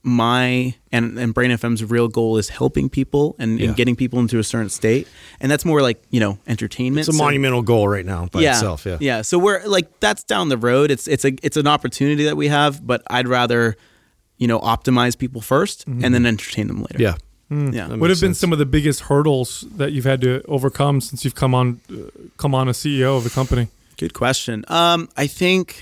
my 0.08 0.76
and 0.92 1.18
and 1.18 1.34
Brain 1.34 1.50
FM's 1.50 1.84
real 1.84 2.08
goal 2.08 2.38
is 2.38 2.50
helping 2.50 2.90
people 2.90 3.36
and, 3.40 3.60
Yeah. 3.60 3.68
and 3.68 3.76
getting 3.76 3.96
people 3.96 4.20
into 4.20 4.38
a 4.38 4.44
certain 4.44 4.70
state, 4.70 5.08
and 5.42 5.52
that's 5.52 5.66
more 5.66 5.82
like 5.82 6.02
you 6.12 6.20
know 6.20 6.38
entertainment. 6.48 7.00
It's 7.08 7.10
a 7.10 7.18
So- 7.18 7.24
monumental 7.24 7.64
goal 7.64 7.88
right 7.88 8.06
now 8.06 8.28
by 8.32 8.42
yeah, 8.42 8.52
itself. 8.54 8.86
Yeah. 8.86 8.98
yeah. 9.02 9.22
So 9.24 9.40
we're 9.40 9.66
like 9.66 10.00
that's 10.00 10.24
down 10.24 10.50
the 10.50 10.58
road. 10.58 10.92
It's 10.92 11.08
it's 11.08 11.26
a 11.26 11.34
it's 11.42 11.58
an 11.58 11.66
opportunity 11.68 12.24
that 12.26 12.38
we 12.38 12.48
have, 12.50 12.86
but 12.86 13.02
I'd 13.10 13.28
rather 13.28 13.76
you 14.38 14.48
know 14.48 14.60
optimize 14.60 15.18
people 15.18 15.42
1st 15.42 15.86
and 16.04 16.14
then 16.14 16.26
entertain 16.28 16.68
them 16.68 16.82
later. 16.82 16.98
Yeah. 17.02 17.16
yeah. 17.50 17.88
That 17.88 17.98
What 18.00 18.10
have 18.10 18.18
makes 18.18 18.20
been 18.22 18.30
sense. 18.30 18.40
some 18.40 18.54
of 18.54 18.60
the 18.60 18.66
biggest 18.68 19.00
hurdles 19.02 19.66
that 19.76 19.92
you've 19.92 20.06
had 20.06 20.22
to 20.22 20.44
overcome 20.48 21.02
since 21.02 21.26
you've 21.26 21.36
come 21.36 21.56
on 21.56 21.80
uh, 21.92 21.96
come 22.38 22.54
on 22.54 22.68
a 22.68 22.74
CEO 22.74 23.18
of 23.18 23.26
a 23.26 23.30
company? 23.32 23.70
Good 23.98 24.14
question. 24.14 24.66
Um, 24.68 25.10
I 25.18 25.26
think 25.26 25.82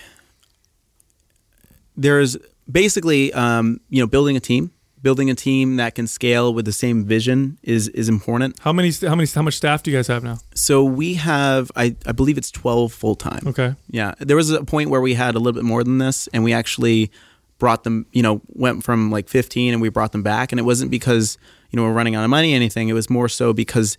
there's 1.97 2.38
basically 2.72 3.34
um, 3.34 3.80
you 3.89 4.01
know 4.01 4.07
building 4.07 4.38
a 4.38 4.39
team, 4.39 4.72
building 5.01 5.30
a 5.30 5.36
team 5.36 5.76
that 5.76 5.95
can 5.95 6.07
scale 6.07 6.53
with 6.53 6.66
the 6.66 6.72
same 6.72 7.05
vision 7.05 7.59
is 7.61 7.89
is 7.89 8.09
important. 8.09 8.57
How 8.59 8.74
many? 8.74 8.91
How 8.91 9.16
many? 9.16 9.28
How 9.28 9.41
much 9.41 9.55
staff 9.55 9.84
do 9.84 9.91
you 9.91 9.97
guys 9.97 10.07
have 10.07 10.24
now? 10.24 10.38
So 10.55 10.84
we 10.84 11.16
have, 11.16 11.72
I, 11.76 11.95
I 12.05 12.14
believe 12.14 12.38
it's 12.38 12.49
twelve 12.49 12.93
full 12.93 13.16
time. 13.16 13.43
Okay. 13.47 13.76
Yeah, 13.89 14.16
there 14.20 14.38
was 14.38 14.49
a 14.49 14.64
point 14.64 14.89
where 14.89 15.01
we 15.01 15.14
had 15.14 15.36
a 15.36 15.39
little 15.39 15.53
bit 15.53 15.66
more 15.66 15.84
than 15.84 15.97
this, 15.99 16.28
and 16.34 16.43
we 16.43 16.53
actually 16.53 17.11
brought 17.59 17.84
them. 17.84 18.07
You 18.11 18.24
know, 18.24 18.41
went 18.47 18.84
from 18.84 19.11
like 19.11 19.30
fifteen, 19.30 19.74
and 19.74 19.82
we 19.82 19.89
brought 19.89 20.11
them 20.11 20.24
back, 20.24 20.51
and 20.51 20.59
it 20.59 20.64
wasn't 20.64 20.89
because 20.89 21.38
you 21.70 21.78
know 21.78 21.84
we're 21.84 21.93
running 21.93 22.16
out 22.16 22.24
of 22.24 22.30
money 22.30 22.53
or 22.53 22.55
anything. 22.55 22.89
It 22.89 22.93
was 22.93 23.09
more 23.09 23.30
so 23.30 23.53
because 23.53 23.97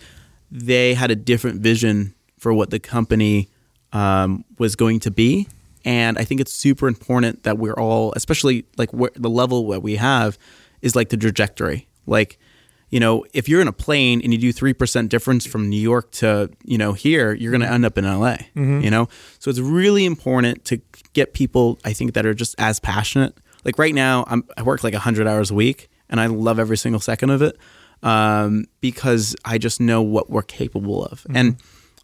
they 0.51 0.95
had 0.95 1.11
a 1.11 1.17
different 1.17 1.61
vision 1.61 2.15
for 2.39 2.53
what 2.53 2.71
the 2.71 2.79
company 2.79 3.49
um, 3.93 4.45
was 4.59 4.77
going 4.77 5.01
to 5.01 5.11
be. 5.11 5.49
And 5.85 6.19
I 6.19 6.25
think 6.25 6.41
it's 6.41 6.53
super 6.53 6.89
important 6.89 7.43
that 7.43 7.59
we're 7.59 7.75
all, 7.75 8.13
especially 8.17 8.67
like 8.77 8.93
where, 8.93 9.11
the 9.15 9.31
level 9.31 9.69
that 9.69 9.81
we 9.81 9.97
have, 9.97 10.39
is 10.83 10.97
like 10.97 11.11
the 11.11 11.17
trajectory. 11.17 11.89
Like, 12.07 12.39
you 12.91 13.01
know, 13.01 13.25
if 13.33 13.49
you're 13.49 13.61
in 13.61 13.69
a 13.69 13.73
plane 13.73 14.21
and 14.23 14.33
you 14.33 14.39
do 14.39 14.53
three 14.53 14.73
percent 14.73 15.11
difference 15.11 15.47
from 15.47 15.69
New 15.69 15.81
York 15.81 16.11
to 16.13 16.51
you 16.65 16.79
know 16.79 16.93
here, 16.93 17.33
you're 17.33 17.51
going 17.51 17.61
to 17.63 17.71
end 17.71 17.85
up 17.85 17.99
in 17.99 18.05
LA. 18.05 18.37
You 18.83 18.91
know, 18.91 19.09
so 19.39 19.51
it's 19.51 19.59
really 19.61 20.05
important 20.05 20.65
to 20.67 20.81
get 21.13 21.35
people. 21.35 21.79
I 21.85 21.93
think 21.93 22.15
that 22.15 22.25
are 22.25 22.35
just 22.35 22.55
as 22.59 22.81
passionate. 22.81 23.37
Like 23.65 23.79
right 23.79 23.95
now, 23.95 24.25
I'm, 24.29 24.45
I 24.57 24.63
work 24.63 24.85
like 24.85 24.95
hundred 24.95 25.27
hours 25.27 25.51
a 25.51 25.55
week, 25.55 25.89
and 26.09 26.21
I 26.21 26.27
love 26.27 26.59
every 26.59 26.77
single 26.77 27.01
second 27.01 27.31
of 27.31 27.43
it 27.43 27.59
um, 28.03 28.67
because 28.81 29.35
I 29.45 29.59
just 29.59 29.81
know 29.81 30.03
what 30.03 30.31
we're 30.31 30.43
capable 30.43 31.05
of. 31.05 31.27
And 31.35 31.57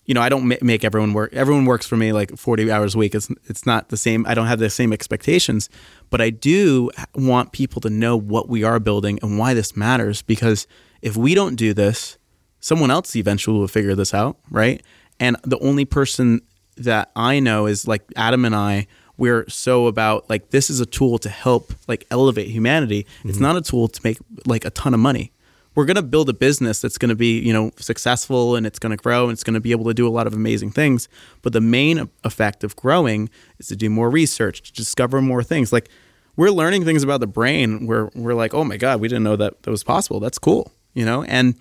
you 0.06 0.14
know, 0.14 0.22
I 0.22 0.28
don't 0.28 0.62
make 0.62 0.84
everyone 0.84 1.12
work. 1.12 1.32
Everyone 1.34 1.66
works 1.66 1.86
for 1.86 1.96
me 1.96 2.12
like 2.12 2.36
40 2.36 2.70
hours 2.70 2.94
a 2.94 2.98
week. 2.98 3.14
It's 3.14 3.28
it's 3.44 3.66
not 3.66 3.90
the 3.90 3.96
same. 3.96 4.26
I 4.26 4.34
don't 4.34 4.46
have 4.46 4.58
the 4.58 4.70
same 4.70 4.92
expectations, 4.92 5.68
but 6.08 6.20
I 6.20 6.30
do 6.30 6.90
want 7.14 7.52
people 7.52 7.80
to 7.82 7.90
know 7.90 8.16
what 8.16 8.48
we 8.48 8.64
are 8.64 8.80
building 8.80 9.18
and 9.22 9.38
why 9.38 9.54
this 9.54 9.76
matters 9.76 10.22
because 10.22 10.66
if 11.02 11.16
we 11.16 11.34
don't 11.34 11.54
do 11.54 11.74
this, 11.74 12.18
someone 12.60 12.90
else 12.90 13.14
eventually 13.14 13.58
will 13.58 13.68
figure 13.68 13.94
this 13.94 14.12
out, 14.12 14.38
right? 14.50 14.82
And 15.18 15.36
the 15.44 15.58
only 15.58 15.84
person 15.84 16.40
that 16.76 17.10
I 17.14 17.40
know 17.40 17.66
is 17.66 17.86
like 17.86 18.02
Adam 18.16 18.44
and 18.44 18.54
I 18.54 18.86
we're 19.16 19.46
so 19.50 19.86
about 19.86 20.28
like 20.30 20.48
this 20.48 20.70
is 20.70 20.80
a 20.80 20.86
tool 20.86 21.18
to 21.18 21.28
help 21.28 21.74
like 21.86 22.06
elevate 22.10 22.48
humanity. 22.48 23.06
It's 23.22 23.34
mm-hmm. 23.34 23.42
not 23.42 23.56
a 23.56 23.60
tool 23.60 23.86
to 23.86 24.00
make 24.02 24.18
like 24.46 24.64
a 24.64 24.70
ton 24.70 24.94
of 24.94 25.00
money 25.00 25.30
we're 25.74 25.84
going 25.84 25.96
to 25.96 26.02
build 26.02 26.28
a 26.28 26.32
business 26.32 26.80
that's 26.80 26.98
going 26.98 27.10
to 27.10 27.14
be 27.14 27.38
you 27.38 27.52
know 27.52 27.70
successful 27.76 28.56
and 28.56 28.66
it's 28.66 28.78
going 28.78 28.96
to 28.96 29.02
grow 29.02 29.24
and 29.24 29.32
it's 29.32 29.44
going 29.44 29.54
to 29.54 29.60
be 29.60 29.72
able 29.72 29.84
to 29.84 29.94
do 29.94 30.06
a 30.06 30.10
lot 30.10 30.26
of 30.26 30.34
amazing 30.34 30.70
things. 30.70 31.08
But 31.42 31.52
the 31.52 31.60
main 31.60 32.08
effect 32.24 32.64
of 32.64 32.76
growing 32.76 33.30
is 33.58 33.68
to 33.68 33.76
do 33.76 33.88
more 33.90 34.10
research 34.10 34.62
to 34.62 34.72
discover 34.72 35.20
more 35.22 35.42
things. 35.42 35.72
Like 35.72 35.88
we're 36.36 36.50
learning 36.50 36.84
things 36.84 37.02
about 37.02 37.20
the 37.20 37.26
brain 37.26 37.86
where 37.86 38.10
we're 38.14 38.34
like 38.34 38.54
oh 38.54 38.64
my 38.64 38.76
god 38.76 39.00
we 39.00 39.08
didn't 39.08 39.24
know 39.24 39.36
that 39.36 39.62
that 39.62 39.70
was 39.70 39.84
possible. 39.84 40.20
That's 40.20 40.38
cool 40.38 40.72
you 40.94 41.04
know? 41.04 41.22
And 41.24 41.54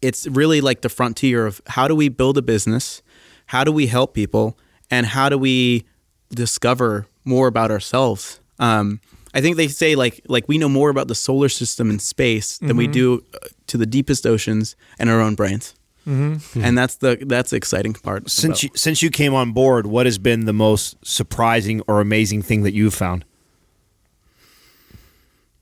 it's 0.00 0.26
really 0.26 0.60
like 0.60 0.80
the 0.80 0.88
frontier 0.88 1.46
of 1.46 1.60
how 1.66 1.88
do 1.88 1.94
we 1.94 2.08
build 2.08 2.38
a 2.38 2.42
business? 2.42 3.02
How 3.46 3.64
do 3.64 3.72
we 3.72 3.86
help 3.86 4.14
people? 4.14 4.58
And 4.90 5.06
how 5.06 5.28
do 5.28 5.38
we 5.38 5.84
discover 6.30 7.06
more 7.24 7.46
about 7.46 7.70
ourselves? 7.70 8.40
Um, 8.58 9.00
I 9.34 9.40
think 9.40 9.56
they 9.56 9.68
say 9.68 9.94
like 9.94 10.20
like 10.28 10.46
we 10.48 10.58
know 10.58 10.68
more 10.68 10.90
about 10.90 11.08
the 11.08 11.14
solar 11.14 11.48
system 11.48 11.88
and 11.90 12.00
space 12.02 12.58
than 12.58 12.76
we 12.76 12.86
do 12.86 13.24
uh, 13.34 13.38
to 13.68 13.78
the 13.78 13.86
deepest 13.86 14.26
oceans 14.26 14.76
and 14.98 15.08
our 15.10 15.20
own 15.20 15.34
brains. 15.34 15.74
And 16.04 16.76
that's 16.76 16.96
the 16.96 17.16
that's 17.26 17.50
the 17.50 17.56
exciting 17.56 17.94
part. 17.94 18.28
Since 18.28 18.62
about- 18.62 18.62
you, 18.64 18.70
since 18.74 19.02
you 19.02 19.10
came 19.10 19.34
on 19.34 19.52
board, 19.52 19.86
what 19.86 20.04
has 20.06 20.18
been 20.18 20.44
the 20.46 20.52
most 20.52 20.96
surprising 21.04 21.80
or 21.86 22.00
amazing 22.00 22.42
thing 22.42 22.62
that 22.64 22.74
you've 22.74 22.94
found? 22.94 23.24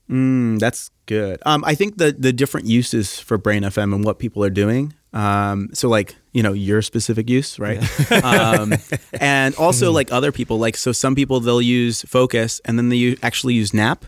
Mm, 0.09 0.59
that's 0.59 0.91
good. 1.05 1.41
Um, 1.45 1.63
I 1.65 1.75
think 1.75 1.97
the 1.97 2.11
the 2.11 2.33
different 2.33 2.67
uses 2.67 3.19
for 3.19 3.37
Brain 3.37 3.63
FM 3.63 3.93
and 3.95 4.03
what 4.03 4.19
people 4.19 4.43
are 4.43 4.49
doing. 4.49 4.93
Um, 5.13 5.69
so 5.73 5.87
like 5.89 6.15
you 6.33 6.41
know 6.43 6.53
your 6.53 6.81
specific 6.81 7.29
use, 7.29 7.59
right? 7.59 7.79
um, 8.23 8.73
and 9.13 9.53
also 9.55 9.91
like 9.91 10.11
other 10.11 10.31
people. 10.31 10.57
Like 10.59 10.77
so, 10.77 10.91
some 10.91 11.15
people 11.15 11.39
they'll 11.39 11.61
use 11.61 12.03
Focus 12.03 12.61
and 12.65 12.77
then 12.77 12.89
they 12.89 12.95
u- 12.97 13.17
actually 13.21 13.53
use 13.55 13.73
Nap, 13.73 14.05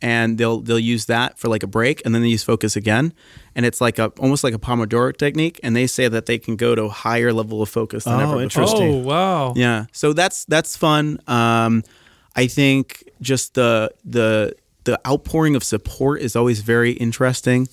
and 0.00 0.38
they'll 0.38 0.60
they'll 0.60 0.78
use 0.78 1.06
that 1.06 1.38
for 1.38 1.48
like 1.48 1.62
a 1.62 1.66
break, 1.66 2.02
and 2.04 2.14
then 2.14 2.22
they 2.22 2.28
use 2.28 2.44
Focus 2.44 2.76
again, 2.76 3.12
and 3.56 3.64
it's 3.66 3.80
like 3.80 3.98
a 3.98 4.12
almost 4.20 4.44
like 4.44 4.54
a 4.54 4.58
Pomodoro 4.58 5.16
technique. 5.16 5.58
And 5.62 5.74
they 5.74 5.86
say 5.86 6.06
that 6.08 6.26
they 6.26 6.38
can 6.38 6.56
go 6.56 6.74
to 6.74 6.84
a 6.84 6.88
higher 6.90 7.32
level 7.32 7.62
of 7.62 7.68
focus 7.68 8.04
than 8.04 8.14
Oh, 8.14 8.18
ever 8.20 8.26
before. 8.32 8.42
interesting. 8.42 8.94
Oh 8.94 8.98
wow. 8.98 9.54
Yeah. 9.56 9.86
So 9.92 10.12
that's 10.12 10.44
that's 10.44 10.76
fun. 10.76 11.18
Um, 11.26 11.82
I 12.36 12.46
think 12.46 13.08
just 13.20 13.54
the 13.54 13.90
the 14.04 14.54
the 14.84 15.00
outpouring 15.06 15.56
of 15.56 15.64
support 15.64 16.20
is 16.20 16.36
always 16.36 16.60
very 16.60 16.92
interesting. 16.92 17.68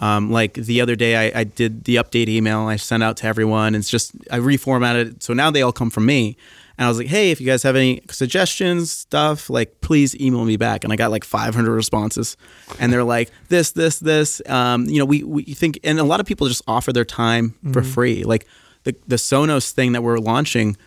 Um, 0.00 0.30
like 0.30 0.54
the 0.54 0.80
other 0.80 0.96
day, 0.96 1.30
I, 1.30 1.40
I 1.40 1.44
did 1.44 1.84
the 1.84 1.96
update 1.96 2.28
email 2.28 2.60
I 2.60 2.76
sent 2.76 3.02
out 3.02 3.18
to 3.18 3.26
everyone. 3.26 3.74
It's 3.74 3.90
just 3.90 4.12
I 4.30 4.38
reformatted 4.38 5.06
it, 5.12 5.22
so 5.22 5.34
now 5.34 5.50
they 5.50 5.62
all 5.62 5.72
come 5.72 5.90
from 5.90 6.06
me. 6.06 6.36
And 6.78 6.86
I 6.86 6.88
was 6.88 6.96
like, 6.96 7.08
hey, 7.08 7.30
if 7.30 7.42
you 7.42 7.46
guys 7.46 7.62
have 7.62 7.76
any 7.76 8.00
suggestions, 8.10 8.90
stuff, 8.90 9.50
like 9.50 9.82
please 9.82 10.18
email 10.18 10.46
me 10.46 10.56
back. 10.56 10.82
And 10.82 10.92
I 10.92 10.96
got 10.96 11.10
like 11.10 11.24
500 11.24 11.70
responses, 11.70 12.38
and 12.78 12.90
they're 12.90 13.04
like 13.04 13.30
this, 13.48 13.72
this, 13.72 13.98
this. 13.98 14.40
Um, 14.46 14.86
you 14.86 14.98
know, 14.98 15.04
we 15.04 15.22
we 15.22 15.44
think, 15.44 15.78
and 15.84 15.98
a 16.00 16.04
lot 16.04 16.20
of 16.20 16.26
people 16.26 16.48
just 16.48 16.62
offer 16.66 16.92
their 16.92 17.04
time 17.04 17.54
for 17.72 17.82
free. 17.82 18.24
Like 18.24 18.46
the 18.84 18.96
the 19.06 19.16
Sonos 19.16 19.70
thing 19.72 19.92
that 19.92 20.02
we're 20.02 20.18
launching 20.18 20.78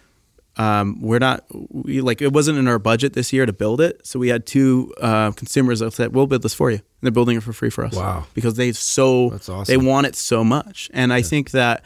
um, 0.58 1.02
we're 1.02 1.20
not 1.20 1.44
we 1.72 2.02
like 2.02 2.22
it 2.22 2.32
wasn't 2.32 2.58
in 2.58 2.68
our 2.68 2.80
budget 2.80 3.14
this 3.14 3.34
year 3.34 3.46
to 3.46 3.54
build 3.54 3.82
it 3.82 4.06
so 4.06 4.20
we 4.20 4.28
had 4.28 4.46
two 4.46 4.94
uh, 5.02 5.32
consumers 5.32 5.80
that 5.80 5.92
said 5.94 6.14
we'll 6.14 6.28
build 6.28 6.44
this 6.44 6.54
for 6.54 6.70
you 6.70 6.78
and 6.78 6.84
they're 7.02 7.12
building 7.12 7.38
it 7.38 7.44
for 7.44 7.54
free 7.54 7.70
for 7.70 7.86
us. 7.86 7.96
Wow. 7.96 8.26
because 8.34 8.56
they 8.56 8.72
so 8.72 9.30
That's 9.30 9.50
awesome. 9.50 9.72
they 9.72 9.84
want 9.84 10.08
it 10.08 10.16
so 10.16 10.44
much. 10.44 10.90
And 10.94 11.12
i 11.12 11.22
think 11.22 11.52
that 11.52 11.84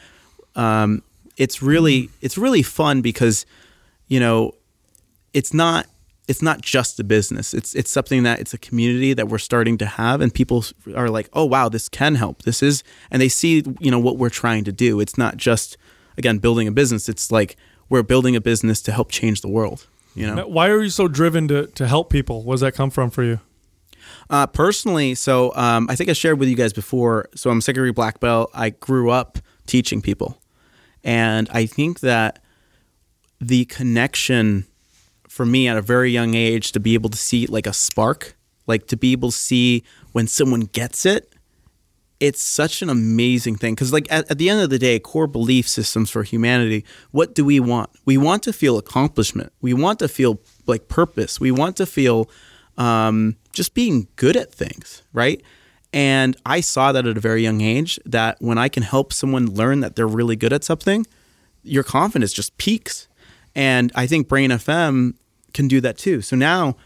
um, 0.54 1.02
it's 1.36 1.62
really 1.62 2.10
it's 2.20 2.36
really 2.36 2.62
fun 2.62 3.00
because 3.00 3.46
you 4.08 4.20
know 4.20 4.52
it's 5.32 5.54
not 5.54 5.86
it's 6.26 6.42
not 6.42 6.60
just 6.60 7.00
a 7.00 7.04
business. 7.04 7.54
It's 7.54 7.74
it's 7.74 7.90
something 7.90 8.22
that 8.24 8.38
it's 8.38 8.52
a 8.52 8.58
community 8.58 9.14
that 9.14 9.28
we're 9.28 9.38
starting 9.38 9.78
to 9.78 9.86
have 9.86 10.20
and 10.20 10.34
people 10.34 10.64
are 10.94 11.08
like 11.08 11.30
oh 11.32 11.46
wow 11.46 11.70
this 11.70 11.88
can 11.88 12.16
help. 12.16 12.42
This 12.42 12.62
is 12.62 12.82
and 13.10 13.22
they 13.22 13.28
see 13.30 13.64
you 13.80 13.90
know 13.90 13.98
what 13.98 14.18
we're 14.18 14.28
trying 14.28 14.64
to 14.64 14.72
do. 14.72 15.00
It's 15.00 15.16
not 15.16 15.36
just 15.36 15.78
again 16.18 16.38
building 16.38 16.68
a 16.68 16.72
business. 16.72 17.08
It's 17.08 17.32
like 17.32 17.56
we're 17.88 18.02
building 18.02 18.36
a 18.36 18.40
business 18.40 18.82
to 18.82 18.92
help 18.92 19.10
change 19.10 19.40
the 19.40 19.48
world 19.48 19.86
you 20.18 20.26
know 20.26 20.34
Now, 20.34 20.48
Why 20.48 20.68
are 20.68 20.82
you 20.82 20.90
so 20.90 21.06
driven 21.06 21.48
to 21.48 21.66
to 21.66 21.86
help 21.86 22.10
people? 22.10 22.42
Where 22.42 22.54
does 22.54 22.60
that 22.62 22.74
come 22.74 22.90
from 22.90 23.10
for 23.10 23.22
you? 23.22 23.40
Uh, 24.30 24.46
personally, 24.46 25.14
so 25.14 25.54
um, 25.54 25.86
I 25.88 25.96
think 25.96 26.10
I 26.10 26.12
shared 26.12 26.38
with 26.38 26.48
you 26.48 26.56
guys 26.56 26.72
before. 26.72 27.28
So 27.34 27.50
I'm 27.50 27.58
a 27.58 27.62
second 27.62 27.80
degree 27.80 27.92
black 27.92 28.20
belt. 28.20 28.50
I 28.52 28.70
grew 28.70 29.10
up 29.10 29.38
teaching 29.66 30.02
people, 30.02 30.40
and 31.04 31.48
I 31.50 31.66
think 31.66 32.00
that 32.00 32.42
the 33.40 33.64
connection 33.66 34.66
for 35.28 35.46
me 35.46 35.68
at 35.68 35.76
a 35.76 35.82
very 35.82 36.10
young 36.10 36.34
age 36.34 36.72
to 36.72 36.80
be 36.80 36.94
able 36.94 37.10
to 37.10 37.18
see 37.18 37.46
like 37.46 37.66
a 37.66 37.72
spark, 37.72 38.36
like 38.66 38.88
to 38.88 38.96
be 38.96 39.12
able 39.12 39.30
to 39.30 39.36
see 39.36 39.84
when 40.12 40.26
someone 40.26 40.62
gets 40.62 41.06
it, 41.06 41.32
it's 42.20 42.42
such 42.42 42.82
an 42.82 42.90
amazing 42.90 43.56
thing. 43.56 43.74
Because 43.74 43.92
like 43.92 44.06
at, 44.10 44.30
at 44.30 44.38
the 44.38 44.50
end 44.50 44.60
of 44.60 44.70
the 44.70 44.78
day, 44.78 44.98
core 44.98 45.26
belief 45.26 45.68
systems 45.68 46.10
for 46.10 46.22
humanity. 46.22 46.84
What 47.10 47.34
do 47.34 47.44
we 47.44 47.60
want? 47.60 47.90
We 48.04 48.16
want 48.16 48.42
to 48.44 48.52
feel 48.52 48.78
accomplishment. 48.78 49.52
We 49.60 49.74
want 49.74 49.98
to 50.00 50.08
feel 50.08 50.40
like 50.66 50.88
purpose. 50.88 51.40
We 51.40 51.50
want 51.50 51.76
to 51.76 51.86
feel 51.86 52.28
um, 52.76 53.36
just 53.52 53.74
being 53.74 54.08
good 54.16 54.36
at 54.36 54.52
things, 54.52 55.02
right? 55.12 55.42
And 55.92 56.36
I 56.44 56.60
saw 56.60 56.92
that 56.92 57.06
at 57.06 57.16
a 57.16 57.20
very 57.20 57.42
young 57.42 57.60
age 57.60 57.98
that 58.04 58.36
when 58.40 58.58
I 58.58 58.68
can 58.68 58.82
help 58.82 59.12
someone 59.12 59.46
learn 59.46 59.80
that 59.80 59.96
they're 59.96 60.06
really 60.06 60.36
good 60.36 60.52
at 60.52 60.64
something, 60.64 61.06
your 61.62 61.82
confidence 61.82 62.32
just 62.32 62.56
peaks. 62.58 63.08
And 63.54 63.90
I 63.94 64.06
think 64.06 64.28
Brain 64.28 64.50
FM 64.50 65.14
can 65.54 65.66
do 65.66 65.80
that 65.80 65.96
too. 65.96 66.20
So 66.20 66.36
now 66.36 66.76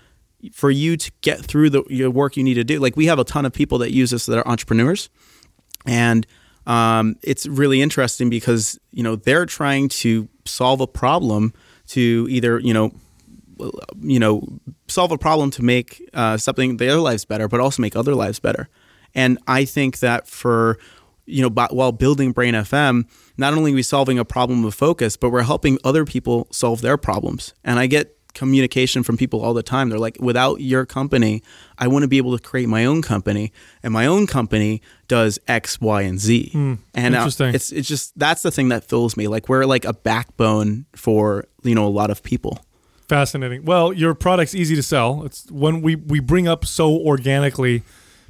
for 0.52 0.70
you 0.70 0.96
to 0.96 1.12
get 1.20 1.40
through 1.40 1.70
the 1.70 1.84
your 1.88 2.10
work 2.10 2.36
you 2.36 2.42
need 2.42 2.54
to 2.54 2.64
do, 2.64 2.78
like 2.80 2.96
we 2.96 3.06
have 3.06 3.18
a 3.18 3.24
ton 3.24 3.44
of 3.44 3.52
people 3.52 3.78
that 3.78 3.92
use 3.92 4.12
us 4.12 4.26
that 4.26 4.38
are 4.38 4.48
entrepreneurs. 4.48 5.08
And 5.86 6.26
um, 6.66 7.16
it's 7.22 7.46
really 7.46 7.82
interesting 7.82 8.30
because, 8.30 8.78
you 8.90 9.02
know, 9.02 9.16
they're 9.16 9.46
trying 9.46 9.88
to 9.88 10.28
solve 10.44 10.80
a 10.80 10.86
problem 10.86 11.52
to 11.88 12.26
either, 12.30 12.58
you 12.58 12.72
know, 12.72 12.92
you 14.00 14.18
know, 14.18 14.60
solve 14.88 15.12
a 15.12 15.18
problem 15.18 15.50
to 15.52 15.62
make 15.62 16.08
uh, 16.14 16.36
something 16.36 16.78
their 16.78 16.96
lives 16.96 17.24
better, 17.24 17.48
but 17.48 17.60
also 17.60 17.82
make 17.82 17.94
other 17.94 18.14
lives 18.14 18.40
better. 18.40 18.68
And 19.14 19.38
I 19.46 19.64
think 19.64 19.98
that 20.00 20.26
for 20.26 20.78
you 21.26 21.42
know, 21.42 21.50
by, 21.50 21.68
while 21.70 21.92
building 21.92 22.32
Brain 22.32 22.54
FM, 22.54 23.08
not 23.36 23.54
only 23.54 23.72
are 23.72 23.74
we 23.74 23.82
solving 23.82 24.18
a 24.18 24.24
problem 24.24 24.64
of 24.64 24.74
focus, 24.74 25.16
but 25.16 25.30
we're 25.30 25.42
helping 25.42 25.78
other 25.84 26.04
people 26.04 26.48
solve 26.50 26.80
their 26.80 26.96
problems. 26.96 27.54
And 27.64 27.78
I 27.78 27.86
get 27.86 28.16
communication 28.34 29.02
from 29.02 29.16
people 29.16 29.42
all 29.42 29.54
the 29.54 29.62
time. 29.62 29.88
They're 29.88 29.98
like, 29.98 30.16
without 30.20 30.60
your 30.60 30.86
company, 30.86 31.42
I 31.78 31.88
want 31.88 32.02
to 32.02 32.08
be 32.08 32.16
able 32.18 32.36
to 32.36 32.42
create 32.42 32.68
my 32.68 32.84
own 32.84 33.02
company, 33.02 33.52
and 33.82 33.92
my 33.92 34.06
own 34.06 34.26
company 34.26 34.82
does 35.08 35.38
X, 35.48 35.80
Y, 35.80 36.02
and 36.02 36.18
Z. 36.18 36.50
and 36.54 36.78
uh, 36.94 37.18
interesting. 37.18 37.54
it's 37.54 37.70
it's 37.72 37.88
just 37.88 38.18
that's 38.18 38.42
the 38.42 38.50
thing 38.50 38.68
that 38.70 38.84
fills 38.84 39.16
me. 39.16 39.28
Like 39.28 39.48
we're 39.48 39.64
like 39.64 39.84
a 39.84 39.92
backbone 39.92 40.86
for 40.94 41.44
you 41.62 41.74
know 41.74 41.86
a 41.86 41.90
lot 41.90 42.10
of 42.10 42.22
people. 42.22 42.64
Fascinating. 43.08 43.64
Well, 43.64 43.92
your 43.92 44.14
product's 44.14 44.54
easy 44.54 44.74
to 44.76 44.82
sell. 44.82 45.24
It's 45.24 45.50
when 45.50 45.82
we 45.82 45.96
we 45.96 46.20
bring 46.20 46.48
up 46.48 46.64
so 46.64 46.96
organically 46.96 47.82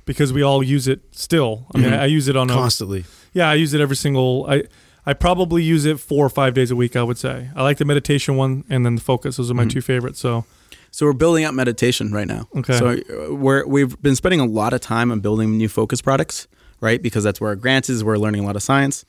because 0.04 0.32
we 0.32 0.42
all 0.42 0.62
use 0.62 0.88
it 0.88 1.00
still. 1.12 1.66
I 1.74 1.78
mean, 1.78 1.92
I 1.92 2.06
use 2.06 2.26
it 2.28 2.36
on 2.36 2.50
a, 2.50 2.52
Constantly. 2.52 3.04
Yeah, 3.32 3.48
I 3.48 3.54
use 3.54 3.74
it 3.74 3.80
every 3.80 3.96
single. 3.96 4.46
I 4.48 4.64
I 5.04 5.14
probably 5.14 5.62
use 5.62 5.84
it 5.84 5.98
four 5.98 6.24
or 6.24 6.30
five 6.30 6.54
days 6.54 6.70
a 6.70 6.76
week. 6.76 6.94
I 6.96 7.02
would 7.02 7.18
say 7.18 7.50
I 7.56 7.62
like 7.62 7.78
the 7.78 7.84
meditation 7.84 8.36
one 8.36 8.64
and 8.68 8.86
then 8.86 8.94
the 8.94 9.00
focus. 9.00 9.36
Those 9.36 9.50
are 9.50 9.54
my 9.54 9.66
two 9.66 9.80
favorites. 9.80 10.20
So 10.20 10.44
So 10.90 11.06
we're 11.06 11.12
building 11.14 11.44
out 11.44 11.54
meditation 11.54 12.12
right 12.12 12.28
now. 12.28 12.48
Okay. 12.56 12.78
So 12.78 12.90
uh, 12.90 13.34
we're 13.34 13.66
we've 13.66 14.00
been 14.02 14.14
spending 14.14 14.40
a 14.40 14.46
lot 14.46 14.72
of 14.72 14.80
time 14.80 15.10
on 15.10 15.20
building 15.20 15.56
new 15.56 15.68
focus 15.68 16.00
products, 16.02 16.46
right? 16.80 17.02
Because 17.02 17.24
that's 17.24 17.40
where 17.40 17.50
our 17.50 17.56
grant 17.56 17.88
is. 17.88 18.04
We're 18.04 18.16
learning 18.16 18.42
a 18.42 18.46
lot 18.46 18.56
of 18.56 18.62
science. 18.62 19.04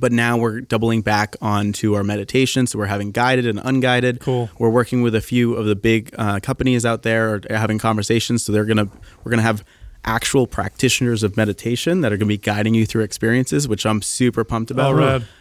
But 0.00 0.10
now 0.10 0.38
we're 0.38 0.62
doubling 0.62 1.02
back 1.02 1.36
onto 1.42 1.94
our 1.94 2.02
meditation. 2.02 2.66
So 2.66 2.78
we're 2.78 2.86
having 2.86 3.10
guided 3.10 3.46
and 3.46 3.60
unguided. 3.62 4.20
Cool. 4.20 4.48
We're 4.58 4.70
working 4.70 5.02
with 5.02 5.14
a 5.14 5.20
few 5.20 5.54
of 5.54 5.66
the 5.66 5.76
big 5.76 6.14
uh, 6.16 6.40
companies 6.40 6.86
out 6.86 7.02
there, 7.02 7.34
or 7.34 7.40
having 7.50 7.78
conversations. 7.78 8.42
So 8.42 8.52
they're 8.52 8.64
gonna 8.64 8.88
we're 9.22 9.30
gonna 9.30 9.42
have 9.42 9.62
actual 10.04 10.46
practitioners 10.46 11.22
of 11.22 11.36
meditation 11.36 12.00
that 12.00 12.12
are 12.12 12.16
gonna 12.16 12.28
be 12.28 12.38
guiding 12.38 12.74
you 12.74 12.84
through 12.86 13.02
experiences, 13.04 13.68
which 13.68 13.86
I'm 13.86 14.02
super 14.02 14.44
pumped 14.44 14.70
about. 14.70 14.94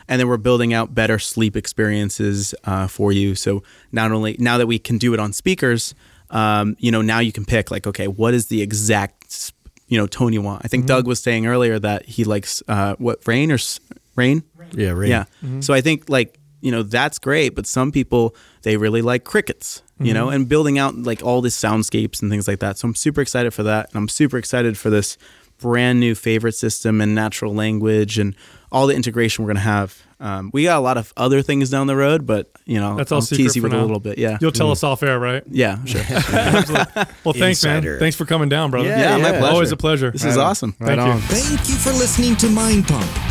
And 0.07 0.19
then 0.19 0.27
we're 0.27 0.37
building 0.37 0.73
out 0.73 0.93
better 0.93 1.17
sleep 1.19 1.55
experiences 1.57 2.53
uh, 2.65 2.87
for 2.87 3.11
you. 3.11 3.35
So 3.35 3.63
not 3.91 4.11
only 4.11 4.35
now 4.39 4.57
that 4.57 4.67
we 4.67 4.77
can 4.79 4.97
do 4.97 5.13
it 5.13 5.19
on 5.19 5.33
speakers, 5.33 5.95
um, 6.29 6.75
you 6.79 6.91
know, 6.91 7.01
now 7.01 7.19
you 7.19 7.31
can 7.31 7.43
pick 7.45 7.71
like, 7.71 7.87
okay, 7.87 8.07
what 8.07 8.33
is 8.33 8.47
the 8.47 8.61
exact 8.61 9.51
you 9.87 9.97
know 9.97 10.07
tone 10.07 10.31
you 10.33 10.41
want? 10.41 10.63
I 10.63 10.67
think 10.67 10.85
Doug 10.85 11.07
was 11.07 11.21
saying 11.21 11.45
earlier 11.47 11.77
that 11.79 12.05
he 12.05 12.23
likes 12.23 12.61
uh, 12.67 12.95
what 12.97 13.25
rain 13.27 13.51
or 13.51 13.55
s- 13.55 13.79
rain. 14.15 14.43
Yeah, 14.73 14.91
right. 14.91 15.09
Yeah. 15.09 15.25
So 15.61 15.73
I 15.73 15.81
think 15.81 16.07
like 16.09 16.37
you 16.61 16.71
know 16.71 16.83
that's 16.83 17.19
great, 17.19 17.49
but 17.55 17.65
some 17.67 17.91
people 17.91 18.35
they 18.61 18.77
really 18.77 19.01
like 19.01 19.23
crickets, 19.23 19.81
you 19.99 20.13
know, 20.13 20.29
and 20.29 20.47
building 20.47 20.77
out 20.79 20.95
like 20.95 21.21
all 21.23 21.41
these 21.41 21.55
soundscapes 21.55 22.21
and 22.21 22.31
things 22.31 22.47
like 22.47 22.59
that. 22.59 22.77
So 22.77 22.87
I'm 22.87 22.95
super 22.95 23.21
excited 23.21 23.53
for 23.53 23.63
that, 23.63 23.87
and 23.89 23.97
I'm 23.97 24.07
super 24.07 24.37
excited 24.37 24.77
for 24.77 24.89
this 24.89 25.17
brand 25.59 25.99
new 25.99 26.15
favorite 26.15 26.53
system 26.55 27.01
and 27.01 27.13
natural 27.13 27.53
language 27.53 28.17
and 28.17 28.35
all 28.71 28.87
the 28.87 28.95
integration 28.95 29.43
we're 29.43 29.49
gonna 29.49 29.59
have. 29.59 30.01
Um, 30.19 30.49
we 30.53 30.63
got 30.63 30.77
a 30.77 30.81
lot 30.81 30.97
of 30.97 31.11
other 31.17 31.41
things 31.41 31.69
down 31.71 31.87
the 31.87 31.95
road, 31.95 32.25
but 32.27 32.51
you 32.65 32.79
know, 32.79 32.95
That's 32.95 33.11
all 33.11 33.17
I'll 33.17 33.21
secret 33.21 33.43
tease 33.43 33.55
you 33.55 33.61
for 33.63 33.67
with 33.69 33.73
now. 33.73 33.81
a 33.81 33.81
little 33.81 33.99
bit. 33.99 34.17
Yeah. 34.19 34.37
you'll 34.39 34.51
tell 34.51 34.71
us 34.71 34.83
off 34.83 35.01
air, 35.03 35.19
right? 35.19 35.43
yeah. 35.49 35.83
Sure. 35.85 36.01
Well, 37.23 37.33
thanks, 37.33 37.63
man. 37.63 37.83
Thanks 37.99 38.15
for 38.15 38.25
coming 38.25 38.49
down, 38.49 38.71
brother. 38.71 38.89
Yeah, 38.89 39.17
my 39.17 39.29
pleasure. 39.31 39.45
Always 39.53 39.71
a 39.71 39.77
pleasure. 39.77 40.11
this 40.11 40.23
is 40.25 40.37
awesome. 40.37 40.75
Right 40.79 40.97
Thank 40.97 41.13
you. 41.13 41.21
Thank 41.27 41.69
you 41.69 41.75
for 41.75 41.91
listening 41.91 42.35
to 42.37 42.49
Mind 42.49 42.87
Pump. 42.87 43.30